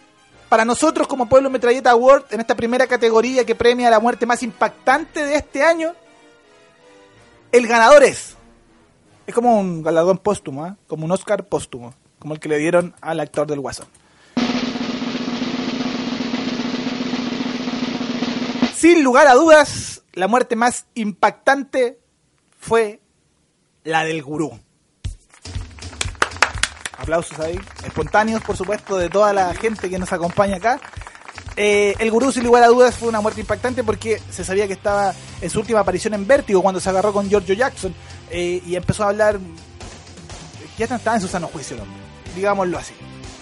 para 0.48 0.64
nosotros 0.64 1.08
como 1.08 1.28
Pueblo 1.28 1.50
Metralleta 1.50 1.90
Award, 1.90 2.26
en 2.30 2.40
esta 2.40 2.54
primera 2.54 2.86
categoría 2.86 3.44
que 3.44 3.54
premia 3.54 3.90
la 3.90 4.00
muerte 4.00 4.26
más 4.26 4.42
impactante 4.42 5.24
de 5.24 5.36
este 5.36 5.62
año, 5.62 5.94
el 7.50 7.66
ganador 7.66 8.04
es 8.04 8.36
es 9.26 9.34
como 9.34 9.58
un 9.58 9.82
galardón 9.82 10.18
póstumo, 10.18 10.64
¿ah? 10.64 10.76
como 10.86 11.04
un 11.04 11.12
Oscar 11.12 11.46
póstumo, 11.46 11.94
como 12.18 12.34
el 12.34 12.40
que 12.40 12.48
le 12.48 12.58
dieron 12.58 12.94
al 13.00 13.20
actor 13.20 13.46
del 13.46 13.60
Guasón. 13.60 13.86
Sin 18.84 19.02
lugar 19.02 19.26
a 19.28 19.32
dudas, 19.32 20.02
la 20.12 20.28
muerte 20.28 20.56
más 20.56 20.84
impactante 20.92 22.00
fue 22.60 23.00
la 23.82 24.04
del 24.04 24.22
gurú. 24.22 24.60
Aplausos 26.98 27.40
ahí, 27.40 27.58
espontáneos 27.82 28.42
por 28.42 28.58
supuesto 28.58 28.98
de 28.98 29.08
toda 29.08 29.32
la 29.32 29.54
gente 29.54 29.88
que 29.88 29.98
nos 29.98 30.12
acompaña 30.12 30.56
acá. 30.56 30.80
Eh, 31.56 31.94
el 31.98 32.10
gurú, 32.10 32.30
sin 32.30 32.44
lugar 32.44 32.62
a 32.62 32.66
dudas, 32.66 32.94
fue 32.94 33.08
una 33.08 33.22
muerte 33.22 33.40
impactante 33.40 33.82
porque 33.84 34.20
se 34.30 34.44
sabía 34.44 34.66
que 34.66 34.74
estaba 34.74 35.14
en 35.40 35.48
su 35.48 35.60
última 35.60 35.80
aparición 35.80 36.12
en 36.12 36.26
Vértigo 36.26 36.60
cuando 36.60 36.78
se 36.78 36.90
agarró 36.90 37.14
con 37.14 37.26
Giorgio 37.30 37.54
Jackson 37.54 37.94
eh, 38.28 38.62
y 38.66 38.76
empezó 38.76 39.04
a 39.04 39.08
hablar. 39.08 39.40
Ya 40.76 40.84
estaba 40.84 41.16
en 41.16 41.22
su 41.22 41.28
sano 41.28 41.46
juicio 41.46 41.76
el 41.76 41.84
hombre, 41.84 42.02
digámoslo 42.36 42.76
así. 42.76 42.92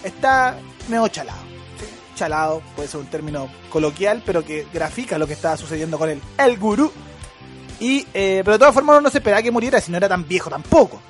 Está 0.05 0.57
medio 0.87 1.05
chalado. 1.09 1.42
Chalado 2.23 2.61
puede 2.73 2.87
ser 2.87 3.01
un 3.01 3.07
término 3.07 3.49
coloquial, 3.69 4.23
pero 4.25 4.45
que 4.45 4.65
grafica 4.73 5.17
lo 5.17 5.27
que 5.27 5.33
estaba 5.33 5.57
sucediendo 5.57 5.97
con 5.97 6.09
él. 6.09 6.21
El 6.37 6.57
gurú. 6.57 6.89
Y, 7.81 8.07
eh, 8.13 8.41
pero 8.45 8.53
de 8.53 8.59
todas 8.59 8.73
formas, 8.73 9.01
no 9.01 9.09
se 9.09 9.17
esperaba 9.17 9.41
que 9.41 9.51
muriera 9.51 9.81
si 9.81 9.91
no 9.91 9.97
era 9.97 10.07
tan 10.07 10.25
viejo 10.25 10.49
tampoco. 10.49 11.01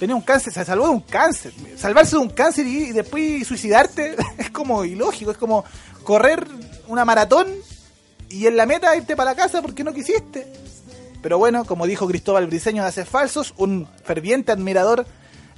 Tenía 0.00 0.16
un 0.16 0.22
cáncer, 0.22 0.52
se 0.52 0.64
salvó 0.64 0.86
de 0.86 0.90
un 0.90 1.00
cáncer. 1.00 1.52
Salvarse 1.76 2.16
de 2.16 2.22
un 2.22 2.30
cáncer 2.30 2.66
y, 2.66 2.90
después 2.90 3.46
suicidarte 3.46 4.16
es 4.38 4.50
como 4.50 4.84
ilógico, 4.84 5.30
es 5.30 5.38
como 5.38 5.64
correr 6.02 6.44
una 6.88 7.04
maratón 7.04 7.46
y 8.28 8.48
en 8.48 8.56
la 8.56 8.66
meta 8.66 8.96
irte 8.96 9.14
para 9.14 9.30
la 9.30 9.36
casa 9.36 9.62
porque 9.62 9.84
no 9.84 9.94
quisiste. 9.94 10.52
Pero 11.22 11.38
bueno, 11.38 11.64
como 11.64 11.86
dijo 11.86 12.08
Cristóbal 12.08 12.48
Briseño 12.48 12.82
de 12.82 12.88
Haces 12.88 13.08
Falsos, 13.08 13.54
un 13.58 13.86
ferviente 14.02 14.50
admirador 14.50 15.06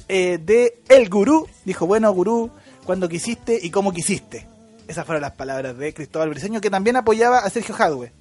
eh, 0.09 0.39
de 0.43 0.79
El 0.91 1.09
Gurú, 1.09 1.49
dijo, 1.65 1.87
bueno, 1.87 2.13
Gurú, 2.13 2.51
cuando 2.89 3.07
quisiste 3.07 3.61
y 3.63 3.69
cómo 3.69 3.93
quisiste. 3.93 4.49
Esas 4.89 5.05
fueron 5.05 5.21
las 5.21 5.33
palabras 5.33 5.77
de 5.77 5.93
Cristóbal 5.93 6.31
Briseño, 6.31 6.59
que 6.59 6.71
también 6.71 6.97
apoyaba 6.97 7.41
a 7.41 7.51
Sergio 7.51 7.75
Jadwe. 7.75 8.15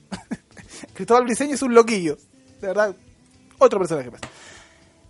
Cristóbal 0.94 1.24
Briseño 1.24 1.56
es 1.56 1.62
un 1.62 1.74
loquillo, 1.74 2.18
de 2.60 2.68
verdad, 2.68 2.94
otro 3.60 3.80
personaje 3.80 4.12
más. 4.12 4.20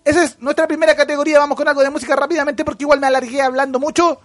Esa 0.06 0.26
es 0.26 0.40
nuestra 0.40 0.68
primera 0.68 0.96
categoría. 0.96 1.40
Vamos 1.40 1.58
con 1.58 1.68
algo 1.68 1.82
de 1.82 1.90
música 1.90 2.16
rápidamente 2.16 2.64
porque 2.64 2.84
igual 2.84 3.00
me 3.00 3.08
alargué 3.08 3.42
hablando 3.42 3.80
mucho. 3.80 4.22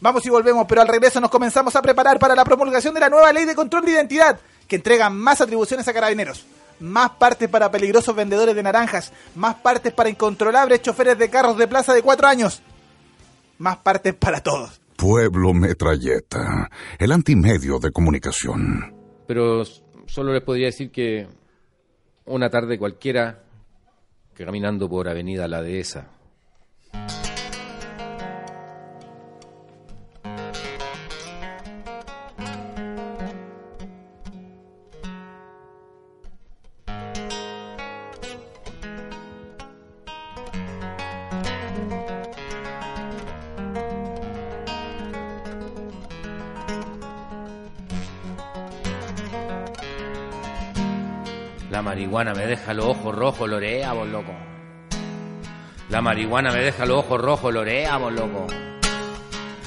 Vamos 0.00 0.24
y 0.24 0.30
volvemos, 0.30 0.64
pero 0.66 0.80
al 0.80 0.88
regreso 0.88 1.20
nos 1.20 1.30
comenzamos 1.30 1.76
a 1.76 1.82
preparar 1.82 2.18
para 2.18 2.34
la 2.34 2.46
promulgación 2.46 2.94
de 2.94 3.00
la 3.00 3.10
nueva 3.10 3.34
ley 3.34 3.44
de 3.44 3.54
control 3.54 3.84
de 3.84 3.90
identidad, 3.90 4.40
que 4.66 4.76
entrega 4.76 5.10
más 5.10 5.42
atribuciones 5.42 5.86
a 5.88 5.92
carabineros, 5.92 6.46
más 6.80 7.10
partes 7.10 7.50
para 7.50 7.70
peligrosos 7.70 8.16
vendedores 8.16 8.56
de 8.56 8.62
naranjas, 8.62 9.12
más 9.34 9.56
partes 9.56 9.92
para 9.92 10.08
incontrolables 10.08 10.80
choferes 10.80 11.18
de 11.18 11.28
carros 11.28 11.58
de 11.58 11.68
plaza 11.68 11.92
de 11.92 12.00
cuatro 12.00 12.26
años, 12.26 12.62
más 13.58 13.78
partes 13.78 14.14
para 14.14 14.40
todos. 14.40 14.80
Pueblo 14.96 15.52
Metralleta, 15.52 16.70
el 16.98 17.12
antimedio 17.12 17.78
de 17.78 17.90
comunicación. 17.90 18.94
Pero 19.26 19.64
solo 20.06 20.32
les 20.32 20.42
podría 20.42 20.66
decir 20.66 20.90
que 20.90 21.26
una 22.26 22.48
tarde 22.48 22.78
cualquiera, 22.78 23.42
que 24.34 24.44
caminando 24.44 24.88
por 24.88 25.08
Avenida 25.08 25.48
La 25.48 25.62
Dehesa, 25.62 26.13
La 51.74 51.82
marihuana 51.82 52.32
me 52.34 52.46
deja 52.46 52.72
los 52.72 52.86
ojos 52.86 53.12
rojos, 53.12 53.50
lorea, 53.50 53.92
vos 53.94 54.06
loco. 54.06 54.32
La 55.88 56.00
marihuana 56.00 56.52
me 56.52 56.60
deja 56.60 56.86
los 56.86 56.98
ojos 56.98 57.20
rojos, 57.20 57.52
lorea, 57.52 57.96
vos 57.96 58.12
loco. 58.12 58.46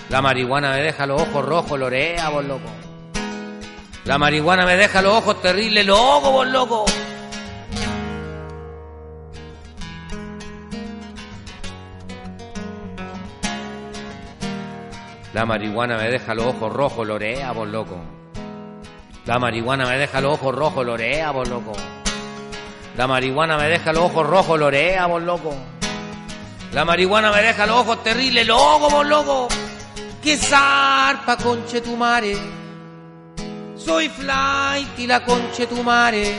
La 0.07 0.21
marihuana 0.21 0.71
me 0.71 0.83
deja 0.83 1.05
los 1.05 1.21
ojos 1.21 1.43
rojos, 1.43 1.77
lorea, 1.77 2.29
vos 2.29 2.45
loco. 2.45 2.69
La 4.05 4.17
marihuana 4.17 4.65
me 4.65 4.77
deja 4.77 5.01
los 5.01 5.15
ojos 5.15 5.41
terribles, 5.41 5.85
loco, 5.85 6.31
vos 6.31 6.47
loco. 6.47 6.85
La 15.33 15.45
marihuana 15.45 15.97
me 15.97 16.09
deja 16.09 16.33
los 16.33 16.45
ojos 16.45 16.71
rojos, 16.71 17.05
lorea, 17.05 17.51
vos 17.51 17.67
loco. 17.67 17.97
La 19.25 19.39
marihuana 19.39 19.85
me 19.85 19.97
deja 19.97 20.21
los 20.21 20.35
ojos 20.35 20.55
rojos, 20.55 20.85
lorea, 20.85 21.31
vos 21.31 21.49
loco. 21.49 21.73
La 22.97 23.05
marihuana 23.05 23.57
me 23.57 23.69
deja 23.69 23.93
los 23.93 24.05
ojos 24.05 24.25
rojos, 24.25 24.59
lorea, 24.59 25.05
vos 25.05 25.21
loco. 25.21 25.53
La 26.73 26.83
marihuana 26.83 27.31
me 27.31 27.43
deja 27.43 27.67
los 27.67 27.77
ojos 27.77 28.03
terribles, 28.03 28.47
loco, 28.47 28.89
vos 28.89 29.05
loco. 29.05 29.47
Que 30.19 30.35
zarpa, 30.35 31.37
conche 31.37 31.81
tu 31.81 31.95
mare. 31.95 32.35
Soy 33.75 34.09
flight 34.09 34.97
y 34.97 35.05
la 35.05 35.23
conche 35.23 35.67
tu 35.67 35.83
mare. 35.83 36.33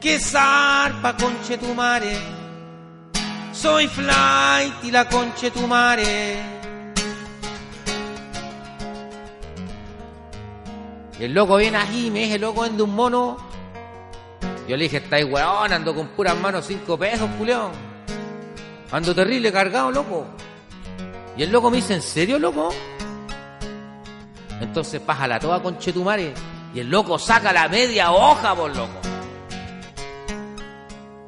Que 0.00 0.18
zarpa, 0.18 1.16
conche 1.16 1.56
tu 1.56 1.72
mare. 1.72 2.18
Soy 3.52 3.86
flight 3.86 4.74
y 4.82 4.90
la 4.90 5.08
conche 5.08 5.52
tu 5.52 5.68
mare. 5.68 6.36
Y 11.20 11.24
el 11.24 11.32
loco 11.32 11.56
viene 11.58 11.78
aquí, 11.78 12.10
me 12.10 12.24
dice, 12.24 12.40
loco, 12.40 12.62
vende 12.62 12.82
un 12.82 12.94
mono 12.94 13.45
Yo 14.68 14.76
le 14.76 14.84
dije, 14.84 14.96
estáis 14.96 15.24
weón, 15.24 15.72
ando 15.72 15.94
con 15.94 16.08
puras 16.08 16.36
manos 16.36 16.66
cinco 16.66 16.98
pesos, 16.98 17.28
culeón. 17.38 17.70
Ando 18.90 19.14
terrible 19.14 19.52
cargado, 19.52 19.92
loco. 19.92 20.26
Y 21.36 21.42
el 21.42 21.52
loco 21.52 21.70
me 21.70 21.76
dice, 21.76 21.94
¿en 21.94 22.02
serio, 22.02 22.38
loco? 22.38 22.70
Entonces 24.60 25.00
pájala 25.00 25.38
toda 25.38 25.62
con 25.62 25.78
Chetumare. 25.78 26.32
Y 26.74 26.80
el 26.80 26.90
loco 26.90 27.18
saca 27.18 27.52
la 27.52 27.68
media 27.68 28.10
hoja, 28.10 28.54
por 28.54 28.74
loco. 28.74 29.00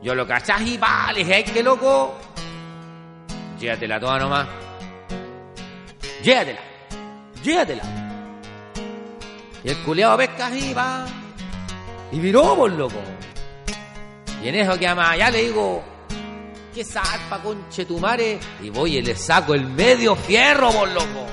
Yo 0.03 0.15
lo 0.15 0.27
cachás 0.27 0.63
y 0.63 0.77
va, 0.77 1.13
le 1.13 1.21
dije, 1.21 1.35
ay, 1.35 1.45
qué 1.45 1.63
loco. 1.63 2.17
Llévatela 3.61 4.01
toda 4.01 4.19
nomás. 4.19 4.49
Llévatela. 6.23 6.61
Llévatela. 7.43 7.83
Y 9.65 9.69
el 9.71 9.77
culeado 9.79 10.17
pesca 10.17 10.51
y 10.57 10.73
va. 10.73 11.07
Y 12.13 12.21
viró, 12.21 12.57
por 12.57 12.71
loco. 12.71 13.01
Y 14.43 14.49
en 14.49 14.55
eso 14.55 14.79
que 14.79 14.87
ama, 14.87 15.17
ya 15.17 15.31
le 15.31 15.43
digo, 15.43 15.83
¿qué 16.73 16.85
zarpa, 16.85 17.43
conchetumare? 17.43 18.39
Y 18.63 18.71
voy 18.71 18.97
y 18.99 19.03
le 19.03 19.17
saco 19.17 19.55
el 19.55 19.67
medio 19.67 20.15
fierro, 20.15 20.71
por 20.71 20.89
loco. 20.89 21.27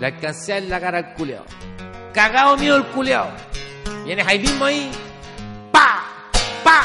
Le 0.00 0.06
alcancé 0.06 0.58
en 0.58 0.70
la 0.70 0.80
cara 0.80 0.98
al 0.98 1.14
culeado. 1.14 1.44
Cagado 2.12 2.56
mío 2.56 2.76
el 2.76 2.86
culeado. 2.86 3.30
Vienes 4.04 4.26
ahí 4.26 4.38
mismo 4.38 4.64
ahí. 4.64 4.90
¡Pa! 5.72 6.04
¡Pa! 6.64 6.82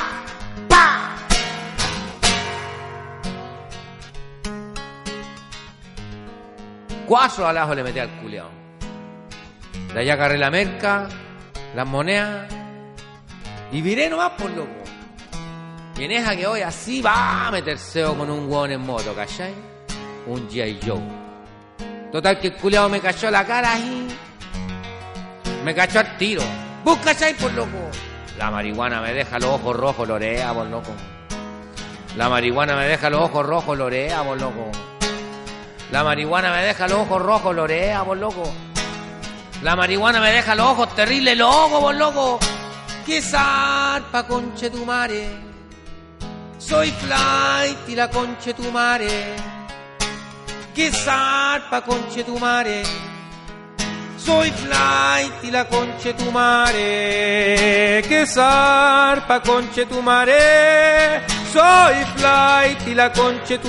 ¡Pa! 0.68 1.16
Cuatro 7.08 7.48
alajos 7.48 7.76
le 7.76 7.84
metí 7.84 8.00
al 8.00 8.10
culeado. 8.22 8.50
De 9.94 10.00
allá 10.00 10.14
agarré 10.14 10.38
la 10.38 10.50
merca, 10.50 11.08
las 11.76 11.88
monedas. 11.88 12.61
Y 13.72 13.82
viré 13.82 14.10
nomás 14.10 14.32
por 14.32 14.50
loco. 14.52 14.84
Y 15.98 16.04
en 16.04 16.12
esa 16.12 16.36
que 16.36 16.48
hoy 16.48 16.62
así 16.62 17.02
va 17.02 17.48
a 17.48 17.52
meterseo 17.52 18.18
con 18.18 18.30
un 18.30 18.52
hueón 18.52 18.72
en 18.72 18.82
moto, 18.82 19.14
¿cachai? 19.14 19.54
Un 20.28 20.50
G.I. 20.50 20.80
Joe. 20.86 21.02
Total 22.12 22.40
que 22.40 22.48
el 22.48 22.56
culeado 22.56 22.90
me 22.90 23.00
cachó 23.00 23.32
la 23.32 23.46
cara 23.46 23.78
y 23.80 24.08
me 25.64 25.74
cachó 25.74 26.00
al 26.00 26.18
tiro. 26.18 26.42
¿Vos 26.84 26.98
cachai 27.04 27.34
por 27.36 27.54
loco? 27.54 27.90
La 28.38 28.52
marihuana 28.52 29.02
me 29.02 29.14
deja 29.14 29.40
los 29.40 29.52
ojos 29.52 29.76
rojos, 29.76 30.08
lorea 30.08 30.54
por 30.54 30.66
loco. 30.68 30.92
La 32.18 32.28
marihuana 32.28 32.76
me 32.76 32.88
deja 32.88 33.10
los 33.10 33.22
ojos 33.22 33.46
rojos, 33.46 33.78
lorea 33.78 34.24
por 34.24 34.42
loco. 34.42 34.72
La 35.92 36.04
marihuana 36.04 36.52
me 36.52 36.64
deja 36.64 36.88
los 36.88 37.00
ojos 37.00 37.22
rojos, 37.22 37.56
lorea 37.56 38.04
por 38.04 38.18
loco. 38.18 38.44
La 39.62 39.76
marihuana 39.76 40.20
me 40.20 40.32
deja 40.32 40.56
los 40.56 40.66
ojos 40.66 40.96
terribles, 40.96 41.38
loco 41.38 41.80
por 41.80 41.96
loco. 41.96 42.40
¡Qué 43.06 43.22
zarpa, 43.22 44.28
conche 44.28 44.70
tu 44.70 44.86
mare! 44.86 45.28
Soy 46.58 46.92
flight 46.92 47.90
y 47.90 47.96
la 47.96 48.10
conche 48.10 48.54
tu 48.54 48.72
mare. 48.72 49.36
¡Qué 50.76 50.92
zarpa, 50.92 51.82
conche 51.82 52.24
tu 52.24 52.38
mare! 52.38 52.84
Soy 54.18 54.52
flight 54.52 55.44
y 55.44 55.52
la 55.52 55.68
conche 55.68 56.14
tu 56.14 56.32
mare. 56.32 58.04
¡Qué 58.08 58.26
zarpa, 58.28 59.42
conche 59.42 59.86
tu 59.88 60.02
mare! 60.02 61.26
Soy 61.52 61.96
flight 62.16 62.88
y 62.88 62.94
la 62.94 63.12
conche 63.12 63.60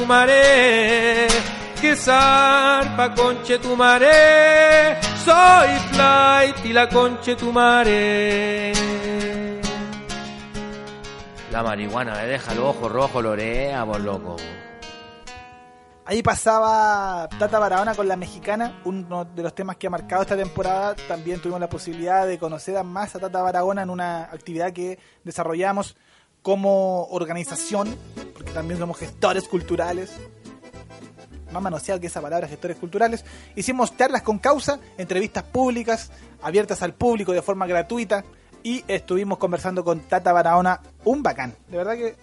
¡Qué 1.83 1.97
zarpa, 1.97 3.13
conche 3.13 3.59
tu 3.59 3.75
mare! 3.75 5.03
Soy 5.25 5.69
flight 5.91 6.65
y 6.65 6.73
la 6.73 6.89
conche 6.89 7.35
tu 7.35 7.51
mare. 7.51 8.73
La 11.51 11.65
marihuana 11.65 12.15
me 12.15 12.27
deja 12.29 12.55
los 12.55 12.67
ojos 12.67 12.93
rojos, 12.93 13.25
lorea, 13.25 13.85
por 13.85 14.01
loco. 14.01 14.37
Ahí 16.05 16.23
pasaba 16.23 17.29
Tata 17.37 17.59
Barahona 17.59 17.97
con 17.97 18.07
la 18.07 18.15
mexicana, 18.15 18.81
uno 18.85 19.25
de 19.25 19.43
los 19.43 19.53
temas 19.53 19.77
que 19.77 19.89
ha 19.89 19.91
marcado 19.91 20.23
esta 20.23 20.37
temporada. 20.37 20.95
También 21.09 21.41
tuvimos 21.41 21.59
la 21.59 21.69
posibilidad 21.69 22.29
de 22.29 22.39
conocer 22.39 22.77
a 22.77 22.85
más 22.85 23.17
a 23.17 23.19
Tata 23.19 23.43
Barahona 23.43 23.83
en 23.83 23.91
una 23.91 24.23
actividad 24.27 24.73
que 24.73 25.01
desarrollamos 25.25 25.97
como 26.43 27.07
organización, 27.07 27.97
porque 28.35 28.53
también 28.53 28.79
somos 28.79 28.99
gestores 28.99 29.49
culturales. 29.49 30.17
Más 31.53 31.63
manoseado 31.63 32.01
que 32.01 32.07
esa 32.07 32.21
palabra, 32.21 32.49
gestores 32.49 32.77
culturales. 32.77 33.25
Hicimos 33.55 33.97
charlas 33.97 34.23
con 34.23 34.39
causa, 34.39 34.81
entrevistas 34.99 35.45
públicas, 35.45 36.11
abiertas 36.43 36.83
al 36.83 36.95
público 36.95 37.33
de 37.33 37.43
forma 37.43 37.67
gratuita. 37.67 38.25
Y 38.63 38.85
estuvimos 38.89 39.39
conversando 39.39 39.85
con 39.85 40.01
Tata 40.01 40.33
Barahona, 40.33 40.81
un 41.05 41.23
bacán. 41.23 41.55
De 41.69 41.77
verdad 41.77 41.95
que 41.95 42.17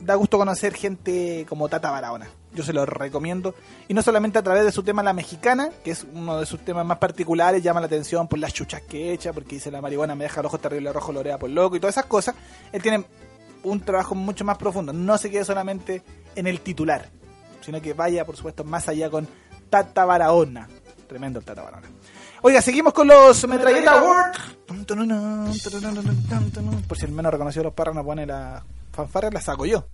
da 0.00 0.14
gusto 0.14 0.38
conocer 0.38 0.74
gente 0.74 1.46
como 1.48 1.68
Tata 1.68 1.90
Barahona. 1.90 2.28
Yo 2.52 2.64
se 2.64 2.72
lo 2.72 2.84
recomiendo. 2.84 3.54
Y 3.86 3.94
no 3.94 4.02
solamente 4.02 4.38
a 4.38 4.42
través 4.42 4.64
de 4.64 4.72
su 4.72 4.82
tema 4.82 5.02
La 5.02 5.12
Mexicana, 5.12 5.70
que 5.84 5.92
es 5.92 6.04
uno 6.12 6.40
de 6.40 6.46
sus 6.46 6.60
temas 6.64 6.84
más 6.84 6.98
particulares, 6.98 7.62
llama 7.62 7.80
la 7.80 7.86
atención 7.86 8.26
por 8.26 8.38
las 8.38 8.52
chuchas 8.52 8.82
que 8.82 9.12
echa, 9.12 9.32
porque 9.32 9.56
dice 9.56 9.70
la 9.70 9.80
marihuana 9.80 10.14
me 10.14 10.24
deja 10.24 10.40
el 10.40 10.46
ojo 10.46 10.58
terrible 10.58 10.92
rojo, 10.92 11.12
lorea 11.12 11.38
por 11.38 11.50
loco 11.50 11.76
y 11.76 11.80
todas 11.80 11.94
esas 11.94 12.06
cosas. 12.06 12.34
Él 12.72 12.82
tiene 12.82 13.04
un 13.62 13.80
trabajo 13.80 14.14
mucho 14.14 14.44
más 14.44 14.58
profundo. 14.58 14.92
No 14.92 15.16
se 15.18 15.30
quede 15.30 15.44
solamente 15.44 16.02
en 16.34 16.46
el 16.46 16.60
titular, 16.60 17.10
sino 17.60 17.80
que 17.80 17.94
vaya, 17.94 18.24
por 18.24 18.36
supuesto, 18.36 18.64
más 18.64 18.88
allá 18.88 19.10
con 19.10 19.28
Tata 19.68 20.04
Barahona. 20.04 20.68
Tremendo 21.06 21.38
el 21.38 21.44
Tata 21.44 21.62
Barahona. 21.62 21.88
Oiga, 22.42 22.62
seguimos 22.62 22.92
con 22.92 23.06
los 23.06 23.46
Metralleta 23.46 23.98
Awards. 24.00 24.38
Por 26.88 26.98
si 26.98 27.04
el 27.04 27.12
menos 27.12 27.32
reconocido 27.32 27.64
los 27.64 27.74
parras 27.74 27.94
no 27.94 28.04
pone 28.04 28.24
la 28.26 28.64
fanfarra, 28.92 29.30
la 29.30 29.40
saco 29.40 29.66
yo. 29.66 29.86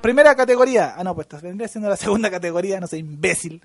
Primera 0.00 0.36
categoría. 0.36 0.94
Ah, 0.96 1.02
no, 1.02 1.16
pues 1.16 1.26
vendría 1.42 1.66
siendo 1.66 1.88
la 1.88 1.96
segunda 1.96 2.30
categoría, 2.30 2.78
no 2.78 2.86
sé, 2.86 2.98
imbécil. 2.98 3.60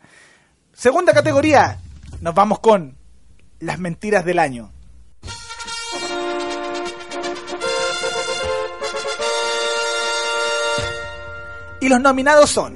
Segunda 0.73 1.13
categoría. 1.13 1.77
Nos 2.19 2.35
vamos 2.35 2.59
con 2.59 2.97
las 3.59 3.79
mentiras 3.79 4.25
del 4.25 4.39
año. 4.39 4.71
Y 11.79 11.89
los 11.89 11.99
nominados 11.99 12.49
son 12.51 12.75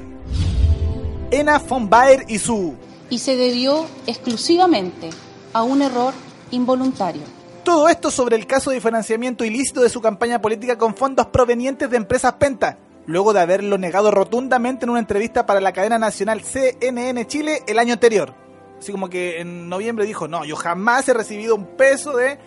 Ena 1.30 1.60
von 1.60 1.90
Baer 1.90 2.26
y 2.28 2.40
su 2.40 2.76
y 3.10 3.20
se 3.20 3.36
debió 3.36 3.86
exclusivamente 4.08 5.10
a 5.54 5.64
un 5.64 5.82
error 5.82 6.14
involuntario. 6.52 7.22
Todo 7.64 7.88
esto 7.88 8.12
sobre 8.12 8.36
el 8.36 8.48
caso 8.48 8.72
de 8.72 8.82
financiamiento 8.82 9.44
ilícito 9.44 9.82
de 9.82 9.90
su 9.90 10.02
campaña 10.02 10.42
política 10.42 10.78
con 10.78 10.96
fondos 10.96 11.28
provenientes 11.28 11.90
de 11.90 11.98
empresas 11.98 12.34
Penta, 12.34 12.78
luego 13.06 13.34
de 13.34 13.42
haberlo 13.42 13.78
negado 13.78 14.12
rotundamente 14.12 14.86
en 14.86 14.92
una 14.92 15.00
entrevista 15.00 15.46
para 15.46 15.62
la 15.62 15.74
cadena 15.74 15.98
nacional 15.98 16.42
CNN 16.42 17.26
Chile 17.28 17.64
el 17.68 17.80
año 17.80 17.94
anterior. 17.94 18.45
Así 18.80 18.92
como 18.92 19.10
que 19.10 19.40
en 19.40 19.70
noviembre 19.70 20.06
dijo, 20.06 20.28
no, 20.28 20.46
yo 20.46 20.56
jamás 20.56 21.08
he 21.10 21.14
recibido 21.14 21.56
un 21.56 21.66
peso 21.78 22.16
de 22.16 22.38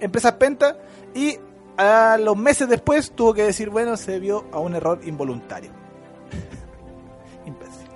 empresas 0.00 0.32
Penta 0.32 0.78
y 1.14 1.38
a 1.76 2.18
los 2.18 2.36
meses 2.36 2.68
después 2.68 3.12
tuvo 3.12 3.34
que 3.34 3.42
decir, 3.42 3.70
bueno, 3.70 3.96
se 3.96 4.12
debió 4.12 4.44
a 4.52 4.58
un 4.58 4.74
error 4.74 5.00
involuntario. 5.04 5.70
Imbécil. 7.46 7.88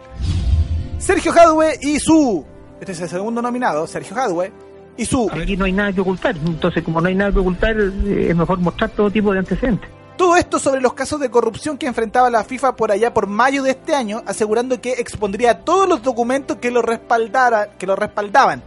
Sergio 0.99 1.33
Hadwe 1.33 1.79
y 1.81 1.99
su... 1.99 2.45
Este 2.81 2.93
es 2.93 3.01
el 3.01 3.09
segundo 3.09 3.43
nominado, 3.43 3.87
Sergio 3.87 4.17
Hadwe 4.17 4.53
y 4.97 5.05
su... 5.05 5.31
Aquí 5.33 5.57
no 5.57 5.65
hay 5.65 5.73
nada 5.73 5.93
que 5.93 6.01
ocultar, 6.01 6.37
entonces 6.37 6.83
como 6.83 7.01
no 7.01 7.09
hay 7.09 7.15
nada 7.15 7.33
que 7.33 7.39
ocultar, 7.39 7.77
eh, 7.79 8.29
es 8.31 8.37
mejor 8.37 8.59
mostrar 8.59 8.91
todo 8.91 9.11
tipo 9.11 9.33
de 9.33 9.39
antecedentes. 9.39 9.91
Todo 10.19 10.35
esto 10.35 10.59
sobre 10.59 10.81
los 10.81 10.95
casos 10.95 11.21
de 11.21 11.31
corrupción 11.31 11.79
que 11.79 11.87
enfrentaba 11.87 12.29
la 12.29 12.43
FIFA 12.43 12.75
por 12.75 12.91
allá 12.91 13.15
por 13.15 13.29
mayo 13.29 13.63
de 13.63 13.71
este 13.71 13.95
año, 13.95 14.25
asegurando 14.27 14.81
que 14.81 14.95
expondría 14.95 15.61
todos 15.61 15.89
los 15.89 16.03
documentos 16.03 16.57
que 16.57 16.73
lo, 16.73 16.83
respaldara, 16.83 17.79
que 17.79 17.87
lo 17.87 17.95
respaldaban. 17.95 18.61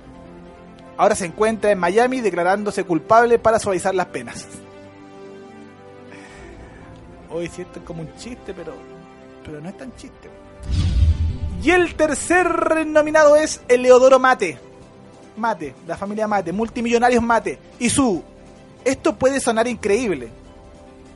Ahora 0.95 1.13
se 1.13 1.25
encuentra 1.25 1.69
en 1.69 1.77
Miami 1.77 2.21
declarándose 2.21 2.85
culpable 2.85 3.37
para 3.37 3.59
suavizar 3.59 3.93
las 3.93 4.05
penas. 4.05 4.47
Hoy 7.29 7.49
sí 7.49 7.63
esto 7.63 7.79
es 7.79 7.85
como 7.85 8.03
un 8.03 8.15
chiste, 8.15 8.53
pero, 8.53 8.71
pero 9.43 9.59
no 9.59 9.67
es 9.67 9.75
tan 9.75 9.93
chiste. 9.97 10.29
Y 11.61 11.71
el 11.71 11.95
tercer 11.95 12.87
nominado 12.87 13.35
es 13.35 13.59
Eleodoro 13.67 14.19
Mate. 14.19 14.57
Mate, 15.35 15.75
la 15.85 15.97
familia 15.97 16.29
Mate, 16.29 16.53
multimillonarios 16.53 17.21
Mate. 17.21 17.59
Y 17.77 17.89
su... 17.89 18.23
Esto 18.85 19.15
puede 19.15 19.41
sonar 19.41 19.67
increíble, 19.67 20.31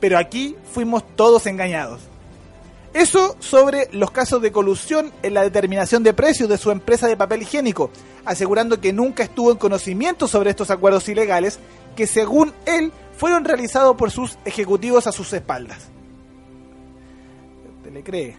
pero 0.00 0.18
aquí 0.18 0.56
fuimos 0.72 1.04
todos 1.16 1.46
engañados. 1.46 2.00
Eso 2.92 3.36
sobre 3.40 3.88
los 3.92 4.10
casos 4.10 4.40
de 4.40 4.52
colusión 4.52 5.12
en 5.22 5.34
la 5.34 5.42
determinación 5.42 6.02
de 6.02 6.14
precios 6.14 6.48
de 6.48 6.56
su 6.56 6.70
empresa 6.70 7.06
de 7.06 7.16
papel 7.16 7.42
higiénico, 7.42 7.90
asegurando 8.24 8.80
que 8.80 8.92
nunca 8.92 9.22
estuvo 9.22 9.50
en 9.50 9.58
conocimiento 9.58 10.26
sobre 10.26 10.50
estos 10.50 10.70
acuerdos 10.70 11.06
ilegales 11.08 11.58
que 11.94 12.06
según 12.06 12.54
él 12.64 12.92
fueron 13.16 13.44
realizados 13.44 13.96
por 13.96 14.10
sus 14.10 14.38
ejecutivos 14.44 15.06
a 15.06 15.12
sus 15.12 15.32
espaldas. 15.32 15.88
le 17.92 18.02
cree. 18.02 18.36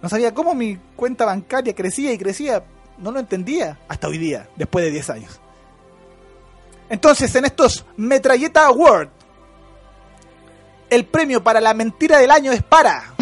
No 0.00 0.08
sabía 0.08 0.34
cómo 0.34 0.54
mi 0.54 0.78
cuenta 0.96 1.24
bancaria 1.24 1.74
crecía 1.74 2.12
y 2.12 2.18
crecía. 2.18 2.62
No 2.98 3.10
lo 3.10 3.18
entendía 3.18 3.78
hasta 3.88 4.06
hoy 4.06 4.18
día, 4.18 4.48
después 4.54 4.84
de 4.84 4.90
10 4.90 5.10
años. 5.10 5.40
Entonces, 6.88 7.34
en 7.34 7.46
estos 7.46 7.84
Metralleta 7.96 8.66
Award, 8.66 9.08
el 10.90 11.04
premio 11.06 11.42
para 11.42 11.60
la 11.60 11.74
mentira 11.74 12.18
del 12.18 12.30
año 12.30 12.52
es 12.52 12.62
para. 12.62 13.14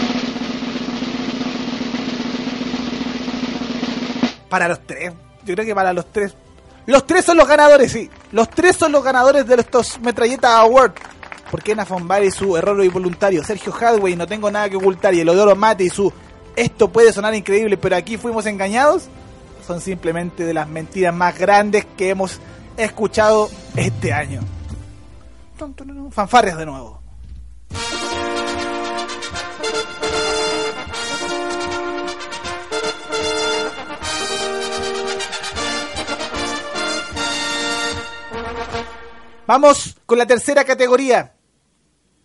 Para 4.49 4.69
los 4.69 4.87
tres. 4.87 5.13
Yo 5.45 5.55
creo 5.55 5.67
que 5.67 5.75
para 5.75 5.93
los 5.93 6.13
tres. 6.13 6.35
Los 6.87 7.07
tres 7.07 7.25
son 7.25 7.37
los 7.37 7.49
ganadores, 7.49 7.93
sí. 7.93 8.11
Los 8.33 8.51
tres 8.51 8.77
son 8.77 8.93
los 8.93 9.03
ganadores 9.05 9.47
de 9.47 9.55
estos 9.55 10.01
Metralleta 10.01 10.59
Award. 10.59 10.93
Porque 11.51 11.73
Ena 11.73 11.85
Fonbar 11.85 12.25
y 12.25 12.31
su 12.31 12.57
error 12.57 12.83
involuntario, 12.83 13.45
Sergio 13.45 13.75
Hadway, 13.79 14.17
no 14.17 14.27
tengo 14.27 14.51
nada 14.51 14.71
que 14.71 14.77
ocultar, 14.77 15.13
y 15.13 15.21
el 15.21 15.29
Odoro 15.29 15.55
Mate 15.55 15.85
y 15.85 15.91
su 15.91 16.11
esto 16.57 16.89
puede 16.89 17.13
sonar 17.13 17.35
increíble, 17.35 17.77
pero 17.77 17.97
aquí 17.97 18.17
fuimos 18.17 18.47
engañados, 18.47 19.09
son 19.67 19.81
simplemente 19.81 20.45
de 20.45 20.55
las 20.55 20.69
mentiras 20.69 21.15
más 21.15 21.39
grandes 21.39 21.87
que 21.97 22.11
hemos 22.11 22.41
escuchado 22.77 23.49
este 23.77 24.13
año. 24.13 24.41
Fanfarrias 26.11 26.59
de 26.59 26.67
nuevo. 26.67 27.02
Vamos 39.47 39.97
con 40.07 40.19
la 40.19 40.27
tercera 40.27 40.65
categoría. 40.65 41.35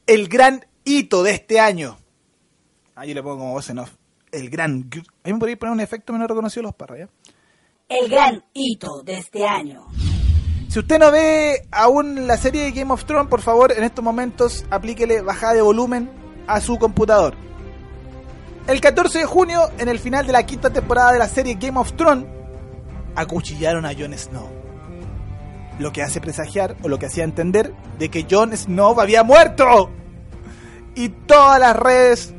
El 0.05 0.27
gran 0.27 0.65
hito 0.83 1.23
de 1.23 1.31
este 1.31 1.59
año. 1.59 1.97
Ahí 2.95 3.13
le 3.13 3.21
pongo 3.21 3.37
como 3.39 3.53
voz 3.53 3.69
en 3.69 3.79
off. 3.79 3.91
El 4.31 4.49
gran. 4.49 4.89
gr- 4.89 5.05
Ahí 5.23 5.33
me 5.33 5.39
podría 5.39 5.57
poner 5.57 5.73
un 5.73 5.79
efecto 5.81 6.13
menos 6.13 6.27
reconocido 6.27 6.63
los 6.63 6.75
parras. 6.75 7.09
El 7.89 8.09
gran 8.09 8.43
hito 8.53 9.01
de 9.03 9.17
este 9.17 9.45
año. 9.47 9.87
Si 10.67 10.79
usted 10.79 10.99
no 10.99 11.11
ve 11.11 11.65
aún 11.71 12.27
la 12.27 12.37
serie 12.37 12.63
de 12.63 12.71
Game 12.71 12.91
of 12.93 13.05
Thrones, 13.05 13.29
por 13.29 13.41
favor, 13.41 13.71
en 13.71 13.83
estos 13.83 14.03
momentos 14.03 14.65
aplíquele 14.69 15.21
bajada 15.21 15.53
de 15.53 15.61
volumen 15.61 16.09
a 16.45 16.59
su 16.59 16.77
computador. 16.77 17.35
El 18.67 18.81
14 18.81 19.19
de 19.19 19.25
junio, 19.25 19.61
en 19.77 19.87
el 19.87 19.97
final 19.97 20.27
de 20.27 20.33
la 20.33 20.45
quinta 20.45 20.69
temporada 20.69 21.13
de 21.13 21.19
la 21.19 21.29
serie 21.29 21.55
Game 21.55 21.79
of 21.79 21.93
Thrones, 21.93 22.25
acuchillaron 23.15 23.85
a 23.85 23.93
Jon 23.93 24.13
Snow. 24.17 24.49
Lo 25.79 25.93
que 25.93 26.03
hace 26.03 26.19
presagiar, 26.19 26.75
o 26.83 26.89
lo 26.89 26.99
que 26.99 27.05
hacía 27.05 27.23
entender, 27.23 27.73
de 27.97 28.09
que 28.09 28.27
Jon 28.29 28.55
Snow 28.55 28.99
había 28.99 29.23
muerto. 29.23 29.89
Y 30.95 31.09
todas 31.09 31.61
las 31.61 31.77
redes, 31.77 32.33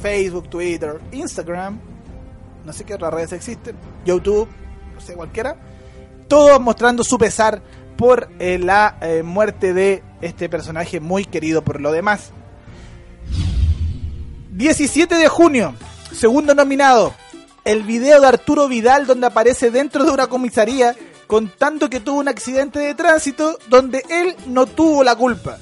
Facebook, 0.00 0.48
Twitter, 0.48 1.00
Instagram, 1.10 1.80
no 2.64 2.72
sé 2.72 2.84
qué 2.84 2.94
otras 2.94 3.12
redes 3.12 3.32
existen, 3.32 3.74
YouTube, 4.04 4.48
no 4.94 5.00
sé, 5.00 5.14
cualquiera, 5.14 5.56
todos 6.30 6.60
mostrando 6.60 7.02
su 7.02 7.18
pesar 7.18 7.60
por 7.98 8.30
eh, 8.38 8.56
la 8.56 8.96
eh, 9.02 9.22
muerte 9.24 9.74
de 9.74 10.02
este 10.22 10.48
personaje 10.48 11.00
muy 11.00 11.24
querido 11.24 11.62
por 11.62 11.80
lo 11.80 11.90
demás. 11.90 12.30
17 14.52 15.16
de 15.16 15.28
junio, 15.28 15.74
segundo 16.12 16.54
nominado, 16.54 17.14
el 17.64 17.82
video 17.82 18.20
de 18.20 18.28
Arturo 18.28 18.68
Vidal 18.68 19.06
donde 19.06 19.26
aparece 19.26 19.72
dentro 19.72 20.04
de 20.04 20.12
una 20.12 20.28
comisaría 20.28 20.94
contando 21.26 21.90
que 21.90 21.98
tuvo 21.98 22.20
un 22.20 22.28
accidente 22.28 22.78
de 22.78 22.94
tránsito 22.94 23.58
donde 23.68 24.04
él 24.08 24.36
no 24.46 24.66
tuvo 24.66 25.02
la 25.02 25.16
culpa. 25.16 25.58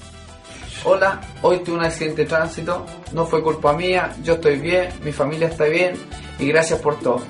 Hola, 0.85 1.21
hoy 1.41 1.61
tuve 1.65 1.77
un 1.79 1.85
accidente 1.85 2.23
de 2.23 2.29
tránsito, 2.29 2.85
no 3.13 3.27
fue 3.27 3.43
culpa 3.43 3.73
mía, 3.73 4.15
yo 4.23 4.35
estoy 4.35 4.59
bien, 4.59 4.91
mi 5.03 5.13
familia 5.13 5.49
está 5.49 5.65
bien 5.65 5.95
y 6.39 6.47
gracias 6.49 6.79
por 6.81 7.01
todo. 7.01 7.23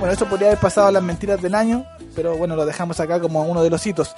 Bueno, 0.00 0.14
eso 0.14 0.26
podría 0.26 0.48
haber 0.48 0.58
pasado 0.58 0.86
a 0.86 0.92
las 0.92 1.02
mentiras 1.02 1.42
del 1.42 1.54
año, 1.54 1.84
pero 2.16 2.34
bueno, 2.34 2.56
lo 2.56 2.64
dejamos 2.64 2.98
acá 3.00 3.20
como 3.20 3.42
uno 3.42 3.62
de 3.62 3.68
los 3.68 3.86
hitos. 3.86 4.14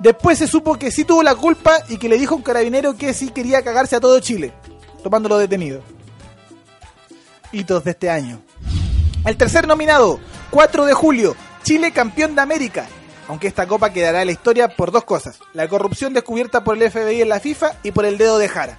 Después 0.00 0.38
se 0.38 0.48
supo 0.48 0.76
que 0.76 0.90
sí 0.90 1.04
tuvo 1.04 1.22
la 1.22 1.36
culpa 1.36 1.76
y 1.88 1.98
que 1.98 2.08
le 2.08 2.18
dijo 2.18 2.34
a 2.34 2.38
un 2.38 2.42
carabinero 2.42 2.96
que 2.96 3.14
sí 3.14 3.28
quería 3.28 3.62
cagarse 3.62 3.94
a 3.94 4.00
todo 4.00 4.18
Chile, 4.18 4.52
tomándolo 5.04 5.38
detenido. 5.38 5.82
Hitos 7.52 7.84
de 7.84 7.92
este 7.92 8.10
año. 8.10 8.42
El 9.24 9.36
tercer 9.36 9.68
nominado, 9.68 10.18
4 10.50 10.84
de 10.84 10.94
julio, 10.94 11.36
Chile 11.62 11.92
campeón 11.92 12.34
de 12.34 12.40
América. 12.40 12.88
Aunque 13.28 13.46
esta 13.46 13.68
copa 13.68 13.92
quedará 13.92 14.22
en 14.22 14.26
la 14.26 14.32
historia 14.32 14.74
por 14.74 14.90
dos 14.90 15.04
cosas. 15.04 15.38
La 15.54 15.68
corrupción 15.68 16.12
descubierta 16.12 16.64
por 16.64 16.76
el 16.76 16.90
FBI 16.90 17.22
en 17.22 17.28
la 17.28 17.38
FIFA 17.38 17.76
y 17.84 17.92
por 17.92 18.04
el 18.04 18.18
dedo 18.18 18.38
de 18.38 18.48
Jara. 18.48 18.78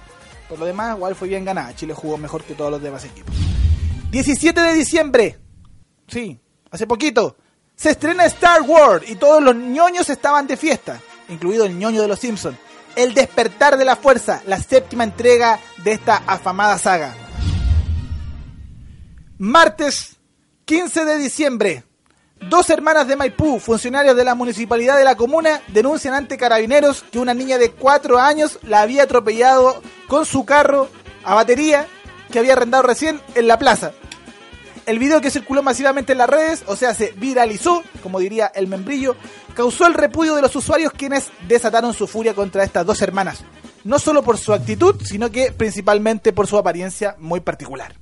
Por 0.50 0.58
lo 0.58 0.66
demás, 0.66 0.96
igual 0.96 1.14
fue 1.14 1.28
bien 1.28 1.46
ganada. 1.46 1.74
Chile 1.74 1.94
jugó 1.94 2.18
mejor 2.18 2.44
que 2.44 2.52
todos 2.52 2.70
los 2.70 2.82
demás 2.82 3.06
equipos. 3.06 3.34
17 4.10 4.60
de 4.60 4.74
diciembre, 4.74 5.38
Sí, 6.12 6.38
hace 6.70 6.86
poquito. 6.86 7.36
Se 7.74 7.88
estrena 7.88 8.26
Star 8.26 8.60
Wars 8.60 9.08
y 9.08 9.14
todos 9.14 9.42
los 9.42 9.56
ñoños 9.56 10.10
estaban 10.10 10.46
de 10.46 10.58
fiesta, 10.58 11.00
incluido 11.30 11.64
el 11.64 11.78
ñoño 11.78 12.02
de 12.02 12.08
los 12.08 12.18
Simpsons. 12.18 12.58
El 12.94 13.14
despertar 13.14 13.78
de 13.78 13.86
la 13.86 13.96
fuerza, 13.96 14.42
la 14.46 14.58
séptima 14.58 15.04
entrega 15.04 15.58
de 15.82 15.92
esta 15.92 16.22
afamada 16.26 16.76
saga. 16.76 17.14
Martes 19.38 20.16
15 20.66 21.06
de 21.06 21.16
diciembre. 21.16 21.84
Dos 22.42 22.68
hermanas 22.68 23.08
de 23.08 23.16
Maipú, 23.16 23.58
funcionarios 23.58 24.14
de 24.14 24.24
la 24.24 24.34
municipalidad 24.34 24.98
de 24.98 25.04
la 25.04 25.16
comuna, 25.16 25.62
denuncian 25.68 26.12
ante 26.12 26.36
carabineros 26.36 27.06
que 27.10 27.20
una 27.20 27.32
niña 27.32 27.56
de 27.56 27.70
4 27.70 28.18
años 28.18 28.58
la 28.64 28.82
había 28.82 29.04
atropellado 29.04 29.80
con 30.08 30.26
su 30.26 30.44
carro 30.44 30.90
a 31.24 31.34
batería 31.34 31.86
que 32.30 32.38
había 32.38 32.52
arrendado 32.52 32.82
recién 32.82 33.18
en 33.34 33.48
la 33.48 33.58
plaza. 33.58 33.92
El 34.84 34.98
video 34.98 35.20
que 35.20 35.30
circuló 35.30 35.62
masivamente 35.62 36.12
en 36.12 36.18
las 36.18 36.28
redes, 36.28 36.64
o 36.66 36.74
sea, 36.74 36.92
se 36.92 37.12
viralizó, 37.12 37.84
como 38.02 38.18
diría 38.18 38.50
el 38.52 38.66
membrillo, 38.66 39.14
causó 39.54 39.86
el 39.86 39.94
repudio 39.94 40.34
de 40.34 40.42
los 40.42 40.56
usuarios 40.56 40.92
quienes 40.92 41.30
desataron 41.46 41.94
su 41.94 42.08
furia 42.08 42.34
contra 42.34 42.64
estas 42.64 42.84
dos 42.84 43.00
hermanas. 43.00 43.44
No 43.84 44.00
solo 44.00 44.24
por 44.24 44.38
su 44.38 44.52
actitud, 44.52 45.00
sino 45.04 45.30
que 45.30 45.52
principalmente 45.52 46.32
por 46.32 46.48
su 46.48 46.58
apariencia 46.58 47.14
muy 47.18 47.40
particular. 47.40 47.94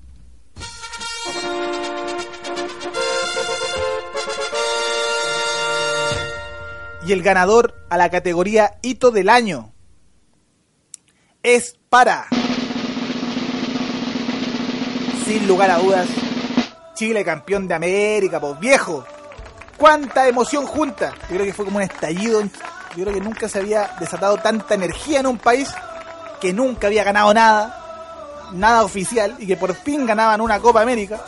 Y 7.07 7.13
el 7.13 7.23
ganador 7.23 7.75
a 7.91 7.97
la 7.99 8.09
categoría 8.09 8.79
Hito 8.83 9.11
del 9.11 9.29
Año 9.29 9.73
es 11.43 11.77
para... 11.91 12.27
Sin 15.27 15.47
lugar 15.47 15.71
a 15.71 15.79
dudas, 15.79 16.09
Chile 17.01 17.25
campeón 17.25 17.67
de 17.67 17.73
América, 17.73 18.39
pues 18.39 18.61
viejo. 18.61 19.07
Cuánta 19.79 20.29
emoción 20.29 20.67
junta. 20.67 21.15
Yo 21.31 21.37
creo 21.37 21.47
que 21.47 21.55
fue 21.55 21.65
como 21.65 21.79
un 21.79 21.83
estallido. 21.83 22.43
Yo 22.43 23.05
creo 23.05 23.15
que 23.15 23.23
nunca 23.23 23.49
se 23.49 23.59
había 23.59 23.97
desatado 23.99 24.37
tanta 24.37 24.75
energía 24.75 25.21
en 25.21 25.27
un 25.27 25.39
país 25.39 25.73
que 26.43 26.53
nunca 26.53 26.89
había 26.89 27.03
ganado 27.03 27.33
nada, 27.33 28.51
nada 28.53 28.83
oficial, 28.83 29.35
y 29.39 29.47
que 29.47 29.57
por 29.57 29.75
fin 29.75 30.05
ganaban 30.05 30.43
una 30.43 30.61
Copa 30.61 30.83
América. 30.83 31.19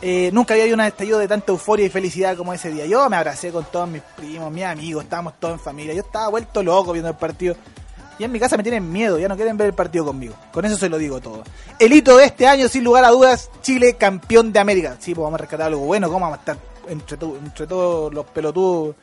Eh, 0.00 0.30
nunca 0.32 0.54
había 0.54 0.62
habido 0.62 0.76
un 0.76 0.82
estallido 0.82 1.18
de 1.18 1.26
tanta 1.26 1.50
euforia 1.50 1.86
y 1.86 1.90
felicidad 1.90 2.36
como 2.36 2.54
ese 2.54 2.70
día. 2.70 2.86
Yo 2.86 3.10
me 3.10 3.16
abracé 3.16 3.50
con 3.50 3.64
todos 3.64 3.88
mis 3.88 4.02
primos, 4.16 4.52
mis 4.52 4.62
amigos, 4.62 5.02
estábamos 5.02 5.40
todos 5.40 5.54
en 5.54 5.60
familia. 5.60 5.92
Yo 5.92 6.02
estaba 6.02 6.28
vuelto 6.28 6.62
loco 6.62 6.92
viendo 6.92 7.08
el 7.08 7.16
partido. 7.16 7.56
Y 8.22 8.24
en 8.24 8.30
mi 8.30 8.38
casa 8.38 8.56
me 8.56 8.62
tienen 8.62 8.92
miedo, 8.92 9.18
ya 9.18 9.26
no 9.26 9.34
quieren 9.34 9.56
ver 9.56 9.66
el 9.66 9.74
partido 9.74 10.04
conmigo. 10.04 10.36
Con 10.52 10.64
eso 10.64 10.76
se 10.76 10.88
lo 10.88 10.96
digo 10.96 11.20
todo. 11.20 11.42
El 11.80 11.92
hito 11.92 12.16
de 12.16 12.26
este 12.26 12.46
año, 12.46 12.68
sin 12.68 12.84
lugar 12.84 13.04
a 13.04 13.08
dudas, 13.08 13.50
Chile 13.62 13.94
campeón 13.94 14.52
de 14.52 14.60
América. 14.60 14.96
Sí, 15.00 15.12
pues 15.12 15.24
vamos 15.24 15.40
a 15.40 15.42
rescatar 15.42 15.66
algo 15.66 15.80
bueno, 15.80 16.06
¿cómo 16.06 16.20
vamos 16.20 16.38
a 16.38 16.40
estar 16.40 16.56
entre 16.88 17.66
todos 17.66 18.14
los 18.14 18.24
pelotudos 18.26 18.94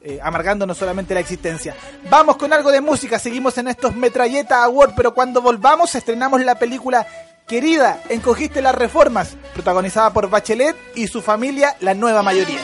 eh, 0.00 0.20
amargándonos 0.22 0.78
solamente 0.78 1.12
la 1.12 1.18
existencia? 1.18 1.74
Vamos 2.08 2.36
con 2.36 2.52
algo 2.52 2.70
de 2.70 2.80
música, 2.80 3.18
seguimos 3.18 3.58
en 3.58 3.66
estos 3.66 3.96
Metralleta 3.96 4.62
Award, 4.62 4.92
pero 4.96 5.12
cuando 5.12 5.42
volvamos 5.42 5.96
estrenamos 5.96 6.40
la 6.44 6.56
película 6.56 7.04
Querida, 7.48 8.00
encogiste 8.10 8.62
las 8.62 8.76
reformas, 8.76 9.36
protagonizada 9.54 10.12
por 10.12 10.30
Bachelet 10.30 10.76
y 10.94 11.08
su 11.08 11.20
familia, 11.20 11.74
la 11.80 11.94
nueva 11.94 12.22
mayoría. 12.22 12.60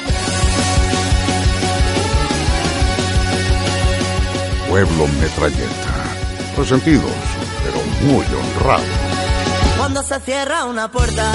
Pueblo 4.69 5.09
Metralleta. 5.21 5.94
Resentidos, 6.57 7.11
pero 7.65 8.09
muy 8.09 8.25
honrados. 8.25 8.87
Cuando 9.77 10.03
se 10.03 10.21
cierra 10.21 10.65
una 10.67 10.91
puerta, 10.91 11.33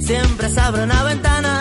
siempre 0.00 0.48
se 0.48 0.60
abre 0.60 0.84
una 0.84 1.02
ventana. 1.04 1.58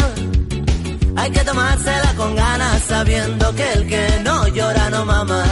Hay 1.17 1.31
que 1.31 1.41
tomársela 1.41 2.13
con 2.15 2.35
ganas, 2.35 2.81
sabiendo 2.83 3.53
que 3.53 3.73
el 3.73 3.87
que 3.87 4.21
no 4.23 4.47
llora 4.47 4.89
no 4.89 5.05
mama. 5.05 5.43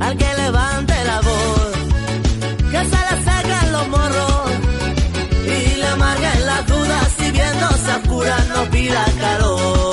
Al 0.00 0.16
que 0.16 0.34
levante 0.36 0.94
la 1.04 1.20
voz, 1.20 1.72
que 2.70 2.84
se 2.84 3.00
le 3.08 3.24
sequen 3.24 3.72
los 3.72 3.88
morros 3.88 4.50
y 5.44 5.76
le 5.76 5.86
amarguen 5.86 6.46
las 6.46 6.66
dudas. 6.66 7.08
Si 7.16 7.30
viéndose 7.30 7.92
oscuras 7.92 8.48
no 8.48 8.64
pida 8.70 9.04
calor. 9.20 9.85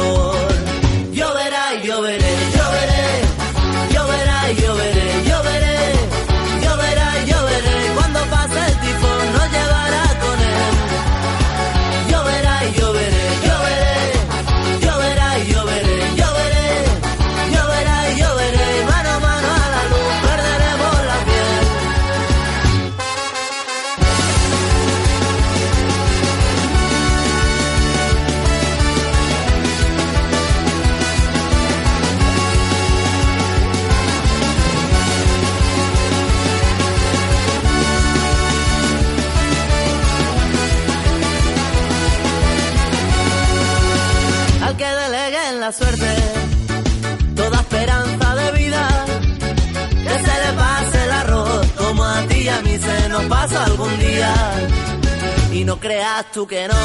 Y 55.64 55.66
no 55.66 55.80
creas 55.80 56.30
tú 56.34 56.46
que 56.46 56.68
no, 56.68 56.76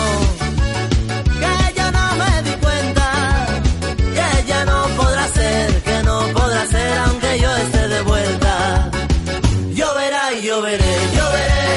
que 1.41 1.75
yo 1.77 1.91
no 1.91 2.07
me 2.15 2.43
di 2.49 2.57
cuenta, 2.63 3.47
que 3.97 4.47
ya 4.47 4.65
no 4.67 4.87
podrá 4.97 5.27
ser, 5.27 5.83
que 5.83 6.03
no 6.05 6.21
podrá 6.33 6.65
ser 6.67 6.99
aunque 6.99 7.41
yo 7.41 7.57
esté 7.57 7.89
de 7.89 8.03
vuelta. 8.03 8.91
Lloverá 9.75 10.33
y 10.33 10.43
lloveré, 10.47 10.95
lloveré, 11.17 11.17
lloverá 11.17 11.68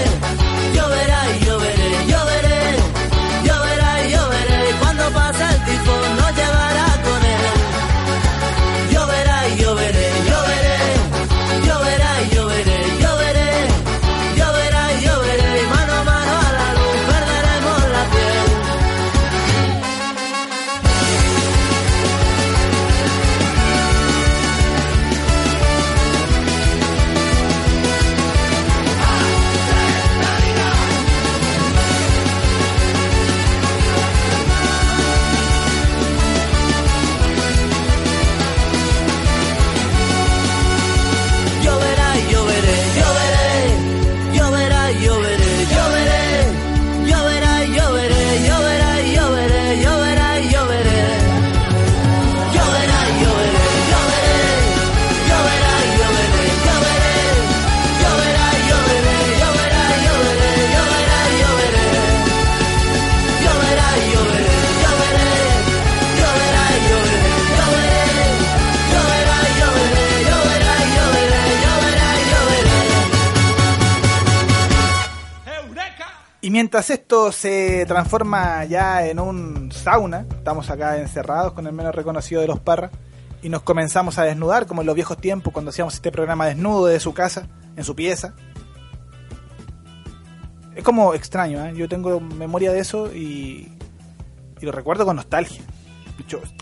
se 77.30 77.86
transforma 77.86 78.64
ya 78.64 79.06
en 79.06 79.20
un 79.20 79.70
sauna, 79.72 80.26
estamos 80.30 80.70
acá 80.70 80.98
encerrados 80.98 81.52
con 81.52 81.68
el 81.68 81.74
menos 81.74 81.94
reconocido 81.94 82.40
de 82.40 82.48
los 82.48 82.60
parras 82.60 82.92
y 83.42 83.50
nos 83.50 83.64
comenzamos 83.64 84.18
a 84.18 84.24
desnudar 84.24 84.66
como 84.66 84.82
en 84.82 84.88
los 84.88 84.96
viejos 84.96 85.18
tiempos 85.18 85.52
cuando 85.52 85.70
hacíamos 85.70 85.94
este 85.94 86.12
programa 86.12 86.46
desnudo 86.46 86.86
de 86.86 87.00
su 87.00 87.14
casa, 87.14 87.48
en 87.76 87.84
su 87.84 87.96
pieza. 87.96 88.34
Es 90.76 90.84
como 90.84 91.14
extraño, 91.14 91.66
¿eh? 91.66 91.74
yo 91.76 91.90
tengo 91.90 92.20
memoria 92.20 92.72
de 92.72 92.80
eso 92.80 93.14
y, 93.14 93.72
y 94.62 94.66
lo 94.66 94.72
recuerdo 94.72 95.06
con 95.06 95.18
nostalgia. 95.18 95.62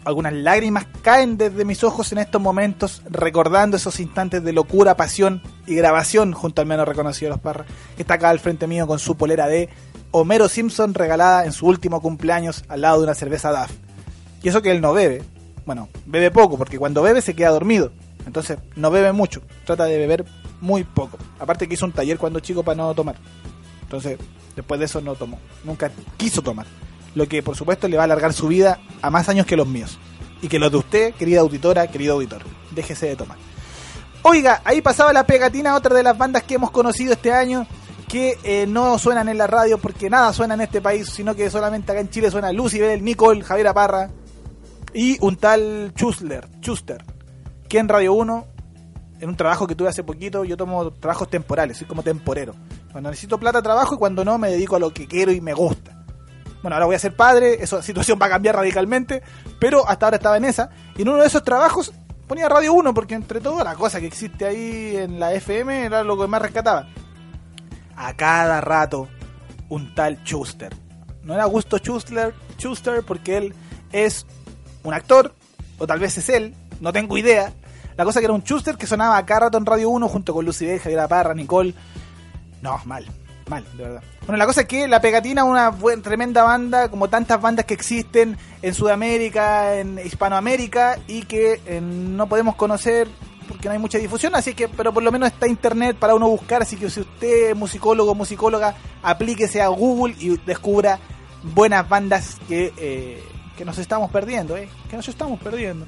Algunas 0.05 0.33
lágrimas 0.33 0.87
caen 1.01 1.37
desde 1.37 1.65
mis 1.65 1.83
ojos 1.83 2.11
en 2.11 2.19
estos 2.19 2.41
momentos, 2.41 3.01
recordando 3.09 3.77
esos 3.77 3.99
instantes 3.99 4.43
de 4.43 4.53
locura, 4.53 4.95
pasión 4.95 5.41
y 5.67 5.75
grabación 5.75 6.33
junto 6.33 6.61
al 6.61 6.67
menos 6.67 6.87
reconocido 6.87 7.29
de 7.29 7.35
los 7.35 7.41
Parras, 7.41 7.67
que 7.95 8.03
está 8.03 8.15
acá 8.15 8.29
al 8.29 8.39
frente 8.39 8.67
mío 8.67 8.87
con 8.87 8.99
su 8.99 9.17
polera 9.17 9.47
de 9.47 9.69
Homero 10.11 10.49
Simpson 10.49 10.93
regalada 10.93 11.45
en 11.45 11.51
su 11.51 11.67
último 11.67 12.01
cumpleaños 12.01 12.63
al 12.67 12.81
lado 12.81 12.97
de 12.97 13.03
una 13.03 13.13
cerveza 13.13 13.51
DAF. 13.51 13.71
Y 14.41 14.49
eso 14.49 14.61
que 14.61 14.71
él 14.71 14.81
no 14.81 14.93
bebe. 14.93 15.23
Bueno, 15.65 15.89
bebe 16.05 16.31
poco, 16.31 16.57
porque 16.57 16.79
cuando 16.79 17.03
bebe 17.03 17.21
se 17.21 17.35
queda 17.35 17.49
dormido. 17.49 17.91
Entonces, 18.25 18.57
no 18.75 18.89
bebe 18.91 19.11
mucho. 19.11 19.41
Trata 19.65 19.85
de 19.85 19.97
beber 19.97 20.25
muy 20.61 20.83
poco. 20.83 21.17
Aparte 21.39 21.67
que 21.67 21.75
hizo 21.75 21.85
un 21.85 21.91
taller 21.91 22.17
cuando 22.17 22.39
chico 22.39 22.63
para 22.63 22.77
no 22.77 22.93
tomar. 22.95 23.15
Entonces, 23.83 24.17
después 24.55 24.79
de 24.79 24.85
eso 24.85 25.01
no 25.01 25.15
tomó. 25.15 25.39
Nunca 25.63 25.91
quiso 26.17 26.41
tomar. 26.41 26.65
Lo 27.15 27.27
que, 27.27 27.43
por 27.43 27.55
supuesto, 27.55 27.87
le 27.87 27.97
va 27.97 28.03
a 28.03 28.05
alargar 28.05 28.33
su 28.33 28.47
vida 28.47 28.79
a 29.01 29.09
más 29.09 29.29
años 29.29 29.45
que 29.45 29.55
los 29.55 29.67
míos. 29.67 29.99
Y 30.41 30.47
que 30.47 30.59
los 30.59 30.71
de 30.71 30.77
usted, 30.77 31.13
querida 31.15 31.41
auditora, 31.41 31.87
querido 31.87 32.13
auditor. 32.15 32.41
Déjese 32.71 33.07
de 33.07 33.15
tomar. 33.15 33.37
Oiga, 34.21 34.61
ahí 34.65 34.81
pasaba 34.81 35.13
la 35.13 35.25
pegatina, 35.25 35.75
otra 35.75 35.95
de 35.95 36.03
las 36.03 36.17
bandas 36.17 36.43
que 36.43 36.55
hemos 36.55 36.71
conocido 36.71 37.13
este 37.13 37.31
año, 37.31 37.65
que 38.09 38.39
eh, 38.43 38.65
no 38.67 38.97
suenan 38.97 39.29
en 39.29 39.37
la 39.37 39.45
radio 39.45 39.77
porque 39.77 40.09
nada 40.09 40.33
suena 40.33 40.55
en 40.55 40.61
este 40.61 40.81
país, 40.81 41.09
sino 41.09 41.35
que 41.35 41.49
solamente 41.49 41.91
acá 41.91 42.01
en 42.01 42.09
Chile 42.09 42.31
suena 42.31 42.51
Lucy 42.51 42.79
Bell, 42.79 43.03
Nicole, 43.03 43.43
Javier 43.43 43.67
Aparra 43.67 44.09
y 44.93 45.17
un 45.21 45.37
tal 45.37 45.93
Chusler, 45.95 46.47
Chuster, 46.59 47.05
que 47.69 47.77
en 47.77 47.87
Radio 47.87 48.13
1, 48.13 48.47
en 49.19 49.29
un 49.29 49.35
trabajo 49.37 49.67
que 49.67 49.75
tuve 49.75 49.89
hace 49.89 50.03
poquito, 50.03 50.43
yo 50.43 50.57
tomo 50.57 50.91
trabajos 50.91 51.29
temporales, 51.29 51.77
soy 51.77 51.87
como 51.87 52.01
temporero. 52.01 52.55
Cuando 52.91 53.11
necesito 53.11 53.37
plata 53.37 53.61
trabajo 53.61 53.93
y 53.93 53.97
cuando 53.99 54.25
no 54.25 54.39
me 54.39 54.49
dedico 54.49 54.75
a 54.75 54.79
lo 54.79 54.91
que 54.91 55.07
quiero 55.07 55.31
y 55.31 55.39
me 55.39 55.53
gusta. 55.53 56.03
Bueno, 56.63 56.75
ahora 56.75 56.87
voy 56.87 56.95
a 56.95 56.99
ser 56.99 57.15
padre, 57.15 57.63
esa 57.63 57.83
situación 57.83 58.17
va 58.19 58.25
a 58.25 58.29
cambiar 58.29 58.55
radicalmente, 58.55 59.21
pero 59.59 59.87
hasta 59.87 60.07
ahora 60.07 60.17
estaba 60.17 60.37
en 60.37 60.45
esa. 60.45 60.71
Y 60.97 61.03
en 61.03 61.09
uno 61.09 61.19
de 61.19 61.27
esos 61.27 61.43
trabajos 61.43 61.93
ponía 62.27 62.49
Radio 62.49 62.73
1, 62.73 62.91
porque 62.95 63.13
entre 63.13 63.39
todo 63.39 63.63
la 63.63 63.75
cosa 63.75 63.99
que 63.99 64.07
existe 64.07 64.45
ahí 64.45 64.97
en 64.97 65.19
la 65.19 65.31
FM 65.31 65.85
era 65.85 66.03
lo 66.03 66.17
que 66.17 66.27
más 66.27 66.41
rescataba. 66.41 66.87
A 67.99 68.13
cada 68.13 68.61
rato, 68.61 69.09
un 69.67 69.93
tal 69.93 70.19
Schuster. 70.23 70.73
No 71.23 71.33
era 71.33 71.43
Augusto 71.43 71.79
Schuster, 71.79 72.33
Schuster 72.57 73.03
porque 73.03 73.35
él 73.35 73.53
es 73.91 74.25
un 74.83 74.93
actor, 74.93 75.35
o 75.77 75.85
tal 75.85 75.99
vez 75.99 76.17
es 76.17 76.29
él, 76.29 76.55
no 76.79 76.93
tengo 76.93 77.17
idea. 77.17 77.51
La 77.97 78.05
cosa 78.05 78.21
que 78.21 78.25
era 78.27 78.33
un 78.33 78.41
Schuster 78.43 78.77
que 78.77 78.87
sonaba 78.87 79.17
a 79.17 79.25
cada 79.25 79.55
en 79.57 79.65
Radio 79.65 79.89
1 79.89 80.07
junto 80.07 80.33
con 80.33 80.45
Lucy 80.45 80.65
Bell, 80.65 80.79
Javier 80.79 81.09
Parra, 81.09 81.33
Nicole. 81.33 81.73
No, 82.61 82.79
mal, 82.85 83.05
mal, 83.49 83.65
de 83.75 83.83
verdad. 83.83 84.03
Bueno, 84.21 84.37
la 84.37 84.45
cosa 84.45 84.61
es 84.61 84.67
que 84.67 84.87
La 84.87 85.01
Pegatina, 85.01 85.43
una 85.43 85.67
buen, 85.67 86.01
tremenda 86.01 86.43
banda, 86.43 86.89
como 86.89 87.09
tantas 87.09 87.41
bandas 87.41 87.65
que 87.65 87.73
existen 87.73 88.37
en 88.61 88.73
Sudamérica, 88.73 89.75
en 89.75 89.99
Hispanoamérica, 89.99 90.99
y 91.05 91.23
que 91.23 91.59
eh, 91.65 91.81
no 91.81 92.29
podemos 92.29 92.55
conocer 92.55 93.09
porque 93.49 93.67
no 93.67 93.73
hay 93.73 93.79
mucha 93.79 93.97
difusión, 93.97 94.35
así 94.35 94.53
que, 94.53 94.67
pero 94.67 94.93
por 94.93 95.01
lo 95.01 95.11
menos 95.11 95.29
está 95.29 95.47
internet 95.47 95.97
para 95.97 96.13
uno 96.13 96.29
buscar, 96.29 96.61
así 96.61 96.77
que 96.77 96.87
si 96.89 97.01
usted 97.01 97.49
es 97.49 97.55
musicólogo 97.55 98.11
o 98.11 98.15
musicóloga, 98.15 98.75
aplíquese 99.01 99.59
a 99.59 99.67
Google 99.69 100.15
y 100.19 100.37
descubra 100.37 100.99
buenas 101.41 101.89
bandas 101.89 102.37
que, 102.47 102.71
eh, 102.77 103.23
que 103.57 103.65
nos 103.65 103.79
estamos 103.79 104.11
perdiendo, 104.11 104.55
eh, 104.55 104.69
que 104.87 104.95
nos 104.95 105.09
estamos 105.09 105.39
perdiendo. 105.39 105.87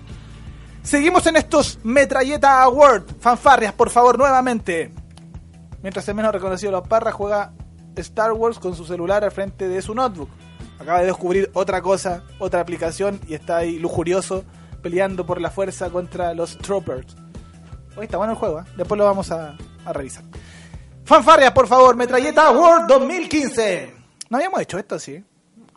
Seguimos 0.82 1.28
en 1.28 1.36
estos 1.36 1.78
Metralleta 1.84 2.64
Award, 2.64 3.03
fanfarrias, 3.20 3.74
por 3.74 3.91
favor, 3.91 4.18
nuevamente. 4.18 4.91
Mientras 5.84 6.07
el 6.07 6.16
menos 6.16 6.34
reconocido 6.34 6.72
de 6.72 6.80
los 6.80 6.88
parras 6.88 7.14
juega 7.14 7.53
Star 7.95 8.32
Wars 8.32 8.57
con 8.57 8.76
su 8.76 8.86
celular 8.86 9.24
al 9.24 9.32
frente 9.32 9.68
de 9.68 9.84
su 9.84 9.93
notebook. 9.93 10.30
Acaba 10.80 11.01
de 11.01 11.05
descubrir 11.05 11.51
otra 11.53 11.84
cosa, 11.84 12.24
otra 12.39 12.62
aplicación 12.62 13.20
y 13.28 13.36
está 13.36 13.57
ahí 13.57 13.78
lujurioso 13.78 14.43
peleando 14.82 15.28
por 15.28 15.39
la 15.39 15.51
fuerza 15.51 15.91
contra 15.91 16.34
los 16.34 16.57
Troopers. 16.57 17.16
Hoy 17.95 18.05
está 18.05 18.17
bueno 18.17 18.33
el 18.33 18.39
juego, 18.39 18.61
¿eh? 18.61 18.63
después 18.77 18.97
lo 18.97 19.05
vamos 19.05 19.31
a, 19.31 19.57
revisar. 19.91 20.23
Fanfarrias, 21.03 21.51
por 21.51 21.67
favor, 21.67 21.95
Metralleta 21.95 22.47
Award 22.47 22.87
2015. 22.87 23.93
No 24.29 24.37
habíamos 24.37 24.61
hecho 24.61 24.79
esto, 24.79 24.97
sí. 24.97 25.23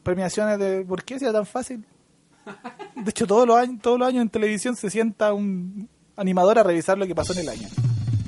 Premiaciones 0.02 0.58
de... 0.58 0.84
¿Por 0.84 1.02
qué 1.02 1.18
sea 1.18 1.32
tan 1.32 1.46
fácil? 1.46 1.84
De 2.94 3.10
hecho, 3.10 3.26
todos 3.26 3.46
los 3.46 3.56
años, 3.56 3.80
todos 3.82 3.98
los 3.98 4.06
años 4.06 4.22
en 4.22 4.28
televisión 4.28 4.76
se 4.76 4.90
sienta 4.90 5.32
un 5.32 5.88
animador 6.16 6.58
a 6.58 6.62
revisar 6.62 6.96
lo 6.98 7.06
que 7.06 7.14
pasó 7.14 7.32
en 7.32 7.40
el 7.40 7.48
año. 7.48 7.68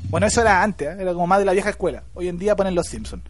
Bueno, 0.09 0.26
eso 0.26 0.41
era 0.41 0.62
antes, 0.62 0.89
¿eh? 0.89 0.97
era 0.99 1.12
como 1.12 1.26
más 1.26 1.39
de 1.39 1.45
la 1.45 1.53
vieja 1.53 1.70
escuela. 1.70 2.03
Hoy 2.14 2.28
en 2.28 2.39
día 2.39 2.57
ponen 2.57 2.74
los 2.74 2.87
Simpsons. 2.87 3.22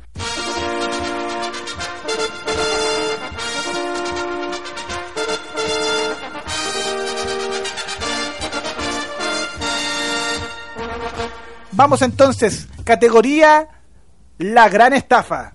Vamos 11.76 12.00
entonces, 12.00 12.68
categoría 12.84 13.68
La 14.38 14.70
Gran 14.70 14.94
Estafa. 14.94 15.52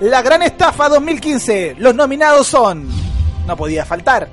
La 0.00 0.22
Gran 0.22 0.42
Estafa 0.42 0.88
2015. 0.88 1.76
Los 1.78 1.94
nominados 1.94 2.46
son, 2.46 2.88
no 3.46 3.56
podía 3.58 3.84
faltar, 3.84 4.30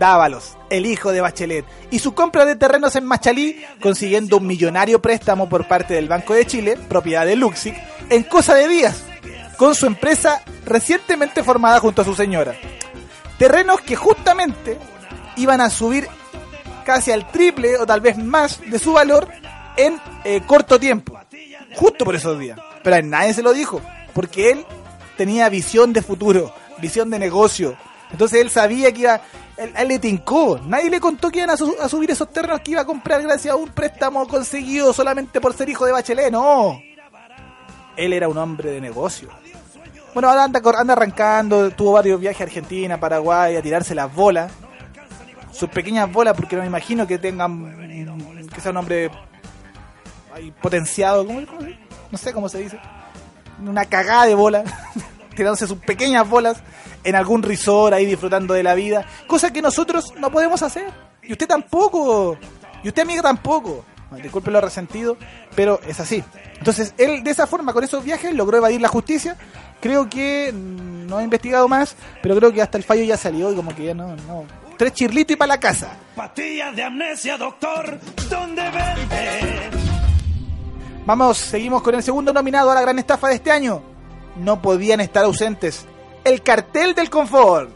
Dávalos, 0.00 0.56
el 0.68 0.84
hijo 0.84 1.12
de 1.12 1.20
Bachelet, 1.20 1.64
y 1.92 2.00
su 2.00 2.12
compra 2.12 2.44
de 2.44 2.56
terrenos 2.56 2.96
en 2.96 3.04
Machalí, 3.04 3.64
consiguiendo 3.80 4.38
un 4.38 4.48
millonario 4.48 5.00
préstamo 5.00 5.48
por 5.48 5.68
parte 5.68 5.94
del 5.94 6.08
Banco 6.08 6.34
de 6.34 6.44
Chile, 6.44 6.76
propiedad 6.88 7.24
de 7.24 7.36
Luxic, 7.36 7.76
en 8.08 8.24
cosa 8.24 8.54
de 8.54 8.66
días, 8.66 9.04
con 9.56 9.76
su 9.76 9.86
empresa 9.86 10.42
recientemente 10.64 11.44
formada 11.44 11.78
junto 11.78 12.02
a 12.02 12.04
su 12.04 12.16
señora. 12.16 12.56
Terrenos 13.40 13.80
que 13.80 13.96
justamente 13.96 14.76
iban 15.36 15.62
a 15.62 15.70
subir 15.70 16.06
casi 16.84 17.10
al 17.10 17.26
triple 17.32 17.78
o 17.78 17.86
tal 17.86 18.02
vez 18.02 18.18
más 18.18 18.60
de 18.60 18.78
su 18.78 18.92
valor 18.92 19.28
en 19.78 19.98
eh, 20.24 20.42
corto 20.46 20.78
tiempo. 20.78 21.18
Justo 21.74 22.04
por 22.04 22.14
esos 22.14 22.38
días. 22.38 22.60
Pero 22.82 22.96
a 22.96 23.00
nadie 23.00 23.32
se 23.32 23.40
lo 23.40 23.54
dijo, 23.54 23.80
porque 24.12 24.50
él 24.50 24.66
tenía 25.16 25.48
visión 25.48 25.94
de 25.94 26.02
futuro, 26.02 26.52
visión 26.82 27.08
de 27.08 27.18
negocio. 27.18 27.78
Entonces 28.12 28.42
él 28.42 28.50
sabía 28.50 28.92
que 28.92 29.00
iba, 29.00 29.22
él, 29.56 29.72
él 29.74 29.88
le 29.88 29.98
tincó. 29.98 30.60
Nadie 30.66 30.90
le 30.90 31.00
contó 31.00 31.30
que 31.30 31.38
iban 31.38 31.48
a, 31.48 31.54
a 31.54 31.88
subir 31.88 32.10
esos 32.10 32.30
terrenos 32.30 32.60
que 32.60 32.72
iba 32.72 32.82
a 32.82 32.84
comprar 32.84 33.22
gracias 33.22 33.54
a 33.54 33.56
un 33.56 33.70
préstamo 33.70 34.28
conseguido 34.28 34.92
solamente 34.92 35.40
por 35.40 35.54
ser 35.54 35.66
hijo 35.70 35.86
de 35.86 35.92
Bachelet. 35.92 36.30
No. 36.30 36.78
Él 37.96 38.12
era 38.12 38.28
un 38.28 38.36
hombre 38.36 38.70
de 38.70 38.82
negocio. 38.82 39.30
Bueno, 40.12 40.28
ahora 40.28 40.44
anda, 40.44 40.60
anda 40.78 40.92
arrancando, 40.92 41.70
tuvo 41.70 41.92
varios 41.92 42.20
viajes 42.20 42.40
a 42.40 42.44
Argentina, 42.44 42.98
Paraguay, 42.98 43.56
a 43.56 43.62
tirarse 43.62 43.94
las 43.94 44.12
bolas. 44.12 44.50
Sus 45.52 45.68
pequeñas 45.68 46.10
bolas, 46.12 46.34
porque 46.36 46.56
no 46.56 46.62
me 46.62 46.68
imagino 46.68 47.06
que 47.06 47.18
tengan, 47.18 48.48
que 48.52 48.60
sea 48.60 48.70
un 48.72 48.76
hombre 48.78 49.10
ahí 50.34 50.52
potenciado, 50.62 51.24
¿cómo- 51.26 51.44
cómo 51.46 51.60
no 52.10 52.18
sé 52.18 52.32
cómo 52.32 52.48
se 52.48 52.58
dice. 52.58 52.78
Una 53.64 53.84
cagada 53.84 54.26
de 54.26 54.34
bola, 54.34 54.64
tirándose 55.36 55.66
sus 55.66 55.78
pequeñas 55.78 56.28
bolas 56.28 56.58
en 57.04 57.14
algún 57.14 57.42
resort 57.42 57.94
ahí 57.94 58.04
disfrutando 58.06 58.54
de 58.54 58.62
la 58.64 58.74
vida. 58.74 59.04
Cosa 59.28 59.52
que 59.52 59.62
nosotros 59.62 60.12
no 60.18 60.30
podemos 60.30 60.62
hacer. 60.62 60.86
Y 61.22 61.32
usted 61.32 61.46
tampoco. 61.46 62.36
Y 62.82 62.88
usted, 62.88 63.02
amiga, 63.02 63.22
tampoco. 63.22 63.84
Disculpe 64.22 64.50
lo 64.50 64.60
resentido, 64.60 65.16
pero 65.54 65.78
es 65.86 66.00
así. 66.00 66.24
Entonces, 66.58 66.94
él 66.98 67.22
de 67.22 67.30
esa 67.30 67.46
forma, 67.46 67.72
con 67.72 67.84
esos 67.84 68.02
viajes, 68.02 68.34
logró 68.34 68.56
evadir 68.56 68.80
la 68.80 68.88
justicia. 68.88 69.36
Creo 69.80 70.08
que 70.08 70.52
no 70.52 71.16
ha 71.16 71.22
investigado 71.22 71.66
más, 71.68 71.96
pero 72.22 72.36
creo 72.36 72.52
que 72.52 72.60
hasta 72.60 72.78
el 72.78 72.84
fallo 72.84 73.02
ya 73.02 73.16
salió 73.16 73.50
y 73.50 73.56
como 73.56 73.74
que 73.74 73.84
ya 73.84 73.94
no, 73.94 74.14
no. 74.14 74.44
Tres 74.76 74.92
chirlitos 74.92 75.34
y 75.34 75.36
para 75.36 75.54
la 75.54 75.60
casa. 75.60 75.96
Pastillas 76.14 76.74
de 76.76 76.82
amnesia, 76.82 77.36
doctor, 77.36 77.98
¿dónde 78.28 78.62
vende? 78.62 79.70
Vamos, 81.06 81.38
seguimos 81.38 81.82
con 81.82 81.94
el 81.94 82.02
segundo 82.02 82.32
nominado 82.32 82.70
a 82.70 82.74
la 82.74 82.82
gran 82.82 82.98
estafa 82.98 83.28
de 83.28 83.34
este 83.34 83.50
año. 83.50 83.82
No 84.36 84.62
podían 84.62 85.00
estar 85.00 85.24
ausentes. 85.24 85.86
El 86.24 86.42
cartel 86.42 86.94
del 86.94 87.10
confort. 87.10 87.70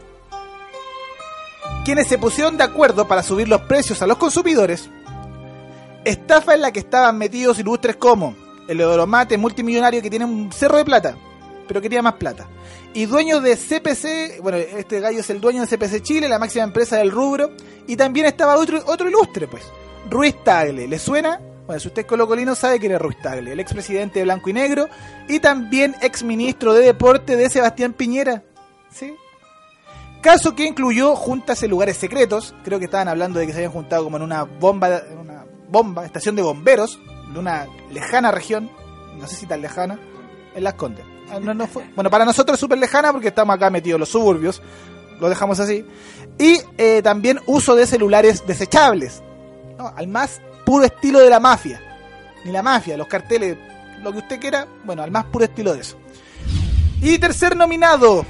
Quienes 1.83 2.07
se 2.07 2.17
pusieron 2.17 2.57
de 2.57 2.63
acuerdo 2.63 3.07
para 3.07 3.23
subir 3.23 3.47
los 3.47 3.61
precios 3.61 4.01
a 4.01 4.07
los 4.07 4.17
consumidores. 4.17 4.89
Estafa 6.03 6.53
en 6.53 6.61
la 6.61 6.71
que 6.71 6.79
estaban 6.79 7.17
metidos 7.17 7.59
ilustres 7.59 7.95
como 7.95 8.35
el 8.67 8.79
Euromate 8.79 9.37
multimillonario 9.37 10.01
que 10.01 10.09
tiene 10.09 10.25
un 10.25 10.51
cerro 10.51 10.77
de 10.77 10.85
plata, 10.85 11.15
pero 11.67 11.81
quería 11.81 12.01
más 12.01 12.15
plata. 12.15 12.47
Y 12.93 13.05
dueños 13.05 13.43
de 13.43 13.55
CPC, 13.55 14.41
bueno, 14.41 14.57
este 14.57 14.99
gallo 14.99 15.19
es 15.19 15.29
el 15.29 15.41
dueño 15.41 15.65
de 15.65 15.67
CPC 15.67 16.01
Chile, 16.01 16.29
la 16.29 16.39
máxima 16.39 16.63
empresa 16.63 16.97
del 16.97 17.11
rubro. 17.11 17.51
Y 17.87 17.95
también 17.95 18.25
estaba 18.25 18.57
otro, 18.57 18.81
otro 18.85 19.07
ilustre, 19.07 19.47
pues. 19.47 19.63
Ruiz 20.09 20.35
Tagle, 20.43 20.87
¿le 20.87 20.99
suena? 20.99 21.39
Bueno, 21.65 21.79
si 21.79 21.87
usted 21.87 22.03
es 22.03 22.07
colocolino 22.07 22.53
sabe 22.53 22.79
quién 22.79 22.91
es 22.91 23.01
Ruiz 23.01 23.19
Tagle, 23.21 23.51
el 23.51 23.59
expresidente 23.59 24.19
de 24.19 24.25
Blanco 24.25 24.49
y 24.49 24.53
Negro 24.53 24.87
y 25.27 25.39
también 25.39 25.95
exministro 26.01 26.73
de 26.73 26.85
Deporte 26.85 27.35
de 27.35 27.49
Sebastián 27.49 27.93
Piñera. 27.93 28.43
¿Sí? 28.91 29.15
Caso 30.21 30.55
que 30.55 30.65
incluyó 30.65 31.15
juntas 31.15 31.61
en 31.63 31.71
lugares 31.71 31.97
secretos. 31.97 32.53
Creo 32.63 32.79
que 32.79 32.85
estaban 32.85 33.07
hablando 33.07 33.39
de 33.39 33.47
que 33.47 33.51
se 33.51 33.59
habían 33.59 33.71
juntado 33.71 34.03
como 34.03 34.17
en 34.17 34.23
una 34.23 34.43
bomba, 34.43 35.01
una 35.19 35.45
bomba, 35.69 36.05
estación 36.05 36.35
de 36.35 36.43
bomberos 36.43 36.99
de 37.33 37.39
una 37.39 37.67
lejana 37.91 38.31
región, 38.31 38.71
no 39.17 39.27
sé 39.27 39.35
si 39.35 39.45
tan 39.45 39.61
lejana, 39.61 39.99
en 40.53 40.63
Las 40.63 40.75
Condes. 40.75 41.05
Ah, 41.31 41.39
Bueno, 41.95 42.09
para 42.09 42.25
nosotros 42.25 42.55
es 42.55 42.59
súper 42.59 42.77
lejana 42.77 43.11
porque 43.11 43.29
estamos 43.29 43.55
acá 43.55 43.69
metidos 43.69 43.95
en 43.95 43.99
los 44.01 44.09
suburbios, 44.09 44.61
lo 45.19 45.29
dejamos 45.29 45.59
así. 45.59 45.85
Y 46.37 46.59
eh, 46.77 47.01
también 47.01 47.39
uso 47.45 47.75
de 47.75 47.87
celulares 47.87 48.45
desechables, 48.45 49.21
al 49.95 50.07
más 50.07 50.41
puro 50.65 50.85
estilo 50.85 51.19
de 51.19 51.29
la 51.29 51.39
mafia. 51.39 51.81
Ni 52.43 52.51
la 52.51 52.61
mafia, 52.61 52.97
los 52.97 53.07
carteles, 53.07 53.57
lo 54.03 54.11
que 54.11 54.19
usted 54.19 54.39
quiera, 54.39 54.67
bueno, 54.83 55.01
al 55.03 55.11
más 55.11 55.25
puro 55.25 55.45
estilo 55.45 55.73
de 55.73 55.81
eso. 55.81 55.97
Y 57.01 57.17
tercer 57.17 57.55
nominado, 57.55 58.25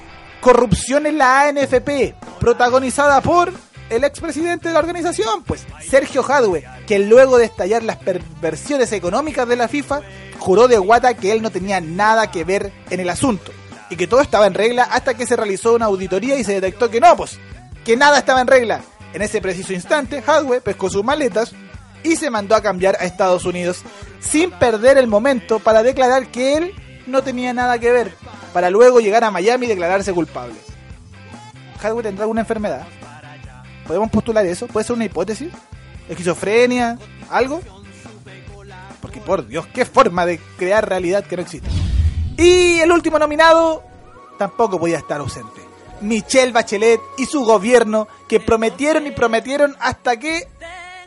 Corrupción 0.45 1.07
en 1.07 1.17
la 1.17 1.41
ANFP, 1.47 2.13
protagonizada 2.39 3.19
por 3.21 3.51
el 3.89 4.03
expresidente 4.03 4.67
de 4.67 4.75
la 4.75 4.79
organización, 4.79 5.43
pues 5.43 5.65
Sergio 5.81 6.21
Jadwe, 6.21 6.63
que 6.85 6.99
luego 6.99 7.39
de 7.39 7.45
estallar 7.45 7.81
las 7.81 7.97
perversiones 7.97 8.91
económicas 8.91 9.47
de 9.47 9.55
la 9.55 9.67
FIFA, 9.67 10.01
juró 10.45 10.67
de 10.67 10.77
guata 10.77 11.15
que 11.15 11.31
él 11.31 11.41
no 11.41 11.49
tenía 11.49 11.81
nada 11.81 12.29
que 12.29 12.43
ver 12.43 12.71
en 12.91 12.99
el 12.99 13.09
asunto 13.09 13.51
y 13.89 13.95
que 13.95 14.05
todo 14.05 14.21
estaba 14.21 14.45
en 14.45 14.53
regla 14.53 14.83
hasta 14.83 15.15
que 15.15 15.25
se 15.25 15.35
realizó 15.35 15.73
una 15.73 15.85
auditoría 15.85 16.37
y 16.37 16.43
se 16.43 16.53
detectó 16.53 16.91
que 16.91 17.01
no, 17.01 17.17
pues, 17.17 17.39
que 17.83 17.97
nada 17.97 18.19
estaba 18.19 18.41
en 18.41 18.47
regla. 18.47 18.81
En 19.13 19.23
ese 19.23 19.41
preciso 19.41 19.73
instante, 19.73 20.23
Hadwe 20.23 20.61
pescó 20.61 20.87
sus 20.87 21.03
maletas 21.03 21.53
y 22.03 22.15
se 22.15 22.29
mandó 22.29 22.53
a 22.53 22.61
cambiar 22.61 22.95
a 22.99 23.05
Estados 23.05 23.43
Unidos 23.45 23.81
sin 24.19 24.51
perder 24.51 24.99
el 24.99 25.07
momento 25.07 25.57
para 25.57 25.81
declarar 25.81 26.27
que 26.27 26.57
él 26.57 26.73
no 27.07 27.23
tenía 27.23 27.51
nada 27.51 27.79
que 27.79 27.91
ver, 27.91 28.13
para 28.53 28.69
luego 28.69 28.99
llegar 28.99 29.23
a 29.23 29.31
Miami 29.31 29.65
y 29.65 29.69
declararse 29.69 30.13
culpable. 30.13 30.53
Hadwe 31.81 32.03
tendrá 32.03 32.25
alguna 32.25 32.41
enfermedad. 32.41 32.85
¿Podemos 33.87 34.11
postular 34.11 34.45
eso? 34.45 34.67
¿Puede 34.67 34.85
ser 34.85 34.95
una 34.95 35.05
hipótesis? 35.05 35.49
¿Esquizofrenia? 36.07 36.99
¿Algo? 37.31 37.61
Porque 39.05 39.21
por 39.21 39.45
Dios, 39.45 39.67
qué 39.67 39.85
forma 39.85 40.25
de 40.25 40.39
crear 40.57 40.89
realidad 40.89 41.23
que 41.27 41.35
no 41.35 41.43
existe. 41.43 41.69
Y 42.37 42.79
el 42.79 42.91
último 42.91 43.19
nominado 43.19 43.83
tampoco 44.39 44.79
podía 44.79 44.97
estar 44.97 45.19
ausente. 45.19 45.61
Michelle 46.01 46.51
Bachelet 46.51 46.99
y 47.19 47.27
su 47.27 47.45
gobierno 47.45 48.07
que 48.27 48.39
prometieron 48.39 49.05
y 49.05 49.11
prometieron 49.11 49.75
hasta 49.79 50.17
que 50.17 50.47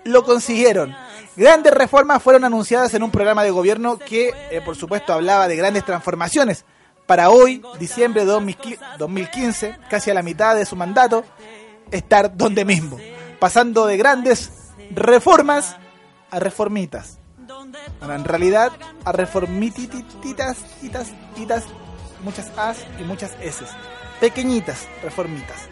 lo 0.05 0.23
consiguieron. 0.23 0.95
Grandes 1.35 1.75
reformas 1.75 2.23
fueron 2.23 2.45
anunciadas 2.45 2.95
en 2.95 3.03
un 3.03 3.11
programa 3.11 3.43
de 3.43 3.51
gobierno 3.51 3.99
que, 3.99 4.33
eh, 4.53 4.61
por 4.65 4.77
supuesto, 4.77 5.13
hablaba 5.13 5.49
de 5.49 5.57
grandes 5.57 5.85
transformaciones. 5.85 6.65
Para 7.05 7.31
hoy, 7.31 7.61
diciembre 7.81 8.21
de 8.21 8.31
2015, 8.31 8.85
2015, 8.97 9.77
casi 9.91 10.13
a 10.13 10.15
la 10.15 10.23
mitad 10.23 10.55
de 10.55 10.65
su 10.65 10.77
mandato, 10.77 11.25
estar 11.91 12.37
donde 12.37 12.65
mismo, 12.65 12.97
pasando 13.41 13.87
de 13.87 13.97
grandes 13.97 14.53
reformas 14.95 15.75
a 16.31 16.39
reformitas. 16.39 17.19
En 18.03 18.25
realidad, 18.25 18.73
a 19.05 19.13
reformititas, 19.13 20.03
titas, 20.23 20.57
titas, 21.35 21.65
muchas 22.23 22.51
As 22.57 22.79
y 22.99 23.05
muchas 23.05 23.33
S. 23.41 23.65
Pequeñitas 24.21 24.89
reformitas. 25.03 25.69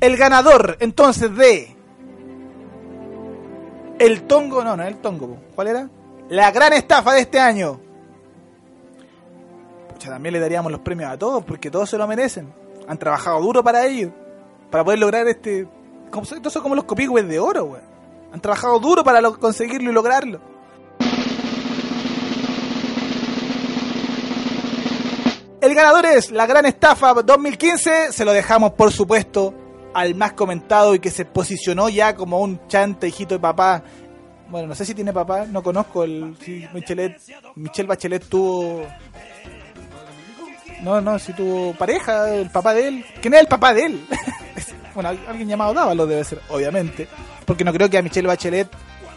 El 0.00 0.18
ganador, 0.18 0.76
entonces, 0.80 1.34
de. 1.34 1.74
El 3.98 4.24
tongo, 4.24 4.62
no, 4.62 4.76
no, 4.76 4.82
el 4.82 4.96
tongo. 4.96 5.38
¿Cuál 5.54 5.68
era? 5.68 5.88
La 6.28 6.50
gran 6.50 6.74
estafa 6.74 7.14
de 7.14 7.20
este 7.20 7.40
año. 7.40 7.80
Pucha, 10.04 10.12
también 10.12 10.34
le 10.34 10.40
daríamos 10.40 10.70
los 10.70 10.80
premios 10.82 11.10
a 11.10 11.16
todos, 11.18 11.42
porque 11.44 11.70
todos 11.70 11.88
se 11.88 11.96
lo 11.96 12.06
merecen. 12.06 12.52
Han 12.86 12.98
trabajado 12.98 13.40
duro 13.40 13.64
para 13.64 13.86
ello. 13.86 14.12
Para 14.70 14.84
poder 14.84 14.98
lograr 14.98 15.26
este. 15.28 15.66
Estos 16.36 16.52
son 16.52 16.62
como 16.62 16.74
los 16.74 16.84
copigües 16.84 17.26
de 17.26 17.38
oro, 17.40 17.64
güey. 17.64 17.80
Han 18.32 18.40
trabajado 18.40 18.78
duro 18.78 19.02
para 19.02 19.20
lo- 19.22 19.38
conseguirlo 19.40 19.90
y 19.90 19.94
lograrlo. 19.94 20.40
El 25.60 25.74
ganador 25.74 26.04
es 26.04 26.30
la 26.30 26.46
gran 26.46 26.66
estafa 26.66 27.14
2015. 27.14 28.12
Se 28.12 28.24
lo 28.24 28.32
dejamos, 28.32 28.72
por 28.72 28.92
supuesto, 28.92 29.54
al 29.94 30.14
más 30.14 30.34
comentado 30.34 30.94
y 30.94 30.98
que 30.98 31.10
se 31.10 31.24
posicionó 31.24 31.88
ya 31.88 32.14
como 32.14 32.40
un 32.40 32.60
chante 32.68 33.08
hijito 33.08 33.34
de 33.34 33.40
papá. 33.40 33.82
Bueno, 34.50 34.68
no 34.68 34.74
sé 34.74 34.84
si 34.84 34.94
tiene 34.94 35.12
papá, 35.12 35.46
no 35.46 35.62
conozco 35.62 36.04
el 36.04 36.36
si 36.44 36.66
Michelet, 36.74 37.18
Michelle 37.56 37.88
Bachelet 37.88 38.26
tuvo 38.28 38.82
no, 40.84 41.00
no, 41.00 41.18
si 41.18 41.32
tuvo 41.32 41.72
pareja, 41.74 42.32
el 42.34 42.50
papá 42.50 42.74
de 42.74 42.88
él. 42.88 43.04
¿Quién 43.20 43.34
es 43.34 43.40
el 43.40 43.46
papá 43.46 43.74
de 43.74 43.86
él? 43.86 44.06
bueno, 44.94 45.08
al- 45.08 45.24
alguien 45.28 45.48
llamado 45.48 45.74
Dávalo 45.74 46.06
debe 46.06 46.22
ser, 46.24 46.40
obviamente. 46.48 47.08
Porque 47.44 47.64
no 47.64 47.72
creo 47.72 47.90
que 47.90 47.98
a 47.98 48.02
Michelle 48.02 48.28
Bachelet 48.28 48.68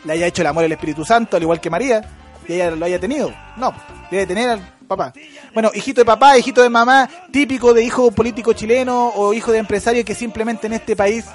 le 0.05 0.13
haya 0.13 0.27
hecho 0.27 0.41
el 0.41 0.47
amor 0.47 0.63
el 0.63 0.71
Espíritu 0.71 1.03
Santo, 1.05 1.37
al 1.37 1.43
igual 1.43 1.59
que 1.61 1.69
María, 1.69 2.01
y 2.47 2.53
ella 2.53 2.71
lo 2.71 2.85
haya 2.85 2.99
tenido. 2.99 3.33
No, 3.57 3.73
debe 4.09 4.25
tener 4.25 4.49
al 4.49 4.59
papá. 4.87 5.13
Bueno, 5.53 5.69
hijito 5.73 6.01
de 6.01 6.05
papá, 6.05 6.37
hijito 6.37 6.61
de 6.61 6.69
mamá, 6.69 7.09
típico 7.31 7.73
de 7.73 7.83
hijo 7.83 8.11
político 8.11 8.53
chileno 8.53 9.09
o 9.09 9.33
hijo 9.33 9.51
de 9.51 9.57
empresario 9.59 10.03
que 10.05 10.15
simplemente 10.15 10.67
en 10.67 10.73
este 10.73 10.95
país 10.95 11.25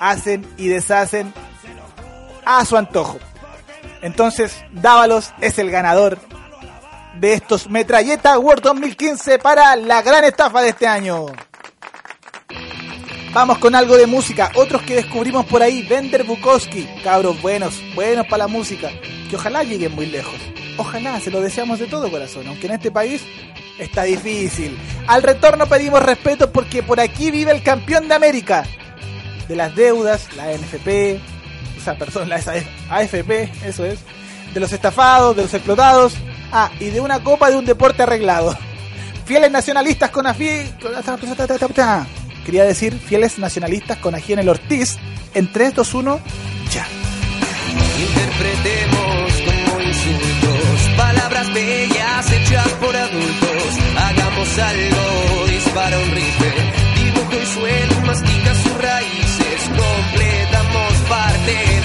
hacen 0.00 0.46
y 0.56 0.66
deshacen 0.68 1.32
a 2.44 2.64
su 2.64 2.76
antojo. 2.76 3.18
Entonces, 4.02 4.56
Dávalos 4.72 5.32
es 5.40 5.58
el 5.58 5.70
ganador 5.70 6.18
de 7.20 7.32
estos 7.32 7.68
Metralleta 7.68 8.34
Award 8.34 8.62
2015 8.62 9.38
para 9.38 9.76
la 9.76 10.02
gran 10.02 10.24
estafa 10.24 10.62
de 10.62 10.70
este 10.70 10.86
año. 10.86 11.26
Vamos 13.32 13.58
con 13.58 13.74
algo 13.74 13.96
de 13.96 14.06
música, 14.06 14.50
otros 14.54 14.82
que 14.82 14.94
descubrimos 14.94 15.44
por 15.46 15.62
ahí, 15.62 15.86
Bender 15.86 16.24
Bukowski, 16.24 16.88
cabros 17.04 17.40
buenos, 17.42 17.80
buenos 17.94 18.26
para 18.26 18.44
la 18.44 18.48
música, 18.48 18.90
que 19.28 19.36
ojalá 19.36 19.62
lleguen 19.62 19.94
muy 19.94 20.06
lejos. 20.06 20.40
Ojalá, 20.78 21.20
se 21.20 21.30
lo 21.30 21.40
deseamos 21.40 21.78
de 21.78 21.86
todo 21.86 22.10
corazón, 22.10 22.46
aunque 22.46 22.66
en 22.66 22.74
este 22.74 22.90
país 22.90 23.22
está 23.78 24.04
difícil. 24.04 24.78
Al 25.06 25.22
retorno 25.22 25.66
pedimos 25.66 26.02
respeto 26.02 26.50
porque 26.50 26.82
por 26.82 27.00
aquí 27.00 27.30
vive 27.30 27.52
el 27.52 27.62
campeón 27.62 28.08
de 28.08 28.14
América. 28.14 28.64
De 29.48 29.56
las 29.56 29.74
deudas, 29.76 30.34
la 30.34 30.52
NFP, 30.52 31.20
sea, 31.86 31.96
perdón, 31.96 32.28
la 32.28 32.36
AFP, 32.90 33.50
eso 33.64 33.84
es. 33.84 34.00
De 34.52 34.60
los 34.60 34.72
estafados, 34.72 35.36
de 35.36 35.42
los 35.42 35.54
explotados. 35.54 36.14
Ah, 36.52 36.70
y 36.80 36.90
de 36.90 37.00
una 37.00 37.22
copa 37.22 37.50
de 37.50 37.56
un 37.56 37.64
deporte 37.64 38.02
arreglado. 38.02 38.56
Fieles 39.24 39.50
nacionalistas 39.50 40.10
con 40.10 40.26
afi... 40.26 40.62
Quería 42.44 42.64
decir 42.64 42.96
fieles 42.96 43.38
nacionalistas 43.38 43.98
con 43.98 44.14
ají 44.14 44.32
en 44.34 44.38
el 44.38 44.48
Ortiz. 44.48 44.96
En 45.34 45.52
3, 45.52 45.74
2, 45.74 45.94
1, 45.94 46.20
ya. 46.70 46.86
Interpretemos 47.98 49.32
como 49.44 49.80
insultos 49.82 50.46
palabras 50.96 51.52
bellas 51.52 52.32
hechas 52.32 52.68
por 52.80 52.96
adultos. 52.96 53.78
Hagamos 53.96 54.58
algo, 54.58 55.46
dispara 55.48 55.98
un 55.98 56.10
rifle, 56.10 56.72
dibujo 56.94 57.32
el 57.32 57.46
suelo, 57.46 58.00
mastica 58.06 58.54
sus 58.54 58.74
raíces, 58.80 59.70
completamos 59.76 60.94
parte 61.08 61.75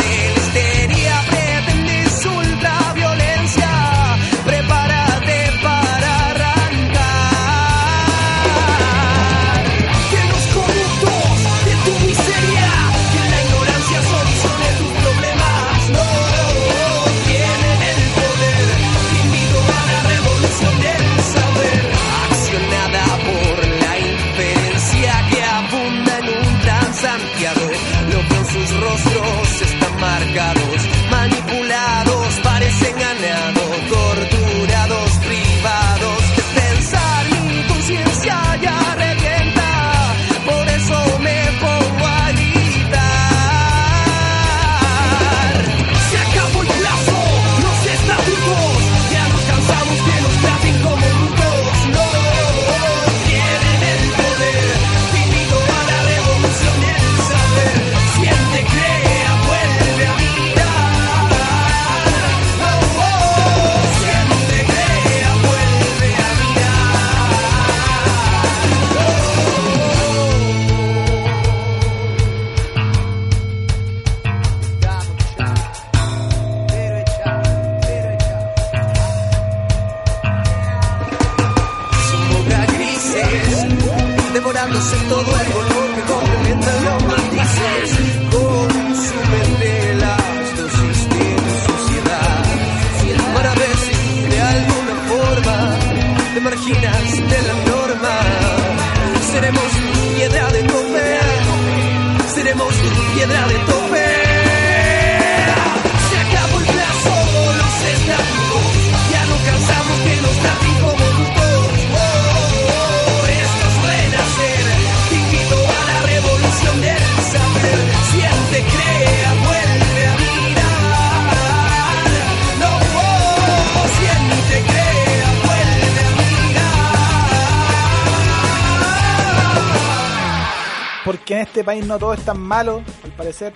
no 131.79 131.97
todo 131.97 132.13
es 132.13 132.21
tan 132.23 132.39
malo, 132.39 132.83
al 133.03 133.11
parecer. 133.11 133.53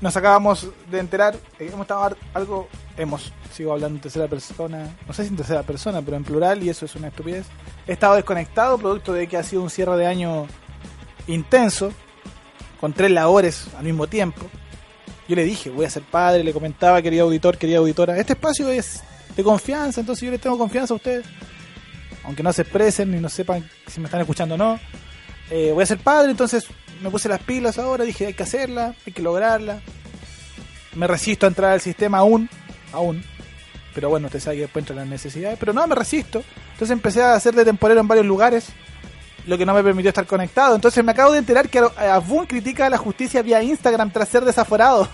Nos 0.00 0.16
acabamos 0.16 0.68
de 0.90 0.98
enterar, 1.00 1.36
hemos 1.58 1.80
estado 1.80 2.16
algo, 2.34 2.68
hemos, 2.96 3.32
sigo 3.52 3.72
hablando 3.72 3.96
en 3.96 4.02
tercera 4.02 4.28
persona, 4.28 4.94
no 5.06 5.12
sé 5.12 5.24
si 5.24 5.30
en 5.30 5.36
tercera 5.36 5.62
persona, 5.62 6.02
pero 6.02 6.16
en 6.16 6.24
plural, 6.24 6.62
y 6.62 6.68
eso 6.68 6.84
es 6.84 6.94
una 6.94 7.08
estupidez. 7.08 7.46
He 7.86 7.92
estado 7.92 8.14
desconectado, 8.14 8.78
producto 8.78 9.12
de 9.12 9.26
que 9.26 9.36
ha 9.36 9.42
sido 9.42 9.62
un 9.62 9.70
cierre 9.70 9.96
de 9.96 10.06
año 10.06 10.46
intenso, 11.26 11.92
con 12.80 12.92
tres 12.92 13.10
labores 13.10 13.66
al 13.76 13.84
mismo 13.84 14.06
tiempo. 14.06 14.42
Yo 15.28 15.34
le 15.34 15.44
dije, 15.44 15.68
voy 15.70 15.84
a 15.84 15.90
ser 15.90 16.02
padre, 16.04 16.44
le 16.44 16.52
comentaba, 16.52 17.02
querido 17.02 17.24
auditor, 17.24 17.58
querida 17.58 17.78
auditora, 17.78 18.16
este 18.18 18.34
espacio 18.34 18.68
es 18.68 19.02
de 19.36 19.42
confianza, 19.42 20.00
entonces 20.00 20.24
yo 20.24 20.30
les 20.30 20.40
tengo 20.40 20.56
confianza 20.56 20.94
a 20.94 20.96
ustedes. 20.96 21.26
Aunque 22.24 22.42
no 22.42 22.52
se 22.52 22.62
expresen 22.62 23.10
ni 23.10 23.20
no 23.20 23.28
sepan 23.28 23.68
si 23.86 24.00
me 24.00 24.06
están 24.06 24.20
escuchando 24.20 24.54
o 24.54 24.58
no. 24.58 24.78
Eh, 25.50 25.70
voy 25.72 25.82
a 25.82 25.86
ser 25.86 25.98
padre, 25.98 26.30
entonces 26.30 26.66
me 27.00 27.10
puse 27.10 27.28
las 27.28 27.40
pilas 27.40 27.78
ahora, 27.78 28.04
dije, 28.04 28.26
hay 28.26 28.34
que 28.34 28.42
hacerla, 28.42 28.94
hay 29.06 29.12
que 29.12 29.22
lograrla. 29.22 29.80
Me 30.94 31.06
resisto 31.06 31.46
a 31.46 31.48
entrar 31.48 31.72
al 31.72 31.80
sistema 31.80 32.18
aún, 32.18 32.48
aún. 32.92 33.22
Pero 33.94 34.10
bueno, 34.10 34.26
usted 34.26 34.40
sabe 34.40 34.56
que 34.56 34.62
después 34.62 34.82
entran 34.82 34.98
las 34.98 35.08
necesidades. 35.08 35.58
Pero 35.58 35.72
no, 35.72 35.86
me 35.86 35.94
resisto. 35.94 36.42
Entonces 36.72 36.90
empecé 36.90 37.22
a 37.22 37.34
hacer 37.34 37.54
de 37.54 37.64
temporero 37.64 38.00
en 38.00 38.08
varios 38.08 38.26
lugares, 38.26 38.68
lo 39.46 39.56
que 39.56 39.66
no 39.66 39.74
me 39.74 39.82
permitió 39.82 40.10
estar 40.10 40.26
conectado. 40.26 40.74
Entonces 40.74 41.02
me 41.02 41.12
acabo 41.12 41.32
de 41.32 41.38
enterar 41.38 41.68
que 41.68 41.78
Abun 41.78 42.46
critica 42.46 42.86
a 42.86 42.90
la 42.90 42.98
justicia 42.98 43.42
vía 43.42 43.62
Instagram 43.62 44.10
tras 44.12 44.28
ser 44.28 44.44
desaforado. 44.44 45.08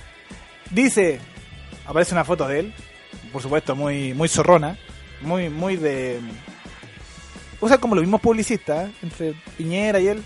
Dice, 0.70 1.20
aparece 1.86 2.14
una 2.14 2.24
foto 2.24 2.46
de 2.46 2.60
él, 2.60 2.74
por 3.32 3.42
supuesto 3.42 3.74
muy 3.74 4.14
muy 4.14 4.28
zorrona, 4.28 4.76
muy 5.22 5.48
muy 5.48 5.76
de 5.76 6.20
usa 7.60 7.78
como 7.78 7.94
los 7.94 8.02
mismos 8.02 8.20
publicistas 8.20 8.90
entre 9.02 9.34
Piñera 9.56 10.00
y 10.00 10.08
él. 10.08 10.22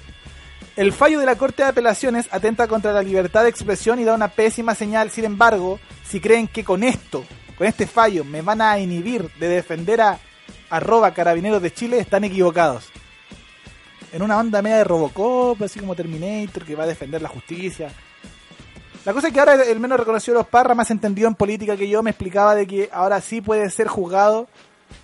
El 0.77 0.93
fallo 0.93 1.21
de 1.21 1.27
la 1.27 1.37
Corte 1.37 1.63
de 1.63 1.69
Apelaciones 1.69 2.29
atenta 2.33 2.67
contra 2.67 2.93
la 2.93 3.03
libertad 3.03 3.45
de 3.45 3.49
expresión 3.49 4.01
y 4.01 4.05
da 4.05 4.15
una 4.15 4.29
pésima 4.29 4.75
señal. 4.75 5.11
Sin 5.11 5.25
embargo, 5.25 5.79
si 6.05 6.21
creen 6.21 6.49
que 6.49 6.65
con 6.65 6.83
esto, 6.83 7.25
con 7.57 7.67
este 7.67 7.87
fallo, 7.87 8.25
me 8.25 8.43
van 8.43 8.61
a 8.61 8.79
inhibir 8.79 9.31
de 9.39 9.49
defender 9.49 10.01
a 10.01 10.19
arroba 10.71 11.15
carabineros 11.15 11.63
de 11.63 11.73
Chile, 11.73 11.99
están 11.99 12.25
equivocados. 12.25 12.91
En 14.13 14.23
una 14.23 14.39
onda 14.39 14.63
media 14.63 14.79
de 14.79 14.85
Robocop, 14.85 15.63
así 15.63 15.79
como 15.79 15.95
Terminator, 15.95 16.65
que 16.65 16.75
va 16.75 16.85
a 16.85 16.89
defender 16.89 17.23
la 17.23 17.29
justicia. 17.29 17.91
La 19.05 19.13
cosa 19.13 19.29
es 19.29 19.33
que 19.33 19.41
ahora 19.41 19.63
el 19.63 19.81
menos 19.81 20.01
reconocido 20.01 20.35
de 20.35 20.41
los 20.41 20.49
Parra, 20.49 20.75
más 20.75 20.91
entendido 20.91 21.29
en 21.29 21.35
política 21.35 21.77
que 21.77 21.89
yo, 21.89 22.03
me 22.03 22.11
explicaba 22.11 22.55
de 22.55 22.67
que 22.67 22.89
ahora 22.93 23.21
sí 23.21 23.41
puede 23.41 23.69
ser 23.71 23.87
juzgado 23.87 24.49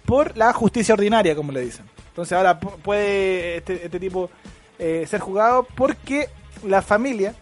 por 0.07 0.37
la 0.37 0.53
justicia 0.53 0.95
ordinaria, 0.95 1.37
como 1.37 1.53
le 1.53 1.61
dicen. 1.61 1.85
Entonces 2.11 2.37
ahora 2.37 2.61
pu- 2.61 2.77
puede 2.77 3.57
este, 3.57 3.85
este 3.87 3.99
tipo 3.99 4.31
eh, 4.79 5.07
ser 5.09 5.21
juzgado 5.21 5.67
porque 5.75 6.29
la 6.65 6.83
familia 6.83 7.35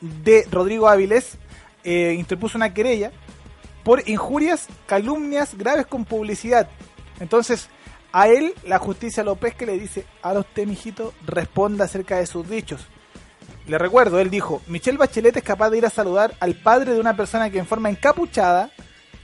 de 0.00 0.46
Rodrigo 0.50 0.88
Áviles 0.88 1.36
eh, 1.84 2.14
interpuso 2.18 2.56
una 2.58 2.72
querella 2.72 3.10
por 3.82 4.08
injurias, 4.08 4.66
calumnias 4.86 5.56
graves 5.56 5.86
con 5.86 6.04
publicidad. 6.04 6.68
Entonces, 7.20 7.68
a 8.12 8.28
él 8.28 8.54
la 8.64 8.78
justicia 8.78 9.24
lo 9.24 9.36
pesca 9.36 9.64
y 9.64 9.68
le 9.68 9.78
dice, 9.78 10.04
ahora 10.22 10.40
usted, 10.40 10.66
mijito, 10.66 11.14
responda 11.26 11.84
acerca 11.86 12.16
de 12.18 12.26
sus 12.26 12.48
dichos. 12.48 12.86
Le 13.66 13.78
recuerdo, 13.78 14.20
él 14.20 14.30
dijo, 14.30 14.62
Michelle 14.66 14.98
Bachelet 14.98 15.36
es 15.36 15.42
capaz 15.42 15.70
de 15.70 15.78
ir 15.78 15.86
a 15.86 15.90
saludar 15.90 16.34
al 16.40 16.54
padre 16.54 16.92
de 16.94 17.00
una 17.00 17.16
persona 17.16 17.50
que 17.50 17.58
en 17.58 17.66
forma 17.66 17.90
encapuchada, 17.90 18.70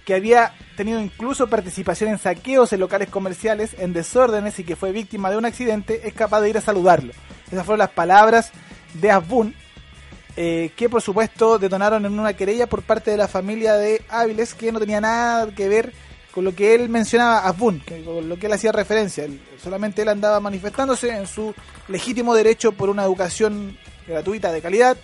que 0.04 0.14
había 0.14 0.52
tenido 0.76 1.00
incluso 1.00 1.46
participación 1.46 2.10
en 2.10 2.18
saqueos 2.18 2.72
en 2.72 2.80
locales 2.80 3.08
comerciales, 3.08 3.74
en 3.78 3.92
desórdenes 3.92 4.58
y 4.58 4.64
que 4.64 4.76
fue 4.76 4.92
víctima 4.92 5.30
de 5.30 5.36
un 5.36 5.44
accidente, 5.44 6.06
es 6.06 6.14
capaz 6.14 6.40
de 6.40 6.50
ir 6.50 6.58
a 6.58 6.60
saludarlo. 6.60 7.12
Esas 7.50 7.64
fueron 7.64 7.78
las 7.78 7.90
palabras 7.90 8.50
de 8.94 9.10
Asbun. 9.10 9.54
eh, 10.36 10.72
que 10.74 10.88
por 10.88 11.00
supuesto 11.00 11.60
detonaron 11.60 12.04
en 12.04 12.18
una 12.18 12.32
querella 12.32 12.66
por 12.66 12.82
parte 12.82 13.12
de 13.12 13.16
la 13.16 13.28
familia 13.28 13.74
de 13.74 14.02
Áviles 14.08 14.54
que 14.54 14.72
no 14.72 14.80
tenía 14.80 15.00
nada 15.00 15.46
que 15.54 15.68
ver 15.68 15.92
con 16.32 16.44
lo 16.44 16.52
que 16.52 16.74
él 16.74 16.88
mencionaba 16.88 17.46
a 17.46 17.52
Boone, 17.52 17.80
que 17.86 18.02
con 18.02 18.28
lo 18.28 18.36
que 18.36 18.46
él 18.46 18.52
hacía 18.52 18.72
referencia. 18.72 19.24
Solamente 19.62 20.02
él 20.02 20.08
andaba 20.08 20.40
manifestándose 20.40 21.10
en 21.10 21.28
su 21.28 21.54
legítimo 21.86 22.34
derecho 22.34 22.72
por 22.72 22.90
una 22.90 23.04
educación 23.04 23.78
gratuita 24.08 24.50
de 24.50 24.60
calidad. 24.60 24.96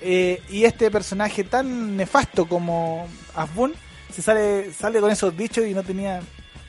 Eh, 0.00 0.42
y 0.50 0.64
este 0.64 0.90
personaje 0.90 1.44
tan 1.44 1.96
nefasto 1.96 2.46
como 2.46 3.06
Asbun 3.36 3.72
se 4.12 4.22
sale, 4.22 4.72
sale 4.72 5.00
con 5.00 5.10
esos 5.10 5.36
dichos 5.36 5.66
y 5.66 5.74
no 5.74 5.82
tenía. 5.82 6.20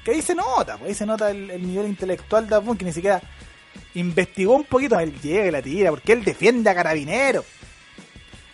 Que 0.03 0.11
ahí 0.11 0.21
se 0.21 0.35
nota, 0.35 0.77
pues 0.77 0.89
ahí 0.89 0.95
se 0.95 1.05
nota 1.05 1.29
el, 1.29 1.49
el 1.49 1.67
nivel 1.67 1.87
intelectual 1.87 2.47
de 2.47 2.55
Asbun 2.55 2.77
que 2.77 2.85
ni 2.85 2.93
siquiera 2.93 3.21
investigó 3.95 4.55
un 4.55 4.63
poquito. 4.63 4.99
Él 4.99 5.19
llega 5.21 5.47
y 5.47 5.51
la 5.51 5.61
tira 5.61 5.89
porque 5.89 6.13
él 6.13 6.23
defiende 6.23 6.69
a 6.69 6.75
Carabinero. 6.75 7.43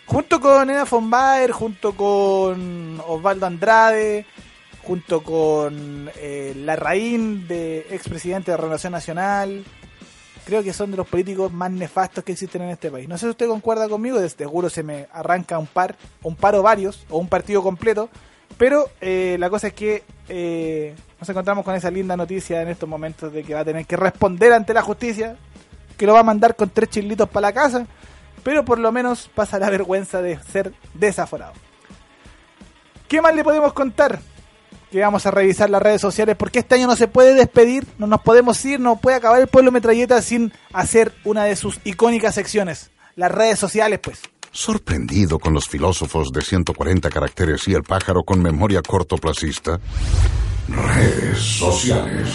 Junto 0.05 0.39
con 0.39 0.69
Ena 0.69 0.85
von 0.85 1.09
Baer, 1.09 1.51
junto 1.51 1.95
con 1.95 3.01
Osvaldo 3.07 3.47
Andrade, 3.47 4.25
junto 4.83 5.23
con 5.23 6.11
eh, 6.15 6.53
Larraín, 6.55 7.47
de 7.47 7.87
expresidente 7.89 8.51
de 8.51 8.57
Renovación 8.57 8.93
Nacional. 8.93 9.63
Creo 10.45 10.61
que 10.61 10.73
son 10.73 10.91
de 10.91 10.97
los 10.97 11.07
políticos 11.07 11.51
más 11.51 11.71
nefastos 11.71 12.23
que 12.23 12.33
existen 12.33 12.61
en 12.61 12.69
este 12.69 12.91
país. 12.91 13.09
No 13.09 13.17
sé 13.17 13.25
si 13.25 13.31
usted 13.31 13.47
concuerda 13.47 13.89
conmigo, 13.89 14.19
de 14.19 14.29
seguro 14.29 14.69
se 14.69 14.83
me 14.83 15.07
arranca 15.11 15.57
un 15.57 15.65
par, 15.65 15.95
un 16.21 16.35
par 16.35 16.53
o 16.53 16.61
varios, 16.61 17.03
o 17.09 17.17
un 17.17 17.27
partido 17.27 17.63
completo. 17.63 18.09
Pero 18.57 18.89
eh, 19.01 19.35
la 19.39 19.49
cosa 19.49 19.67
es 19.67 19.73
que 19.73 20.03
eh, 20.29 20.95
nos 21.19 21.29
encontramos 21.29 21.65
con 21.65 21.75
esa 21.75 21.91
linda 21.91 22.15
noticia 22.15 22.61
en 22.61 22.69
estos 22.69 22.87
momentos 22.87 23.31
de 23.31 23.43
que 23.43 23.53
va 23.53 23.61
a 23.61 23.65
tener 23.65 23.85
que 23.85 23.97
responder 23.97 24.53
ante 24.53 24.73
la 24.73 24.81
justicia, 24.81 25.35
que 25.97 26.05
lo 26.05 26.13
va 26.13 26.21
a 26.21 26.23
mandar 26.23 26.55
con 26.55 26.69
tres 26.69 26.89
chilitos 26.89 27.29
para 27.29 27.47
la 27.47 27.53
casa, 27.53 27.85
pero 28.43 28.63
por 28.63 28.79
lo 28.79 28.91
menos 28.91 29.29
pasa 29.33 29.59
la 29.59 29.69
vergüenza 29.69 30.21
de 30.21 30.39
ser 30.39 30.73
desaforado. 30.93 31.53
¿Qué 33.07 33.21
más 33.21 33.35
le 33.35 33.43
podemos 33.43 33.73
contar? 33.73 34.19
Que 34.91 35.01
vamos 35.01 35.25
a 35.25 35.31
revisar 35.31 35.69
las 35.69 35.81
redes 35.81 36.01
sociales 36.01 36.35
porque 36.37 36.59
este 36.59 36.75
año 36.75 36.87
no 36.87 36.95
se 36.95 37.07
puede 37.07 37.33
despedir, 37.33 37.85
no 37.97 38.07
nos 38.07 38.21
podemos 38.21 38.63
ir, 38.63 38.79
no 38.79 38.95
puede 38.97 39.17
acabar 39.17 39.41
el 39.41 39.47
pueblo 39.47 39.71
metralleta 39.71 40.21
sin 40.21 40.53
hacer 40.73 41.11
una 41.23 41.43
de 41.43 41.55
sus 41.55 41.79
icónicas 41.83 42.35
secciones. 42.35 42.91
Las 43.15 43.31
redes 43.31 43.59
sociales, 43.59 43.99
pues. 44.01 44.21
Sorprendido 44.55 45.37
con 45.37 45.53
los 45.53 45.67
filósofos 45.67 46.31
de 46.31 46.41
140 46.41 47.09
caracteres 47.09 47.67
y 47.67 47.73
el 47.73 47.83
pájaro 47.83 48.23
con 48.23 48.41
memoria 48.41 48.81
cortoplacista. 48.81 49.81
Redes 50.69 51.39
sociales. 51.39 52.29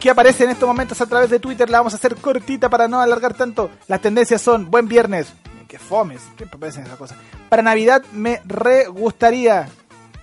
que 0.00 0.10
aparece 0.10 0.42
en 0.42 0.50
estos 0.50 0.66
momentos 0.68 1.00
a 1.00 1.06
través 1.06 1.30
de 1.30 1.38
Twitter. 1.38 1.70
La 1.70 1.78
vamos 1.78 1.92
a 1.92 1.98
hacer 1.98 2.16
cortita 2.16 2.68
para 2.68 2.88
no 2.88 3.00
alargar 3.00 3.34
tanto. 3.34 3.70
Las 3.86 4.00
tendencias 4.00 4.42
son 4.42 4.72
buen 4.72 4.88
viernes. 4.88 5.32
Que 5.68 5.78
fomes, 5.78 6.20
siempre 6.36 6.56
aparecen 6.56 6.82
esas 6.82 6.98
cosas. 6.98 7.18
Para 7.48 7.62
Navidad 7.62 8.02
me 8.12 8.42
re 8.44 8.88
gustaría. 8.88 9.68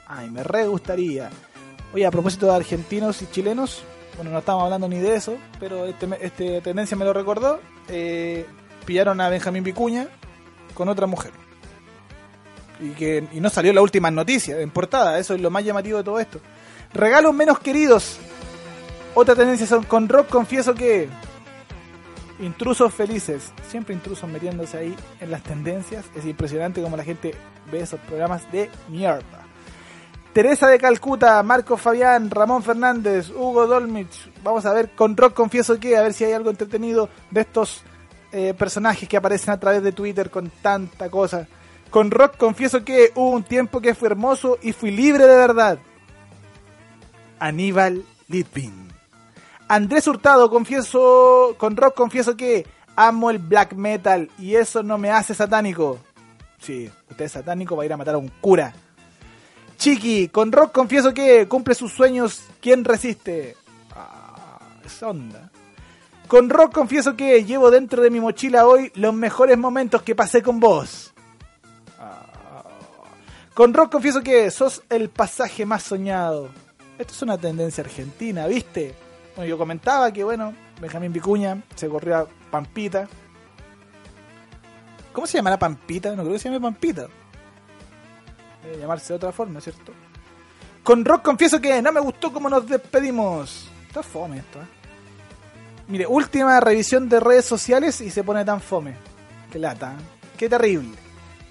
Ay, 0.08 0.30
me 0.30 0.44
re 0.44 0.68
gustaría. 0.68 1.30
Oye, 1.94 2.06
a 2.06 2.12
propósito 2.12 2.48
de 2.48 2.56
argentinos 2.56 3.22
y 3.22 3.28
chilenos, 3.28 3.82
bueno, 4.18 4.30
no 4.30 4.40
estamos 4.40 4.66
hablando 4.66 4.90
ni 4.90 5.00
de 5.00 5.16
eso, 5.16 5.38
pero 5.58 5.86
este, 5.86 6.06
este 6.20 6.60
tendencia 6.60 6.98
me 6.98 7.06
lo 7.06 7.14
recordó. 7.14 7.62
Eh, 7.88 8.46
pillaron 8.84 9.20
a 9.22 9.30
Benjamín 9.30 9.64
Vicuña 9.64 10.08
con 10.74 10.90
otra 10.90 11.08
mujer. 11.08 11.32
Y, 12.80 12.90
que, 12.90 13.28
y 13.32 13.40
no 13.40 13.50
salió 13.50 13.72
la 13.74 13.82
última 13.82 14.12
noticia 14.12 14.60
en 14.60 14.72
portada, 14.72 15.18
eso 15.20 15.34
es 15.34 15.42
lo 15.42 15.50
más 15.50 15.64
llamativo 15.64 15.98
de 15.98 16.04
todo 16.04 16.20
esto. 16.20 16.40
Regalos 16.94 17.34
menos 17.34 17.60
queridos. 17.60 18.18
Otra 19.16 19.36
tendencia 19.36 19.68
son 19.68 19.84
con 19.84 20.10
rock 20.10 20.28
confieso 20.30 20.74
que 20.74 21.08
intrusos 22.40 22.94
felices, 22.94 23.52
siempre 23.70 23.94
intrusos 23.94 24.30
metiéndose 24.30 24.78
ahí 24.78 24.96
en 25.20 25.32
las 25.32 25.44
tendencias, 25.44 26.06
es 26.16 26.26
impresionante 26.26 26.82
como 26.82 26.98
la 26.98 27.04
gente 27.04 27.36
ve 27.72 27.82
esos 27.82 28.00
programas 28.02 28.52
de 28.52 28.70
mierda. 28.90 29.44
Teresa 30.34 30.68
de 30.68 30.80
Calcuta, 30.80 31.42
Marco 31.44 31.78
Fabián, 31.78 32.32
Ramón 32.32 32.64
Fernández, 32.64 33.30
Hugo 33.30 33.68
Dolmich, 33.68 34.32
vamos 34.44 34.66
a 34.66 34.74
ver 34.74 34.96
con 34.96 35.16
rock 35.16 35.36
confieso 35.36 35.80
que, 35.80 35.96
a 35.96 36.02
ver 36.02 36.14
si 36.14 36.24
hay 36.24 36.34
algo 36.34 36.50
entretenido 36.50 37.08
de 37.30 37.42
estos 37.42 37.84
eh, 38.34 38.56
personajes 38.56 39.08
que 39.08 39.16
aparecen 39.16 39.54
a 39.54 39.60
través 39.60 39.84
de 39.84 39.92
Twitter 39.92 40.32
con 40.32 40.50
tanta 40.62 41.10
cosa. 41.12 41.48
Con 41.92 42.10
rock 42.10 42.36
confieso 42.38 42.84
que 42.84 43.12
hubo 43.14 43.30
un 43.30 43.44
tiempo 43.44 43.80
que 43.80 43.94
fue 43.94 44.08
hermoso 44.08 44.58
y 44.62 44.74
fui 44.74 44.90
libre 44.90 45.28
de 45.28 45.36
verdad. 45.36 45.78
Aníbal 47.38 48.04
Litvin. 48.28 48.88
Andrés 49.68 50.08
Hurtado, 50.08 50.50
confieso, 50.50 51.56
con 51.60 51.78
rock 51.78 51.94
confieso 51.94 52.36
que 52.36 52.66
amo 52.96 53.30
el 53.30 53.38
black 53.38 53.74
metal 53.74 54.32
y 54.40 54.56
eso 54.56 54.82
no 54.82 54.98
me 54.98 55.12
hace 55.12 55.36
satánico. 55.36 56.00
Sí, 56.60 56.90
usted 57.12 57.26
es 57.26 57.32
satánico 57.32 57.76
va 57.76 57.84
a 57.84 57.86
ir 57.86 57.94
a 57.94 57.98
matar 57.98 58.16
a 58.16 58.18
un 58.18 58.32
cura. 58.42 58.74
Chiqui, 59.78 60.30
con 60.30 60.52
rock 60.52 60.72
confieso 60.72 61.14
que 61.14 61.48
cumple 61.48 61.76
sus 61.76 61.94
sueños, 61.94 62.46
¿quién 62.60 62.84
resiste? 62.84 63.56
Ah, 63.96 64.58
esa 64.84 65.10
onda. 65.10 65.52
Con 66.28 66.50
rock 66.50 66.74
confieso 66.74 67.16
que 67.16 67.44
llevo 67.44 67.70
dentro 67.70 68.02
de 68.02 68.10
mi 68.10 68.20
mochila 68.20 68.66
hoy 68.66 68.92
los 68.96 69.14
mejores 69.14 69.58
momentos 69.58 70.02
que 70.02 70.16
pasé 70.16 70.42
con 70.42 70.60
vos. 70.60 71.14
Ah. 72.00 72.64
Con 73.54 73.74
rock 73.74 73.92
confieso 73.92 74.22
que 74.22 74.50
sos 74.50 74.84
el 74.90 75.10
pasaje 75.10 75.66
más 75.66 75.84
soñado. 75.84 76.50
Esto 76.98 77.14
es 77.14 77.22
una 77.22 77.38
tendencia 77.38 77.84
argentina, 77.84 78.48
¿viste? 78.48 78.96
Bueno, 79.36 79.50
yo 79.50 79.58
comentaba 79.58 80.12
que, 80.12 80.24
bueno, 80.24 80.54
Benjamín 80.80 81.12
Vicuña 81.12 81.62
se 81.76 81.90
corrió 81.90 82.28
Pampita. 82.50 83.08
¿Cómo 85.12 85.28
se 85.28 85.38
llamará 85.38 85.58
Pampita? 85.58 86.16
No 86.16 86.24
creo 86.24 86.34
que 86.34 86.40
se 86.40 86.50
llame 86.50 86.62
Pampita. 86.62 87.08
Debe 88.64 88.78
llamarse 88.80 89.14
de 89.14 89.18
otra 89.18 89.32
forma, 89.32 89.60
¿cierto? 89.60 89.92
Con 90.84 91.06
Rock 91.06 91.24
confieso 91.24 91.62
que 91.62 91.82
no 91.82 91.92
me 91.92 92.00
gustó 92.00 92.32
cómo 92.32 92.50
nos 92.50 92.68
despedimos. 92.68 93.70
Está 93.88 94.04
fome 94.04 94.40
esto, 94.40 94.60
¿eh? 94.60 94.83
Mire, 95.88 96.08
última 96.08 96.60
revisión 96.60 97.10
de 97.10 97.20
redes 97.20 97.46
sociales 97.46 98.00
y 98.02 98.10
se 98.10 98.24
pone 98.24 98.46
tan 98.46 98.62
fome. 98.62 98.96
Qué 99.52 99.60
lata, 99.60 99.94
¿eh? 99.94 100.04
qué 100.38 100.50
terrible. 100.50 100.98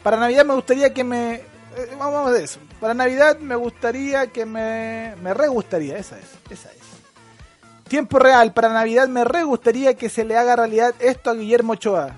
Para 0.02 0.16
Navidad 0.16 0.44
me 0.44 0.54
gustaría 0.54 0.92
que 0.92 1.04
me... 1.04 1.34
eh, 1.34 1.96
vamos 1.98 2.32
de 2.32 2.44
eso. 2.44 2.58
Para 2.80 2.94
Navidad 2.94 3.38
me 3.38 3.54
gustaría 3.54 4.26
que 4.28 4.44
me... 4.46 5.14
Me 5.22 5.34
re 5.34 5.48
gustaría, 5.48 5.96
esa 5.98 6.18
es, 6.18 6.26
esa 6.50 6.70
es. 6.70 7.88
Tiempo 7.88 8.18
real, 8.18 8.52
para 8.54 8.72
Navidad 8.72 9.06
me 9.08 9.22
re 9.22 9.44
gustaría 9.44 9.94
que 9.94 10.08
se 10.08 10.24
le 10.24 10.36
haga 10.36 10.56
realidad 10.56 10.94
esto 10.98 11.30
a 11.30 11.34
Guillermo 11.34 11.74
Ochoa. 11.74 12.16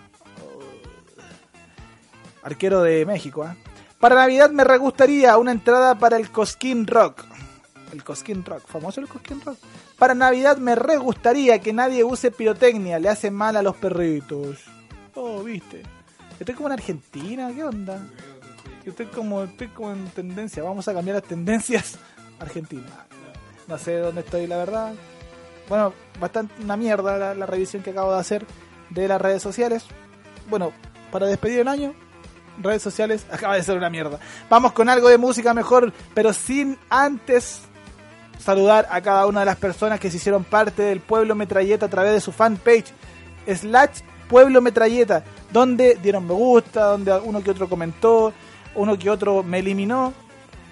Arquero 2.42 2.82
de 2.82 3.04
México, 3.04 3.44
¿eh? 3.44 3.56
Para 3.98 4.16
Navidad 4.16 4.50
me 4.50 4.64
re 4.64 4.78
gustaría 4.78 5.36
una 5.38 5.50
entrada 5.50 5.98
para 5.98 6.16
el 6.16 6.30
Cosquín 6.30 6.86
Rock. 6.86 7.24
El 7.95 8.03
Cosquín 8.03 8.45
Rock, 8.45 8.66
famoso 8.66 9.01
el 9.01 9.09
Cosquín 9.09 9.40
Rock. 9.40 9.57
Para 9.99 10.14
Navidad 10.14 10.57
me 10.59 10.74
re 10.74 10.97
gustaría 10.97 11.61
que 11.61 11.72
nadie 11.72 12.03
use 12.03 12.32
pirotecnia, 12.32 12.99
le 12.99 13.09
hace 13.09 13.30
mal 13.30 13.57
a 13.57 13.62
los 13.62 13.76
perritos. 13.76 14.59
Oh, 15.14 15.42
viste. 15.45 15.82
Estoy 16.40 16.57
como 16.57 16.68
en 16.68 16.72
Argentina, 16.72 17.53
¿qué 17.55 17.62
onda? 17.62 18.05
Estoy 18.84 19.07
como, 19.07 19.45
estoy 19.45 19.68
como 19.68 19.92
en 19.92 20.09
tendencia, 20.09 20.62
vamos 20.64 20.88
a 20.88 20.92
cambiar 20.92 21.16
las 21.16 21.28
tendencias 21.28 21.97
Argentina. 22.40 23.07
No 23.68 23.78
sé 23.78 23.99
dónde 23.99 24.22
estoy, 24.22 24.49
la 24.49 24.57
verdad. 24.57 24.92
Bueno, 25.68 25.95
bastante 26.20 26.61
una 26.62 26.76
mierda 26.76 27.16
la, 27.16 27.34
la 27.34 27.47
revisión 27.47 27.82
que 27.82 27.90
acabo 27.90 28.12
de 28.12 28.18
hacer 28.18 28.45
de 28.90 29.07
las 29.07 29.22
redes 29.22 29.40
sociales. 29.40 29.86
Bueno, 30.51 30.72
para 31.12 31.26
despedir 31.26 31.61
el 31.61 31.68
año, 31.68 31.95
redes 32.59 32.82
sociales 32.82 33.24
acaba 33.30 33.55
de 33.55 33.62
ser 33.62 33.76
una 33.76 33.88
mierda. 33.88 34.18
Vamos 34.51 34.72
con 34.72 34.88
algo 34.88 35.09
de 35.09 35.16
música 35.16 35.55
mejor, 35.55 35.92
pero 36.12 36.32
sin 36.32 36.76
antes 36.90 37.62
saludar 38.39 38.87
a 38.91 39.01
cada 39.01 39.26
una 39.26 39.41
de 39.41 39.47
las 39.47 39.57
personas 39.57 40.01
que 40.01 40.11
se 40.11 40.16
hicieron 40.16 40.45
parte 40.45 40.82
del 40.82 41.01
Pueblo 41.01 41.35
Metralleta 41.35 41.87
a 41.87 41.91
través 41.91 42.12
de 42.12 42.20
su 42.20 42.32
fanpage 42.32 42.93
slash 43.47 44.01
Pueblo 44.28 44.61
Metralleta, 44.61 45.24
donde 45.53 45.99
dieron 46.03 46.26
me 46.26 46.35
gusta, 46.35 46.87
donde 46.87 47.12
uno 47.12 47.43
que 47.43 47.51
otro 47.51 47.68
comentó, 47.68 48.32
uno 48.74 48.99
que 48.99 49.11
otro 49.11 49.43
me 49.43 49.59
eliminó. 49.59 50.12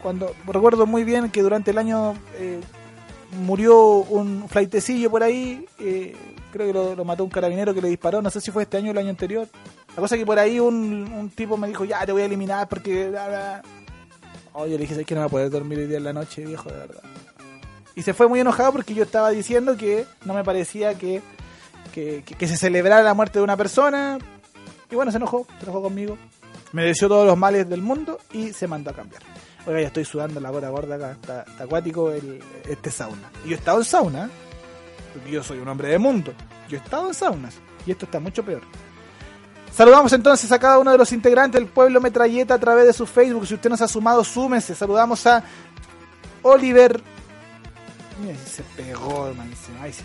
Cuando 0.03 0.35
recuerdo 0.47 0.87
muy 0.87 1.05
bien 1.05 1.31
que 1.31 1.43
durante 1.43 1.71
el 1.71 1.79
año 1.79 2.15
eh, 2.39 2.61
murió 3.41 3.97
un 3.97 4.49
flaitecillo 4.49 5.11
por 5.11 5.23
ahí, 5.23 5.65
eh, 5.79 6.17
creo 6.51 6.67
que 6.67 6.97
lo, 6.97 7.05
mató 7.05 7.25
un 7.25 7.31
carabinero 7.31 7.73
que 7.73 7.83
le 7.83 7.89
disparó, 7.89 8.21
no 8.21 8.31
sé 8.31 8.41
si 8.41 8.51
fue 8.51 8.65
este 8.65 8.79
año 8.79 8.89
o 8.89 8.93
el 8.93 8.99
año 8.99 9.11
anterior. 9.11 9.49
La 9.95 10.01
cosa 10.01 10.15
es 10.15 10.21
que 10.21 10.27
por 10.27 10.39
ahí 10.39 10.59
un, 10.59 11.31
tipo 11.35 11.57
me 11.57 11.69
dijo, 11.69 11.85
ya 11.85 12.05
te 12.05 12.13
voy 12.13 12.23
a 12.23 12.25
eliminar 12.27 12.69
porque... 12.69 13.11
bla". 13.11 13.63
Oh, 14.55 14.67
le 14.67 14.77
dije, 14.77 15.01
es 15.01 15.07
que 15.07 15.15
no 15.15 15.21
voy 15.21 15.27
a 15.27 15.31
poder 15.31 15.51
dormir 15.51 15.79
hoy 15.79 15.87
día 15.87 15.97
en 15.97 16.05
la 16.05 16.13
noche, 16.13 16.45
viejo, 16.45 16.69
de 16.69 16.77
verdad. 16.77 17.03
Y 17.95 18.03
se 18.03 18.15
fue 18.15 18.27
muy 18.29 18.41
enojado 18.41 18.73
porque 18.73 18.95
yo 18.95 19.05
estaba 19.05 19.31
diciendo 19.31 19.77
que 19.77 20.07
no 20.25 20.35
me 20.35 20.45
parecía 20.45 20.95
que, 20.95 21.23
que, 21.93 22.49
se 22.49 22.57
celebrara 22.57 23.03
la 23.03 23.15
muerte 23.15 23.39
de 23.39 23.45
una 23.45 23.57
persona. 23.57 24.19
Y 24.91 24.95
bueno, 24.95 25.11
se 25.11 25.19
enojó, 25.19 25.47
se 25.59 25.65
enojó 25.65 25.83
conmigo. 25.83 26.17
Me 26.73 26.85
deseó 26.85 27.09
todos 27.09 27.27
los 27.27 27.37
males 27.37 27.69
del 27.69 27.83
mundo 27.83 28.19
y 28.33 28.53
se 28.53 28.67
mandó 28.67 28.91
a 28.91 28.95
cambiar. 28.95 29.23
Oiga, 29.67 29.81
ya 29.81 29.87
estoy 29.89 30.05
sudando 30.05 30.41
la 30.41 30.51
gota 30.51 30.71
gorda 30.71 30.97
acá, 30.97 31.13
está, 31.13 31.45
acuático 31.59 32.11
este 32.11 32.91
sauna. 32.91 33.31
Y 33.45 33.51
yo 33.51 33.57
he 33.57 33.59
estado 33.59 33.79
en 33.79 33.85
sauna, 33.85 34.31
porque 35.13 35.31
yo 35.31 35.43
soy 35.43 35.59
un 35.59 35.69
hombre 35.69 35.89
de 35.89 35.99
mundo. 35.99 36.33
Yo 36.69 36.79
he 36.79 36.81
estado 36.81 37.09
en 37.09 37.15
saunas 37.15 37.61
y 37.87 37.91
esto 37.91 38.07
está 38.07 38.19
mucho 38.19 38.45
peor. 38.45 38.63
Saludamos 39.73 40.13
entonces 40.13 40.51
a 40.53 40.59
cada 40.59 40.79
uno 40.79 40.93
de 40.93 40.99
los 40.99 41.13
integrantes 41.13 41.61
del 41.61 41.71
pueblo 41.71 42.01
Metralleta 42.01 42.55
a 42.55 42.59
través 42.59 42.87
de 42.87 42.93
su 42.93 43.07
Facebook. 43.07 43.47
Si 43.47 43.55
usted 43.55 43.71
nos 43.71 43.81
ha 43.81 43.89
sumado, 43.89 44.23
súmense. 44.23 44.75
Saludamos 44.75 45.27
a 45.27 45.43
Oliver. 46.43 47.01
Se 48.47 48.63
pegó, 48.77 49.33
man. 49.35 49.51
Ay, 49.81 49.93
sí. 49.93 50.03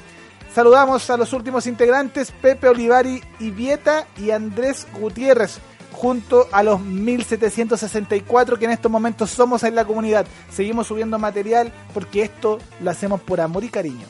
Saludamos 0.53 1.09
a 1.09 1.17
los 1.17 1.33
últimos 1.33 1.67
integrantes, 1.67 2.31
Pepe 2.31 2.67
Olivari 2.67 3.21
y 3.39 3.51
Vieta 3.51 4.07
y 4.17 4.31
Andrés 4.31 4.87
Gutiérrez, 4.99 5.59
junto 5.91 6.47
a 6.51 6.63
los 6.63 6.79
1764 6.81 8.57
que 8.57 8.65
en 8.65 8.71
estos 8.71 8.91
momentos 8.91 9.29
somos 9.29 9.63
en 9.63 9.75
la 9.75 9.85
comunidad. 9.85 10.25
Seguimos 10.49 10.87
subiendo 10.87 11.19
material 11.19 11.71
porque 11.93 12.23
esto 12.23 12.57
lo 12.81 12.89
hacemos 12.89 13.21
por 13.21 13.39
amor 13.39 13.63
y 13.65 13.69
cariño. 13.69 14.07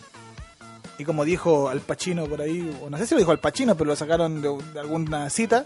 Y 0.98 1.04
como 1.04 1.26
dijo 1.26 1.70
Al 1.70 1.82
Pacino 1.82 2.26
por 2.26 2.42
ahí, 2.42 2.76
o 2.82 2.90
no 2.90 2.98
sé 2.98 3.06
si 3.06 3.16
lo 3.16 3.20
dijo 3.20 3.32
Al 3.32 3.40
Pacino, 3.40 3.76
pero 3.76 3.90
lo 3.90 3.96
sacaron 3.96 4.42
de, 4.42 4.80
alguna 4.80 5.30
cita, 5.30 5.66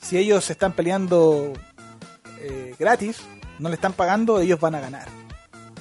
si 0.00 0.16
ellos 0.16 0.48
están 0.48 0.72
peleando 0.72 1.52
eh, 2.40 2.74
gratis, 2.78 3.18
no 3.58 3.68
le 3.68 3.74
están 3.74 3.92
pagando, 3.92 4.38
ellos 4.40 4.60
van 4.60 4.74
a 4.76 4.80
ganar. 4.80 5.08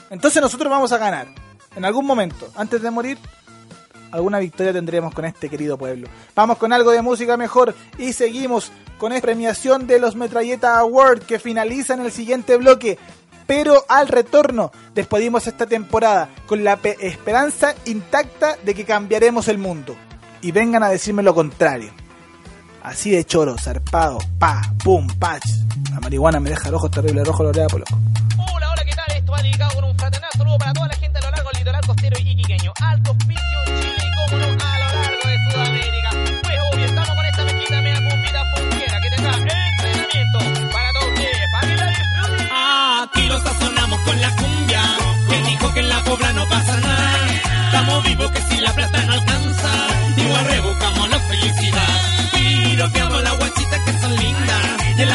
Entonces 0.10 0.42
nosotros 0.42 0.70
vamos 0.70 0.92
a 0.92 0.98
ganar. 0.98 1.43
En 1.76 1.86
algún 1.86 2.06
momento, 2.06 2.50
antes 2.56 2.82
de 2.82 2.92
morir, 2.92 3.18
alguna 4.12 4.40
victoria 4.40 4.72
tendremos 4.74 5.14
con 5.14 5.26
este 5.26 5.50
querido 5.50 5.78
pueblo. 5.78 6.08
Vamos 6.36 6.58
con 6.58 6.72
algo 6.72 6.92
de 6.92 7.02
música 7.02 7.36
mejor 7.38 7.74
y 7.98 8.14
seguimos 8.14 8.72
con 9.00 9.12
esta 9.12 9.24
premiación 9.28 9.88
de 9.88 10.00
los 10.00 10.16
Metralleta 10.16 10.78
Award 10.80 11.22
que 11.24 11.40
finaliza 11.40 11.96
en 11.96 12.02
el 12.02 12.12
siguiente 12.12 12.58
bloque. 12.58 12.98
Pero 13.48 13.84
al 13.90 14.08
retorno 14.08 14.72
despedimos 14.96 15.48
esta 15.48 15.66
temporada 15.66 16.30
con 16.46 16.64
la 16.64 16.78
pe- 16.78 16.96
esperanza 17.02 17.76
intacta 17.86 18.56
de 18.64 18.74
que 18.74 18.86
cambiaremos 18.86 19.48
el 19.50 19.58
mundo. 19.58 19.96
Y 20.42 20.52
vengan 20.52 20.84
a 20.84 20.90
decirme 20.90 21.24
lo 21.24 21.34
contrario. 21.36 21.92
Así 22.84 23.12
de 23.12 23.26
choro, 23.26 23.58
zarpado, 23.58 24.20
pa, 24.40 24.62
pum, 24.84 25.08
pach. 25.20 25.44
La 25.92 26.00
marihuana 26.00 26.40
me 26.40 26.50
deja 26.50 26.70
el 26.70 26.76
ojo 26.76 26.90
terrible 26.90 27.24
rojo, 27.24 27.44
lo 27.44 27.52
por 27.52 27.80
loco. 27.80 27.98
Hola, 28.56 28.72
hola, 28.72 28.83
va 29.32 29.42
dedicado 29.42 29.76
con 29.76 29.84
un 29.86 29.96
fraternal 29.96 30.30
saludo 30.38 30.58
para 30.58 30.74
toda 30.74 30.88
la 30.88 30.96
gente 30.96 31.18
a 31.18 31.22
lo 31.22 31.32
largo 31.32 31.50
del 31.52 31.60
litoral 31.60 31.86
costero 31.86 32.18
y 32.20 32.30
iquiqueño. 32.30 32.74
Alto 32.82 33.12
Hospicio, 33.12 33.60
Chile 33.66 33.96
y 33.98 34.16
cómo 34.16 34.38
no, 34.38 34.66
a 34.66 34.80
lo 34.80 35.02
largo 35.02 35.28
de 35.28 35.52
Sudamérica. 35.52 36.10
Pues 36.44 36.60
obvio, 36.72 36.86
estamos 36.86 37.16
con 37.16 37.26
esta 37.26 37.44
mezquita 37.46 37.82
media 37.82 38.10
cumbita 38.10 38.44
funquera 38.56 39.02
que 39.02 39.10
tendrá 39.10 39.34
entrenamiento 39.38 40.40
para 40.72 40.94
todos 40.94 41.08
ustedes, 41.08 41.52
para 41.54 41.68
que 41.68 41.76
la 41.76 41.88
disfruten. 41.88 42.50
Aquí 43.04 43.28
lo 43.28 43.40
sazonamos 43.42 44.00
con 44.02 44.22
la 44.22 44.36
cumbia. 44.36 44.82
Que 45.30 45.42
dijo 45.50 45.74
que 45.74 45.80
en 45.80 45.90
la 45.90 46.04
pobla 46.04 46.34
no 46.34 46.48
pasa 46.48 46.80
nada. 46.80 47.28
Estamos 47.66 48.04
vivos 48.04 48.32
que 48.32 48.42
si 48.42 48.58
la 48.62 48.74
plata 48.74 49.06
no 49.06 49.14
alcanza. 49.14 49.72
Igual 50.18 50.46
rebuscamos 50.46 51.10
la 51.10 51.20
felicidad. 51.20 52.04
Que 52.94 53.00
son 53.00 53.14
lindas. 53.22 53.53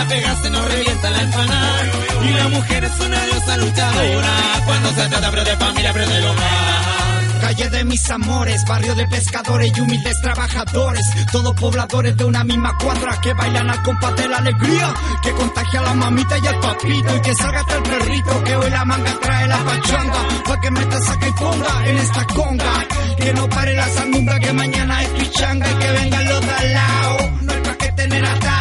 Y 0.08 0.12
en 0.12 0.22
la 0.22 0.30
pega 0.30 0.36
se 0.42 0.50
nos 0.50 0.64
revienta 0.72 1.10
la 1.10 1.22
empanada. 1.22 1.82
Y 2.24 2.32
la 2.32 2.48
mujer 2.48 2.84
es 2.84 3.00
una 3.00 3.24
diosa 3.24 3.56
luchadora. 3.56 4.62
Cuando 4.64 4.88
se 4.90 5.08
trata 5.08 5.30
de 5.30 5.56
familia, 5.56 5.92
pero 5.92 6.08
del 6.08 6.24
hogar. 6.24 7.38
Calle 7.40 7.70
de 7.70 7.84
mis 7.84 8.10
amores, 8.10 8.64
barrio 8.66 8.94
de 8.94 9.06
pescadores 9.06 9.72
y 9.76 9.80
humildes 9.80 10.20
trabajadores. 10.20 11.04
Todos 11.30 11.54
pobladores 11.54 12.16
de 12.16 12.24
una 12.24 12.42
misma 12.44 12.76
cuadra 12.78 13.20
que 13.20 13.32
bailan 13.34 13.70
al 13.70 13.82
compás 13.82 14.16
de 14.16 14.28
la 14.28 14.38
alegría. 14.38 14.94
Que 15.22 15.32
contagia 15.32 15.80
a 15.80 15.82
la 15.82 15.94
mamita 15.94 16.38
y 16.38 16.46
al 16.46 16.60
papito. 16.60 17.16
Y 17.16 17.20
que 17.20 17.34
salga 17.34 17.60
hasta 17.60 17.76
el 17.76 17.82
perrito 17.82 18.44
que 18.44 18.56
hoy 18.56 18.70
la 18.70 18.84
manga 18.84 19.20
trae 19.20 19.46
la 19.46 19.58
pachanga. 19.58 20.28
Pa' 20.44 20.60
que 20.60 20.70
meta 20.70 21.00
saca 21.00 21.28
y 21.28 21.32
ponga 21.32 21.88
en 21.88 21.98
esta 21.98 22.24
conga. 22.26 22.86
Que 23.18 23.32
no 23.34 23.48
pare 23.48 23.74
la 23.74 23.88
sandumbra 23.88 24.38
que 24.40 24.52
mañana 24.52 25.02
es 25.02 25.08
pichanga. 25.10 25.70
Y 25.70 25.74
que 25.74 25.90
vengan 25.92 26.28
los 26.28 26.40
de 26.40 26.52
al 26.52 26.74
lado. 26.74 27.30
No 27.42 27.52
hay 27.52 27.60
pa' 27.60 27.74
que 27.76 27.92
tener 27.92 28.24
atado. 28.24 28.57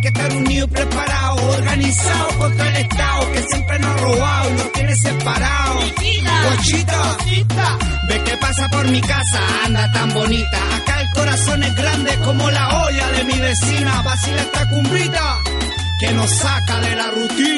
Hay 0.00 0.02
que 0.04 0.18
estar 0.18 0.32
unido 0.34 0.64
y 0.64 0.70
preparado. 0.70 1.50
Organizado 1.50 2.38
contra 2.38 2.68
el 2.70 2.76
Estado 2.76 3.32
que 3.32 3.42
siempre 3.42 3.78
nos 3.80 3.90
ha 3.90 3.96
robado 3.98 4.48
y 4.48 4.52
nos 4.54 4.72
tiene 4.72 4.96
separados. 4.96 5.84
Guachita, 6.42 7.16
ve 8.08 8.24
que 8.24 8.36
pasa 8.38 8.68
por 8.70 8.88
mi 8.88 9.00
casa, 9.02 9.40
anda 9.66 9.92
tan 9.92 10.14
bonita. 10.14 10.58
Acá 10.76 11.02
el 11.02 11.10
corazón 11.10 11.62
es 11.64 11.76
grande 11.76 12.18
como 12.24 12.50
la 12.50 12.82
olla 12.82 13.08
de 13.08 13.24
mi 13.24 13.38
vecina. 13.40 14.00
Vacila 14.00 14.40
esta 14.40 14.70
cumbita 14.70 15.38
que 16.00 16.12
nos 16.14 16.30
saca 16.30 16.80
de 16.80 16.96
la 16.96 17.10
rutina. 17.10 17.49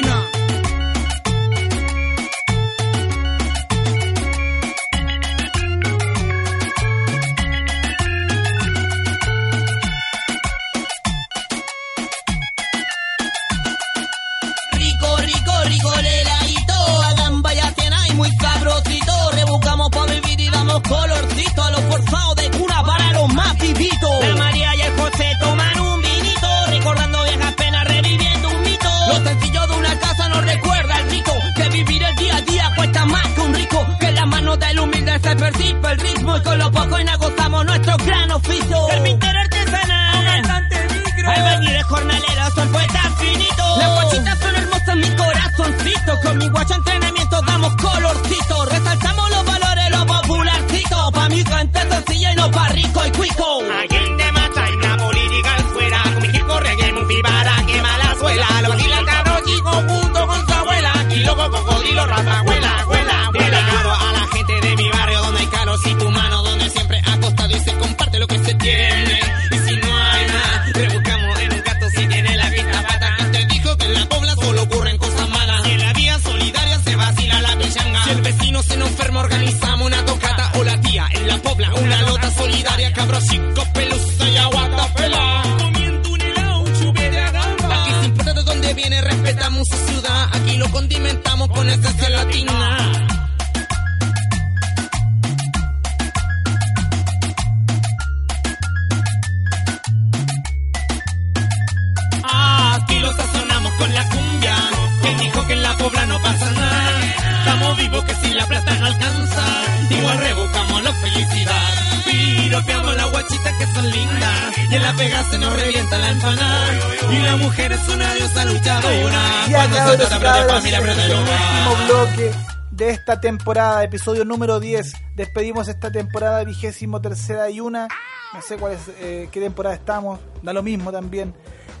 Episodio 123.93 124.25
número 124.25 124.59
10. 124.59 124.91
Despedimos 125.15 125.67
esta 125.67 125.91
temporada 125.91 126.43
vigésimo 126.43 126.99
tercera 126.99 127.51
y 127.51 127.59
una. 127.59 127.87
No 128.33 128.41
sé 128.41 128.57
cuál 128.57 128.73
es, 128.73 128.79
eh, 128.99 129.29
qué 129.31 129.39
temporada 129.39 129.75
estamos, 129.75 130.19
da 130.41 130.51
lo 130.51 130.63
mismo 130.63 130.91
también. 130.91 131.35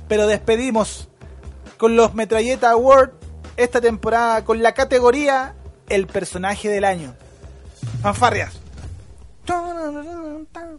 Pero 0.07 0.27
despedimos 0.27 1.09
con 1.79 1.95
los 1.95 2.13
Metralleta 2.13 2.69
Award 2.69 3.13
esta 3.57 3.81
temporada 3.81 4.45
con 4.45 4.61
la 4.61 4.73
categoría 4.73 5.55
El 5.89 6.05
personaje 6.05 6.69
del 6.69 6.85
año. 6.85 7.15
Fanfarrias. 8.03 8.59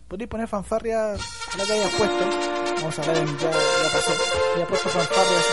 Podéis 0.07 0.29
poner 0.31 0.47
fanfarrias 0.47 1.21
a 1.53 1.57
la 1.59 1.65
que 1.65 1.73
hayas 1.73 1.91
puesto. 1.95 2.25
Vamos 2.77 2.99
a 3.01 3.03
ver, 3.09 3.17
en- 3.17 3.39
ya, 3.39 3.51
ya 3.51 3.89
pasó. 3.93 4.13
Ya 4.57 4.67
puesto 4.69 4.89
fanfarrias 4.89 5.45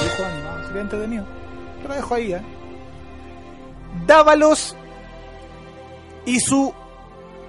Wars, 0.00 0.18
el. 0.58 0.66
Sería 0.66 0.82
entretenido. 0.82 1.24
Lo 1.86 1.94
dejo 1.94 2.14
ahí, 2.16 2.32
¿eh? 2.32 2.42
Dávalos 4.04 4.76
y 6.24 6.40
su 6.40 6.74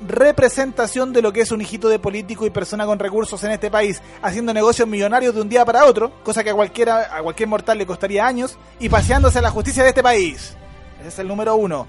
representación 0.05 1.11
de 1.11 1.21
lo 1.21 1.33
que 1.33 1.41
es 1.41 1.51
un 1.51 1.61
hijito 1.61 1.89
de 1.89 1.99
político 1.99 2.45
y 2.45 2.49
persona 2.49 2.85
con 2.85 2.99
recursos 2.99 3.43
en 3.43 3.51
este 3.51 3.71
país, 3.71 4.01
haciendo 4.21 4.53
negocios 4.53 4.87
millonarios 4.87 5.33
de 5.33 5.41
un 5.41 5.49
día 5.49 5.65
para 5.65 5.85
otro, 5.85 6.11
cosa 6.23 6.43
que 6.43 6.51
a 6.51 6.53
cualquiera, 6.53 7.09
a 7.15 7.21
cualquier 7.21 7.49
mortal 7.49 7.77
le 7.77 7.85
costaría 7.85 8.25
años, 8.25 8.57
y 8.79 8.89
paseándose 8.89 9.39
a 9.39 9.41
la 9.41 9.51
justicia 9.51 9.83
de 9.83 9.89
este 9.89 10.03
país. 10.03 10.55
Ese 10.99 11.09
es 11.09 11.19
el 11.19 11.27
número 11.27 11.55
uno. 11.55 11.87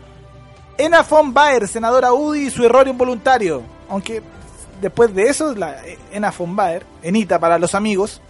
Ena 0.77 1.03
von 1.03 1.35
Baer, 1.35 1.67
senadora 1.69 2.13
UDI 2.13 2.47
y 2.47 2.51
su 2.51 2.65
error 2.65 2.87
involuntario. 2.89 3.63
Aunque 3.89 4.23
después 4.81 5.15
de 5.15 5.25
eso, 5.25 5.55
la 5.55 5.77
Ena 6.13 6.33
von 6.37 6.55
Baer, 6.55 6.85
Enita 7.03 7.39
para 7.39 7.59
los 7.59 7.75
amigos, 7.75 8.21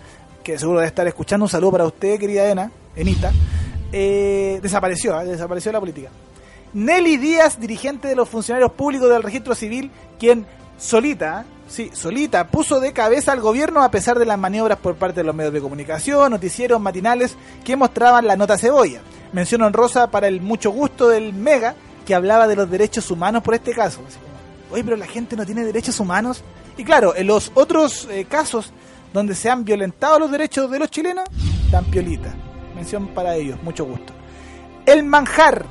que 0.42 0.58
seguro 0.58 0.78
debe 0.78 0.88
estar 0.88 1.06
escuchando, 1.06 1.44
un 1.44 1.50
saludo 1.50 1.72
para 1.72 1.86
usted, 1.86 2.18
querida 2.18 2.48
Ena, 2.48 2.70
Enita, 2.96 3.32
eh, 3.92 4.58
desapareció, 4.62 5.20
¿eh? 5.20 5.24
desapareció 5.24 5.70
de 5.70 5.74
la 5.74 5.80
política. 5.80 6.10
Nelly 6.72 7.16
Díaz, 7.16 7.58
dirigente 7.58 8.08
de 8.08 8.16
los 8.16 8.28
funcionarios 8.28 8.72
públicos 8.72 9.08
del 9.08 9.22
registro 9.22 9.54
civil, 9.54 9.90
quien 10.18 10.46
solita, 10.78 11.44
sí, 11.66 11.90
solita, 11.92 12.48
puso 12.48 12.80
de 12.80 12.92
cabeza 12.92 13.32
al 13.32 13.40
gobierno 13.40 13.82
a 13.82 13.90
pesar 13.90 14.18
de 14.18 14.26
las 14.26 14.38
maniobras 14.38 14.78
por 14.78 14.96
parte 14.96 15.20
de 15.20 15.24
los 15.24 15.34
medios 15.34 15.52
de 15.52 15.60
comunicación, 15.60 16.30
noticieros, 16.30 16.80
matinales 16.80 17.36
que 17.64 17.76
mostraban 17.76 18.26
la 18.26 18.36
nota 18.36 18.58
cebolla. 18.58 19.00
Mención 19.32 19.62
honrosa 19.62 20.10
para 20.10 20.28
el 20.28 20.40
mucho 20.40 20.70
gusto 20.70 21.08
del 21.08 21.32
Mega, 21.32 21.74
que 22.06 22.14
hablaba 22.14 22.46
de 22.46 22.56
los 22.56 22.70
derechos 22.70 23.10
humanos 23.10 23.42
por 23.42 23.54
este 23.54 23.72
caso. 23.72 24.00
Así 24.06 24.18
como, 24.18 24.28
Oye, 24.70 24.84
pero 24.84 24.96
la 24.96 25.06
gente 25.06 25.36
no 25.36 25.46
tiene 25.46 25.64
derechos 25.64 25.98
humanos. 26.00 26.42
Y 26.76 26.84
claro, 26.84 27.14
en 27.16 27.26
los 27.26 27.50
otros 27.54 28.06
eh, 28.10 28.26
casos 28.28 28.72
donde 29.12 29.34
se 29.34 29.50
han 29.50 29.64
violentado 29.64 30.18
los 30.18 30.30
derechos 30.30 30.70
de 30.70 30.78
los 30.78 30.90
chilenos, 30.90 31.24
dan 31.70 31.84
piolita. 31.86 32.34
Mención 32.78 33.08
para 33.08 33.34
ellos, 33.34 33.60
mucho 33.64 33.84
gusto. 33.84 34.12
El 34.86 35.02
manjar, 35.02 35.64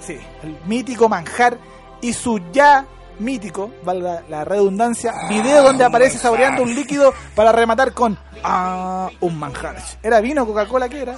sí, 0.00 0.16
el 0.44 0.56
mítico 0.66 1.08
manjar 1.08 1.58
y 2.00 2.12
su 2.12 2.40
ya 2.52 2.86
mítico, 3.18 3.70
valga 3.84 4.22
la 4.28 4.44
redundancia, 4.44 5.12
video 5.28 5.64
donde 5.64 5.84
aparece 5.84 6.18
saboreando 6.18 6.62
un 6.62 6.72
líquido 6.74 7.12
para 7.34 7.50
rematar 7.50 7.92
con 7.92 8.16
ah, 8.44 9.10
un 9.20 9.38
manjar. 9.38 9.76
¿Era 10.04 10.20
vino, 10.20 10.46
Coca-Cola 10.46 10.88
qué 10.88 11.02
era? 11.02 11.16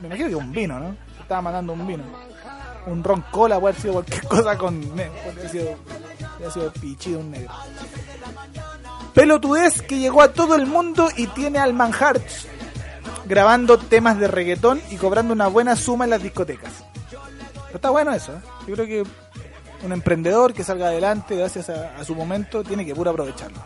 Me 0.00 0.08
imagino 0.08 0.28
que 0.28 0.34
un 0.34 0.50
vino, 0.50 0.78
¿no? 0.80 0.96
Se 1.16 1.22
estaba 1.22 1.40
mandando 1.40 1.72
un 1.72 1.86
vino. 1.86 2.02
Un 2.86 3.04
ron 3.04 3.24
cola, 3.30 3.60
puede 3.60 3.72
haber 3.74 3.80
sido 3.82 3.92
cualquier 3.94 4.26
cosa 4.26 4.58
con. 4.58 4.80
ne- 4.96 5.06
Puede 5.24 5.30
haber 5.30 5.48
sido, 5.50 5.76
haber 6.38 6.50
sido 6.52 6.72
pichido 6.72 7.20
un 7.20 7.30
negro. 7.30 7.52
Pelotudez 9.14 9.82
que 9.82 9.98
llegó 9.98 10.22
a 10.22 10.32
todo 10.32 10.54
el 10.56 10.66
mundo 10.66 11.08
y 11.16 11.26
tiene 11.28 11.58
al 11.58 11.74
manjar 11.74 12.20
grabando 13.30 13.78
temas 13.78 14.18
de 14.18 14.26
reggaetón 14.26 14.82
y 14.90 14.96
cobrando 14.96 15.32
una 15.32 15.46
buena 15.46 15.76
suma 15.76 16.02
en 16.02 16.10
las 16.10 16.20
discotecas. 16.20 16.84
Pero 17.12 17.76
está 17.76 17.90
bueno 17.90 18.12
eso, 18.12 18.32
¿eh? 18.32 18.40
Yo 18.66 18.74
creo 18.74 18.86
que 18.86 19.04
un 19.84 19.92
emprendedor 19.92 20.52
que 20.52 20.64
salga 20.64 20.88
adelante 20.88 21.36
gracias 21.36 21.70
a, 21.70 22.02
su 22.02 22.16
momento 22.16 22.64
tiene 22.64 22.84
que 22.84 22.92
puro 22.92 23.12
aprovecharlo. 23.12 23.58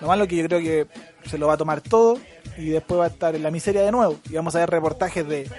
Lo 0.00 0.06
malo 0.06 0.22
es 0.22 0.30
que 0.30 0.36
yo 0.36 0.46
creo 0.46 0.60
que 0.60 0.86
se 1.28 1.36
lo 1.36 1.48
va 1.48 1.52
a 1.52 1.56
tomar 1.58 1.82
todo 1.82 2.18
y 2.56 2.70
después 2.70 2.98
va 2.98 3.04
a 3.04 3.08
estar 3.08 3.34
en 3.34 3.42
la 3.42 3.50
miseria 3.50 3.82
de 3.82 3.92
nuevo. 3.92 4.18
Y 4.30 4.32
vamos 4.32 4.56
a 4.56 4.60
ver 4.60 4.70
reportajes 4.70 5.28
de, 5.28 5.50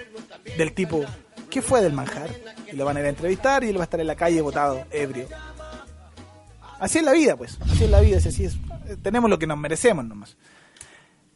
del 0.58 0.72
tipo, 0.72 1.04
¿qué 1.48 1.62
fue 1.62 1.80
del 1.80 1.92
manjar? 1.92 2.30
Y 2.66 2.74
lo 2.74 2.84
van 2.84 2.96
a 2.96 3.00
ir 3.00 3.06
a 3.06 3.10
entrevistar 3.10 3.62
y 3.62 3.68
él 3.68 3.76
va 3.76 3.82
a 3.82 3.84
estar 3.84 4.00
en 4.00 4.08
la 4.08 4.16
calle 4.16 4.40
botado, 4.40 4.84
ebrio. 4.90 5.28
Así 6.80 6.98
es 6.98 7.04
la 7.04 7.12
vida, 7.12 7.36
pues. 7.36 7.58
Así 7.60 7.84
es 7.84 7.90
la 7.90 8.00
vida, 8.00 8.18
así 8.18 8.44
es. 8.44 8.56
Tenemos 9.02 9.30
lo 9.30 9.38
que 9.38 9.46
nos 9.46 9.56
merecemos 9.56 10.04
nomás. 10.04 10.36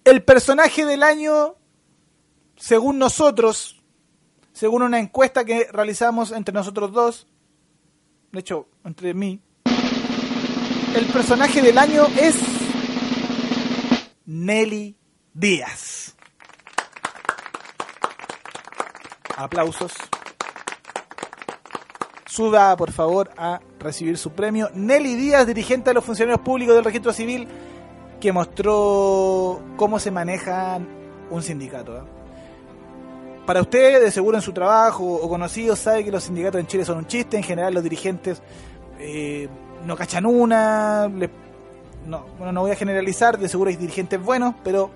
El 0.05 0.24
personaje 0.24 0.85
del 0.85 1.05
año, 1.05 1.55
según 2.57 2.99
nosotros, 2.99 3.83
según 4.53 4.83
una 4.83 4.99
encuesta 4.99 5.45
que 5.45 5.69
realizamos 5.73 6.33
entre 6.33 6.55
nosotros 6.55 6.93
dos, 6.93 7.27
de 8.33 8.41
hecho, 8.41 8.69
entre 8.85 9.15
mí, 9.15 9.41
el 10.95 11.07
personaje 11.07 11.63
del 11.63 11.79
año 11.79 12.07
es 12.21 12.37
Nelly 14.25 14.97
Díaz. 15.33 16.17
Aplausos. 19.37 19.93
Suba, 22.27 22.77
por 22.77 22.93
favor, 22.93 23.31
a 23.37 23.61
recibir 23.79 24.17
su 24.19 24.33
premio. 24.33 24.71
Nelly 24.75 25.15
Díaz, 25.15 25.47
dirigente 25.47 25.91
de 25.91 25.95
los 25.95 26.05
funcionarios 26.05 26.41
públicos 26.41 26.75
del 26.75 26.85
registro 26.85 27.13
civil, 27.13 27.47
que 28.21 28.33
mostró 28.33 29.63
cómo 29.77 29.99
se 29.99 30.11
maneja 30.11 30.81
un 31.31 31.43
sindicato. 31.43 31.97
¿eh? 31.99 32.03
Para 33.47 33.61
usted, 33.61 34.03
de 34.03 34.11
seguro 34.11 34.37
en 34.37 34.43
su 34.43 34.53
trabajo 34.53 35.05
o 35.05 35.29
conocido, 35.29 35.77
sabe 35.77 36.05
que 36.05 36.11
los 36.11 36.25
sindicatos 36.25 36.61
en 36.61 36.67
Chile 36.67 36.85
son 36.85 36.99
un 36.99 37.07
chiste. 37.07 37.37
En 37.37 37.43
general, 37.45 37.73
los 37.75 37.83
dirigentes 37.83 38.43
eh, 38.99 39.49
no 39.85 39.97
cachan 39.97 40.27
una. 40.27 41.07
le- 41.09 41.31
no, 42.07 42.25
bueno, 42.39 42.53
no 42.53 42.61
voy 42.63 42.71
a 42.73 42.77
generalizar, 42.77 43.39
de 43.39 43.49
seguro 43.49 43.71
hay 43.71 43.77
dirigentes 43.77 44.21
buenos, 44.23 44.55
pero 44.63 44.91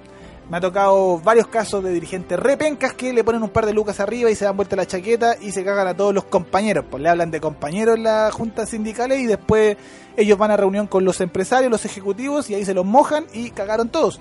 me 0.49 0.57
ha 0.57 0.61
tocado 0.61 1.19
varios 1.19 1.47
casos 1.49 1.83
de 1.85 1.93
dirigentes 1.93 2.39
repencas 2.39 2.93
que 2.95 3.13
le 3.13 3.23
ponen 3.25 3.43
un 3.43 3.51
par 3.51 3.67
de 3.67 3.73
lucas 3.73 4.01
arriba 4.01 4.31
y 4.31 4.35
se 4.35 4.45
dan 4.45 4.57
vuelta 4.57 4.75
la 4.77 4.87
chaqueta 4.87 5.37
y 5.41 5.53
se 5.53 5.65
cagan 5.65 5.87
a 5.89 5.97
todos 5.97 6.13
los 6.15 6.25
compañeros. 6.25 6.85
Pues 6.91 7.03
le 7.03 7.09
hablan 7.09 7.31
de 7.31 7.41
compañeros 7.41 7.97
en 7.97 8.03
las 8.05 8.33
juntas 8.35 8.69
sindicales 8.69 9.21
y 9.21 9.27
después 9.27 9.77
ellos 10.17 10.39
van 10.39 10.51
a 10.51 10.57
reunión 10.57 10.87
con 10.89 11.05
los 11.05 11.21
empresarios, 11.21 11.71
los 11.71 11.85
ejecutivos 11.85 12.51
y 12.51 12.55
ahí 12.55 12.65
se 12.65 12.75
los 12.75 12.85
mojan 12.85 13.27
y 13.33 13.51
cagaron 13.51 13.89
todos. 13.91 14.21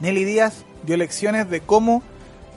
Nelly 0.00 0.24
Díaz 0.24 0.64
dio 0.84 0.96
lecciones 0.96 1.48
de 1.50 1.60
cómo 1.60 2.02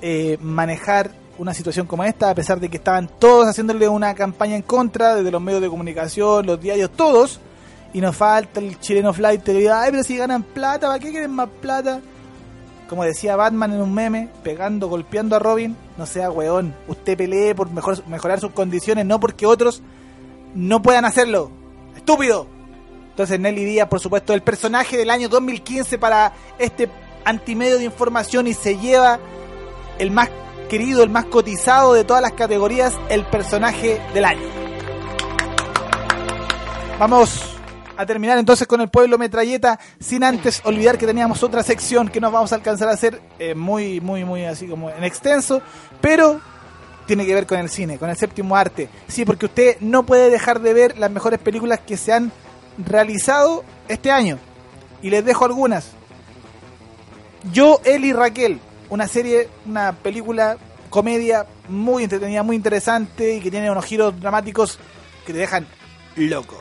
eh, 0.02 0.38
manejar 0.42 1.12
una 1.38 1.54
situación 1.54 1.88
como 1.88 2.04
esta, 2.04 2.30
a 2.30 2.36
pesar 2.36 2.60
de 2.60 2.70
que 2.70 2.78
estaban 2.78 3.10
todos 3.20 3.48
haciéndole 3.48 3.88
una 3.88 4.14
campaña 4.16 4.56
en 4.56 4.62
contra, 4.62 5.16
desde 5.16 5.32
los 5.32 5.42
medios 5.42 5.62
de 5.62 5.70
comunicación, 5.70 6.46
los 6.46 6.60
diarios, 6.60 6.92
todos, 6.92 7.40
y 7.94 8.02
nos 8.02 8.16
falta 8.16 8.60
el 8.60 8.80
chileno 8.80 9.14
flight 9.14 9.44
que 9.44 9.54
diga, 9.54 9.82
ay, 9.82 9.92
pero 9.92 10.04
si 10.04 10.18
ganan 10.18 10.44
plata, 10.44 10.88
¿para 10.88 11.00
qué 11.00 11.12
quieren 11.12 11.32
más 11.32 11.50
plata? 11.62 12.02
Como 12.90 13.04
decía 13.04 13.36
Batman 13.36 13.74
en 13.74 13.82
un 13.82 13.94
meme, 13.94 14.30
pegando, 14.44 14.88
golpeando 14.88 15.36
a 15.36 15.40
Robin, 15.40 15.76
no 15.98 16.06
sea 16.06 16.30
weón, 16.30 16.76
usted 16.88 17.18
pelee 17.18 17.56
por 17.56 17.70
mejor, 17.72 18.06
mejorar 18.08 18.40
sus 18.40 18.52
condiciones, 18.52 19.06
no 19.06 19.20
porque 19.20 19.46
otros 19.46 19.82
no 20.54 20.82
puedan 20.82 21.06
hacerlo. 21.06 21.52
¡Estúpido! 21.96 22.48
Entonces 23.10 23.40
Nelly 23.40 23.66
Díaz, 23.66 23.88
por 23.88 24.00
supuesto, 24.00 24.34
el 24.34 24.42
personaje 24.42 24.98
del 24.98 25.10
año 25.10 25.30
2015 25.30 25.98
para 25.98 26.34
este 26.60 26.90
antimedio 27.24 27.78
de 27.78 27.86
información 27.86 28.46
y 28.46 28.54
se 28.54 28.78
lleva 28.78 29.20
el 30.00 30.12
más 30.12 30.30
querido, 30.70 31.04
el 31.04 31.10
más 31.10 31.26
cotizado 31.26 31.94
de 31.94 32.04
todas 32.04 32.22
las 32.22 32.34
categorías, 32.34 32.94
el 33.10 33.26
personaje 33.26 34.02
del 34.14 34.26
año. 34.26 34.48
Vamos 37.00 37.56
a 37.98 38.06
terminar 38.06 38.38
entonces 38.38 38.68
con 38.68 38.82
el 38.82 38.90
pueblo 38.90 39.18
metralleta, 39.18 39.80
sin 40.00 40.24
antes 40.24 40.62
olvidar 40.66 40.98
que 40.98 41.06
teníamos 41.06 41.44
otra 41.44 41.64
sección 41.64 42.10
que 42.10 42.20
nos 42.20 42.32
vamos 42.32 42.52
a 42.52 42.56
alcanzar 42.56 42.90
a 42.90 42.92
hacer 42.92 43.22
eh, 43.40 43.56
muy, 43.56 44.02
muy, 44.02 44.26
muy 44.26 44.46
así 44.46 44.68
como 44.68 44.90
en 44.90 45.04
extenso, 45.04 45.62
pero 46.02 46.40
tiene 47.06 47.26
que 47.26 47.34
ver 47.34 47.46
con 47.46 47.60
el 47.60 47.70
cine, 47.70 47.98
con 47.98 48.10
el 48.10 48.18
séptimo 48.18 48.56
arte. 48.56 48.90
Sí, 49.08 49.26
porque 49.26 49.46
usted 49.46 49.78
no 49.80 50.06
puede 50.06 50.30
dejar 50.30 50.62
de 50.62 50.74
ver 50.74 50.98
las 50.98 51.12
mejores 51.12 51.40
películas 51.40 51.80
que 51.80 51.98
se 51.98 52.14
han 52.14 52.32
realizado 52.78 53.64
este 53.88 54.12
año. 54.12 54.40
Y 55.02 55.10
les 55.10 55.24
dejo 55.24 55.46
algunas. 55.46 55.92
Yo, 57.52 57.80
y 57.86 58.12
Raquel, 58.12 58.60
una 58.90 59.08
serie, 59.08 59.50
una 59.66 59.94
película, 59.94 60.58
comedia 60.90 61.46
muy 61.68 62.04
entretenida, 62.04 62.44
muy 62.44 62.56
interesante 62.56 63.36
y 63.36 63.42
que 63.42 63.52
tiene 63.52 63.70
unos 63.72 63.86
giros 63.86 64.20
dramáticos 64.20 64.80
que 65.26 65.34
te 65.34 65.40
dejan 65.40 65.68
loco. 66.16 66.58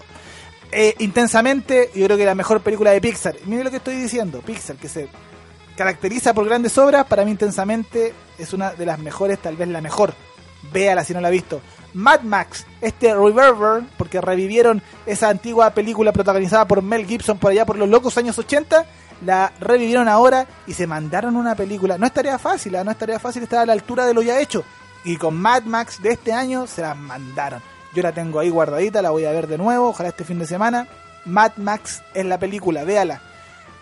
Eh, 0.72 0.95
intensamente, 0.99 1.91
yo 1.95 2.07
creo 2.07 2.16
que 2.16 2.25
la 2.25 2.35
mejor 2.35 2.61
película 2.61 2.91
de 2.91 3.01
Pixar. 3.01 3.37
Mire 3.47 3.62
lo 3.64 3.70
que 3.70 3.77
estoy 3.77 3.95
diciendo, 3.97 4.41
Pixar, 4.41 4.77
que 4.77 4.89
se 4.89 5.09
caracteriza 5.77 6.35
por 6.35 6.47
grandes 6.47 6.77
obras, 6.79 7.07
para 7.07 7.25
mí 7.25 7.31
intensamente 7.31 8.12
es 8.39 8.53
una 8.53 8.72
de 8.72 8.87
las 8.87 8.99
mejores, 8.99 9.39
tal 9.39 9.57
vez 9.57 9.68
la 9.68 9.81
mejor. 9.81 10.14
Véala 10.72 11.05
si 11.05 11.12
no 11.12 11.20
la 11.20 11.29
ha 11.29 11.31
visto. 11.31 11.61
Mad 11.93 12.22
Max, 12.22 12.66
este 12.81 13.14
Reverber, 13.14 13.85
porque 13.97 14.20
revivieron 14.20 14.83
esa 15.07 15.29
antigua 15.29 15.70
película 15.70 16.12
protagonizada 16.12 16.66
por 16.66 16.83
Mel 16.83 17.07
Gibson 17.07 17.39
por 17.39 17.53
allá 17.53 17.64
por 17.64 17.79
los 17.79 17.89
locos 17.89 18.18
años 18.18 18.37
80, 18.37 18.85
la 19.25 19.53
revivieron 19.61 20.09
ahora 20.09 20.47
y 20.66 20.75
se 20.75 20.87
mandaron 20.87 21.37
una 21.37 21.55
película. 21.55 21.99
No 21.99 22.07
es 22.07 22.12
tarea 22.12 22.39
fácil, 22.39 22.77
¿ah? 22.77 22.85
no 22.85 22.91
es 22.91 22.99
tarea 22.99 23.18
fácil 23.18 23.43
estar 23.43 23.61
a 23.61 23.66
la 23.66 23.72
altura 23.72 24.07
de 24.07 24.14
lo 24.14 24.22
ya 24.22 24.41
hecho. 24.41 24.64
Y 25.05 25.16
con 25.16 25.37
Mad 25.37 25.64
Max 25.64 26.01
de 26.03 26.12
este 26.12 26.33
año 26.33 26.66
se 26.66 26.83
la 26.83 26.95
mandaron. 26.95 27.61
Yo 27.95 28.03
la 28.03 28.12
tengo 28.12 28.41
ahí 28.41 28.49
guardadita, 28.49 29.03
la 29.03 29.11
voy 29.11 29.25
a 29.25 29.31
ver 29.31 29.47
de 29.47 29.59
nuevo, 29.59 29.89
ojalá 29.89 30.09
este 30.09 30.25
fin 30.25 30.39
de 30.39 30.47
semana. 30.47 30.89
Mad 31.25 31.53
Max 31.57 32.03
es 32.12 32.25
la 32.25 32.39
película, 32.39 32.85
véala. 32.85 33.20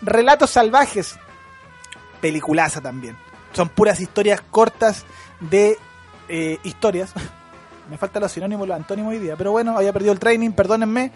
Relatos 0.01 0.51
salvajes, 0.51 1.17
peliculaza 2.21 2.81
también. 2.81 3.17
Son 3.53 3.69
puras 3.69 4.01
historias 4.01 4.41
cortas 4.51 5.05
de 5.41 5.79
eh, 6.29 6.59
historias. 6.63 7.13
Me 7.91 7.99
faltan 7.99 8.23
los 8.23 8.33
sinónimos, 8.33 8.67
los 8.67 8.77
antónimos 8.77 9.13
hoy 9.13 9.19
día, 9.19 9.37
pero 9.37 9.53
bueno, 9.53 9.77
había 9.77 9.93
perdido 9.93 10.13
el 10.13 10.19
training, 10.19 10.51
perdónenme. 10.53 11.13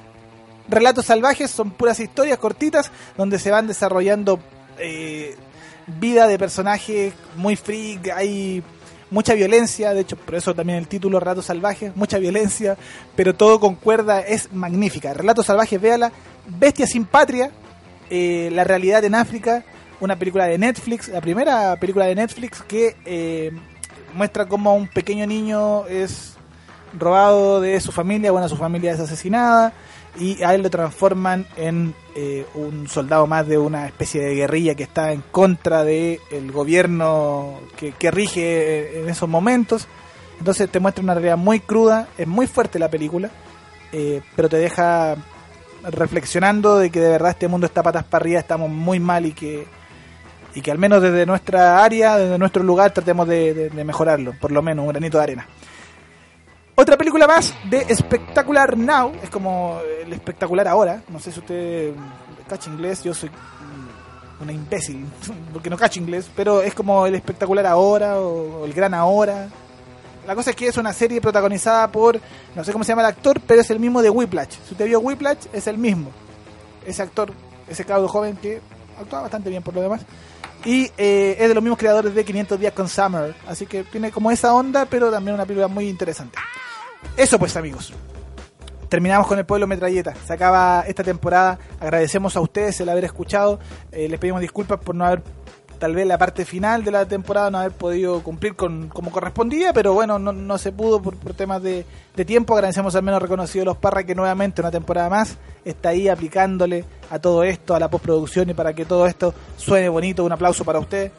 Relatos 0.68 1.06
salvajes 1.06 1.50
son 1.50 1.70
puras 1.70 2.00
historias 2.00 2.38
cortitas 2.38 2.90
donde 3.16 3.38
se 3.38 3.50
van 3.50 3.66
desarrollando 3.66 4.40
eh, 4.78 5.36
vida 5.86 6.26
de 6.26 6.38
personajes 6.38 7.14
muy 7.36 7.56
freak, 7.56 8.10
hay 8.10 8.62
mucha 9.10 9.34
violencia, 9.34 9.94
de 9.94 10.00
hecho 10.00 10.16
por 10.16 10.34
eso 10.34 10.54
también 10.54 10.78
el 10.78 10.88
título 10.88 11.20
Relatos 11.20 11.46
Salvajes, 11.46 11.94
mucha 11.94 12.18
violencia, 12.18 12.76
pero 13.14 13.34
todo 13.34 13.60
concuerda, 13.60 14.20
es 14.20 14.52
magnífica. 14.52 15.14
Relatos 15.14 15.46
Salvajes, 15.46 15.80
véala, 15.80 16.12
Bestia 16.46 16.86
sin 16.86 17.04
Patria, 17.04 17.50
eh, 18.10 18.50
La 18.52 18.64
realidad 18.64 19.04
en 19.04 19.14
África, 19.14 19.64
una 20.00 20.18
película 20.18 20.46
de 20.46 20.58
Netflix, 20.58 21.08
la 21.08 21.20
primera 21.20 21.76
película 21.76 22.06
de 22.06 22.16
Netflix 22.16 22.62
que 22.62 22.96
eh, 23.04 23.52
muestra 24.14 24.46
cómo 24.46 24.74
un 24.74 24.88
pequeño 24.88 25.26
niño 25.26 25.86
es 25.86 26.34
robado 26.98 27.60
de 27.60 27.80
su 27.80 27.92
familia, 27.92 28.32
bueno, 28.32 28.48
su 28.48 28.56
familia 28.56 28.92
es 28.92 29.00
asesinada 29.00 29.72
y 30.18 30.42
a 30.42 30.54
él 30.54 30.62
lo 30.62 30.70
transforman 30.70 31.46
en 31.56 31.94
eh, 32.14 32.46
un 32.54 32.88
soldado 32.88 33.26
más 33.26 33.46
de 33.46 33.58
una 33.58 33.86
especie 33.86 34.22
de 34.22 34.34
guerrilla 34.34 34.74
que 34.74 34.82
está 34.82 35.12
en 35.12 35.22
contra 35.30 35.84
del 35.84 36.20
el 36.30 36.50
gobierno 36.52 37.60
que, 37.76 37.92
que 37.92 38.10
rige 38.10 39.00
en 39.00 39.08
esos 39.08 39.28
momentos. 39.28 39.86
Entonces 40.38 40.70
te 40.70 40.80
muestra 40.80 41.02
una 41.02 41.14
realidad 41.14 41.36
muy 41.36 41.60
cruda, 41.60 42.08
es 42.18 42.26
muy 42.26 42.46
fuerte 42.46 42.78
la 42.78 42.90
película, 42.90 43.30
eh, 43.92 44.20
pero 44.34 44.48
te 44.48 44.56
deja 44.58 45.16
reflexionando 45.82 46.78
de 46.78 46.90
que 46.90 47.00
de 47.00 47.08
verdad 47.10 47.30
este 47.30 47.48
mundo 47.48 47.66
está 47.66 47.82
patas 47.82 48.04
para 48.04 48.22
arriba, 48.22 48.40
estamos 48.40 48.70
muy 48.70 49.00
mal 49.00 49.26
y 49.26 49.32
que 49.32 49.66
y 50.54 50.62
que 50.62 50.70
al 50.70 50.78
menos 50.78 51.02
desde 51.02 51.26
nuestra 51.26 51.84
área, 51.84 52.16
desde 52.16 52.38
nuestro 52.38 52.62
lugar, 52.62 52.90
tratemos 52.90 53.28
de- 53.28 53.68
de 53.68 53.84
mejorarlo, 53.84 54.32
por 54.40 54.50
lo 54.52 54.62
menos 54.62 54.84
un 54.86 54.88
granito 54.90 55.18
de 55.18 55.22
arena. 55.22 55.46
Otra 56.78 56.98
película 56.98 57.26
más 57.26 57.54
de 57.70 57.86
Spectacular 57.96 58.76
Now, 58.76 59.12
es 59.22 59.30
como 59.30 59.80
el 60.04 60.12
espectacular 60.12 60.68
ahora, 60.68 61.02
no 61.08 61.18
sé 61.18 61.32
si 61.32 61.40
usted 61.40 61.94
cacha 62.46 62.68
inglés, 62.68 63.02
yo 63.02 63.14
soy 63.14 63.30
mm, 63.30 64.42
una 64.42 64.52
imbécil, 64.52 65.06
porque 65.54 65.70
no 65.70 65.78
cacho 65.78 65.98
inglés, 65.98 66.28
pero 66.36 66.60
es 66.60 66.74
como 66.74 67.06
el 67.06 67.14
espectacular 67.14 67.64
ahora 67.64 68.20
o, 68.20 68.60
o 68.60 68.64
el 68.66 68.74
gran 68.74 68.92
ahora. 68.92 69.48
La 70.26 70.34
cosa 70.34 70.50
es 70.50 70.56
que 70.56 70.68
es 70.68 70.76
una 70.76 70.92
serie 70.92 71.18
protagonizada 71.18 71.90
por, 71.90 72.20
no 72.54 72.62
sé 72.62 72.72
cómo 72.72 72.84
se 72.84 72.92
llama 72.92 73.02
el 73.02 73.08
actor, 73.08 73.40
pero 73.46 73.62
es 73.62 73.70
el 73.70 73.80
mismo 73.80 74.02
de 74.02 74.10
Whiplash. 74.10 74.58
Si 74.66 74.72
usted 74.72 74.84
vio 74.84 75.00
Whiplash, 75.00 75.46
es 75.54 75.66
el 75.68 75.78
mismo. 75.78 76.10
Ese 76.84 77.00
actor, 77.00 77.32
ese 77.68 77.86
cabro 77.86 78.06
joven 78.06 78.36
que 78.36 78.60
actúa 79.00 79.22
bastante 79.22 79.48
bien 79.48 79.62
por 79.62 79.74
lo 79.74 79.80
demás. 79.80 80.02
Y 80.62 80.90
eh, 80.98 81.36
es 81.38 81.48
de 81.48 81.54
los 81.54 81.62
mismos 81.62 81.78
creadores 81.78 82.14
de 82.14 82.22
500 82.22 82.60
días 82.60 82.74
con 82.74 82.86
Summer. 82.86 83.34
Así 83.48 83.64
que 83.64 83.84
tiene 83.84 84.10
como 84.10 84.30
esa 84.30 84.52
onda, 84.52 84.84
pero 84.84 85.10
también 85.10 85.36
una 85.36 85.46
película 85.46 85.68
muy 85.68 85.88
interesante. 85.88 86.36
Eso 87.16 87.38
pues 87.38 87.56
amigos. 87.56 87.92
Terminamos 88.88 89.26
con 89.26 89.38
el 89.38 89.44
pueblo 89.44 89.66
metralleta. 89.66 90.14
Se 90.26 90.32
acaba 90.32 90.84
esta 90.86 91.02
temporada. 91.02 91.58
Agradecemos 91.80 92.36
a 92.36 92.40
ustedes 92.40 92.80
el 92.80 92.88
haber 92.88 93.04
escuchado. 93.04 93.58
Eh, 93.90 94.08
les 94.08 94.20
pedimos 94.20 94.40
disculpas 94.40 94.78
por 94.78 94.94
no 94.94 95.04
haber, 95.04 95.22
tal 95.78 95.94
vez 95.94 96.06
la 96.06 96.18
parte 96.18 96.44
final 96.44 96.84
de 96.84 96.92
la 96.92 97.04
temporada, 97.04 97.50
no 97.50 97.58
haber 97.58 97.72
podido 97.72 98.22
cumplir 98.22 98.54
con 98.54 98.88
como 98.88 99.10
correspondía, 99.10 99.72
pero 99.72 99.92
bueno, 99.92 100.18
no, 100.18 100.32
no 100.32 100.56
se 100.56 100.70
pudo 100.70 101.02
por, 101.02 101.16
por 101.16 101.34
temas 101.34 101.62
de, 101.62 101.84
de 102.14 102.24
tiempo. 102.24 102.54
Agradecemos 102.54 102.94
al 102.94 103.02
menos 103.02 103.20
reconocido 103.20 103.62
a 103.62 103.66
los 103.66 103.76
Parra 103.76 104.04
que 104.04 104.14
nuevamente 104.14 104.60
una 104.60 104.70
temporada 104.70 105.10
más 105.10 105.36
está 105.64 105.88
ahí 105.88 106.08
aplicándole 106.08 106.84
a 107.10 107.18
todo 107.18 107.42
esto, 107.42 107.74
a 107.74 107.80
la 107.80 107.90
postproducción 107.90 108.50
y 108.50 108.54
para 108.54 108.72
que 108.72 108.84
todo 108.84 109.06
esto 109.06 109.34
suene 109.56 109.88
bonito. 109.88 110.24
Un 110.24 110.32
aplauso 110.32 110.64
para 110.64 110.78
usted. 110.78 111.10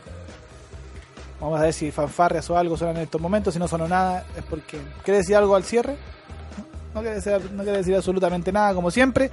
Vamos 1.40 1.60
a 1.60 1.64
ver 1.64 1.74
si 1.74 1.92
fanfarrias 1.92 2.50
o 2.50 2.58
algo 2.58 2.78
suenan 2.78 2.98
en 2.98 3.04
estos 3.04 3.22
momentos. 3.22 3.54
Si 3.54 3.60
no 3.60 3.68
sonó 3.68 3.88
nada, 3.88 4.26
es 4.36 4.44
porque. 4.44 4.80
¿Quiere 5.04 5.20
decir 5.20 5.36
algo 5.36 5.56
al 5.56 5.64
cierre? 5.64 5.98
No 6.94 7.02
quiere 7.02 7.78
decir, 7.78 7.96
absolutamente 7.96 8.52
nada, 8.52 8.74
como 8.74 8.90
siempre. 8.90 9.30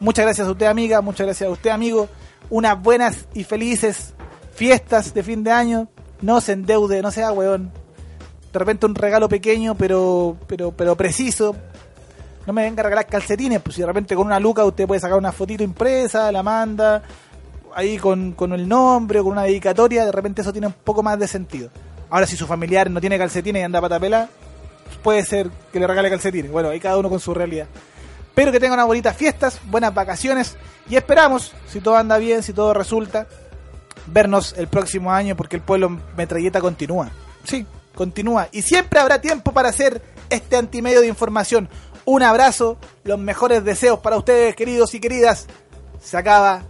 Muchas 0.00 0.24
gracias 0.24 0.48
a 0.48 0.50
usted, 0.50 0.66
amiga. 0.66 1.00
Muchas 1.00 1.26
gracias 1.26 1.48
a 1.48 1.52
usted, 1.52 1.70
amigo. 1.70 2.08
Unas 2.50 2.80
buenas 2.82 3.28
y 3.34 3.44
felices 3.44 4.14
fiestas 4.52 5.14
de 5.14 5.22
fin 5.22 5.44
de 5.44 5.52
año. 5.52 5.88
No 6.22 6.40
se 6.40 6.52
endeude, 6.52 7.02
no 7.02 7.12
sea 7.12 7.30
weón. 7.32 7.70
De 8.52 8.58
repente 8.58 8.86
un 8.86 8.96
regalo 8.96 9.28
pequeño, 9.28 9.76
pero, 9.76 10.36
pero, 10.48 10.72
pero 10.72 10.96
preciso. 10.96 11.54
No 12.46 12.52
me 12.52 12.62
venga 12.62 12.80
a 12.80 12.84
regalar 12.84 13.06
calcetines, 13.06 13.62
pues 13.62 13.76
si 13.76 13.80
de 13.80 13.86
repente 13.86 14.14
con 14.14 14.26
una 14.26 14.38
luca 14.38 14.64
usted 14.64 14.86
puede 14.86 15.00
sacar 15.00 15.16
una 15.16 15.32
fotito 15.32 15.62
impresa, 15.62 16.30
la 16.30 16.42
manda, 16.42 17.02
ahí 17.74 17.98
con, 17.98 18.32
con 18.32 18.52
el 18.52 18.68
nombre 18.68 19.20
o 19.20 19.24
con 19.24 19.32
una 19.32 19.42
dedicatoria, 19.42 20.04
de 20.04 20.12
repente 20.12 20.42
eso 20.42 20.52
tiene 20.52 20.68
un 20.68 20.72
poco 20.72 21.02
más 21.02 21.18
de 21.18 21.28
sentido. 21.28 21.70
Ahora, 22.10 22.26
si 22.26 22.36
su 22.36 22.46
familiar 22.46 22.90
no 22.90 23.00
tiene 23.00 23.18
calcetines 23.18 23.60
y 23.60 23.64
anda 23.64 23.78
a 23.78 23.82
patapela, 23.82 24.28
puede 25.02 25.24
ser 25.24 25.50
que 25.72 25.80
le 25.80 25.86
regale 25.86 26.10
calcetines. 26.10 26.50
Bueno, 26.50 26.68
ahí 26.70 26.80
cada 26.80 26.98
uno 26.98 27.10
con 27.10 27.20
su 27.20 27.34
realidad. 27.34 27.66
Espero 28.20 28.50
que 28.50 28.60
tengan 28.60 28.78
unas 28.78 28.86
bonitas 28.86 29.16
fiestas, 29.16 29.60
buenas 29.66 29.94
vacaciones 29.94 30.56
y 30.88 30.96
esperamos, 30.96 31.52
si 31.68 31.80
todo 31.80 31.96
anda 31.96 32.18
bien, 32.18 32.42
si 32.42 32.52
todo 32.52 32.74
resulta, 32.74 33.26
vernos 34.06 34.54
el 34.58 34.66
próximo 34.66 35.12
año 35.12 35.36
porque 35.36 35.56
el 35.56 35.62
pueblo 35.62 36.00
metralleta 36.16 36.60
continúa. 36.60 37.10
Sí, 37.44 37.64
continúa. 37.94 38.48
Y 38.50 38.62
siempre 38.62 38.98
habrá 38.98 39.20
tiempo 39.20 39.52
para 39.52 39.68
hacer 39.68 40.02
este 40.30 40.56
antimedio 40.56 41.00
de 41.00 41.06
información. 41.06 41.68
Un 42.04 42.22
abrazo, 42.22 42.76
los 43.04 43.18
mejores 43.18 43.64
deseos 43.64 44.00
para 44.00 44.16
ustedes, 44.16 44.56
queridos 44.56 44.94
y 44.94 45.00
queridas. 45.00 45.46
Se 46.02 46.16
acaba 46.16 46.62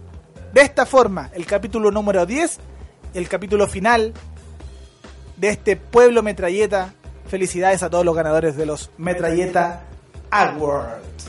de 0.55 0.61
esta 0.61 0.85
forma 0.85 1.29
el 1.33 1.45
capítulo 1.45 1.91
número 1.91 2.25
10, 2.25 2.59
el 3.13 3.27
capítulo 3.27 3.67
final 3.67 4.13
de 5.35 5.49
este 5.49 5.75
pueblo 5.75 6.23
metralleta. 6.23 6.93
Felicidades 7.27 7.83
a 7.83 7.89
todos 7.89 8.05
los 8.05 8.15
ganadores 8.15 8.55
de 8.55 8.65
los 8.65 8.89
Metralleta 8.97 9.83
Awards. 10.31 11.27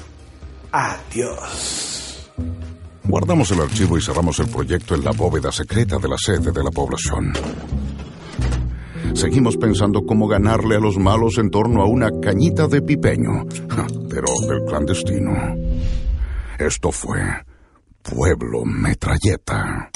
Adiós. 0.70 2.30
Guardamos 3.02 3.50
el 3.50 3.62
archivo 3.62 3.98
y 3.98 4.02
cerramos 4.02 4.38
el 4.38 4.46
proyecto 4.46 4.94
en 4.94 5.02
la 5.04 5.10
bóveda 5.10 5.50
secreta 5.50 5.98
de 5.98 6.08
la 6.08 6.18
sede 6.18 6.52
de 6.52 6.62
la 6.62 6.70
población. 6.70 7.32
Seguimos 9.14 9.56
pensando 9.56 10.02
cómo 10.06 10.28
ganarle 10.28 10.76
a 10.76 10.80
los 10.80 10.98
malos 10.98 11.38
en 11.38 11.50
torno 11.50 11.82
a 11.82 11.86
una 11.86 12.10
cañita 12.22 12.68
de 12.68 12.80
pipeño, 12.80 13.44
pero 14.08 14.28
del 14.48 14.64
clandestino. 14.66 15.56
Esto 16.58 16.92
fue 16.92 17.18
Pueblo 18.08 18.64
Metralleta. 18.64 19.90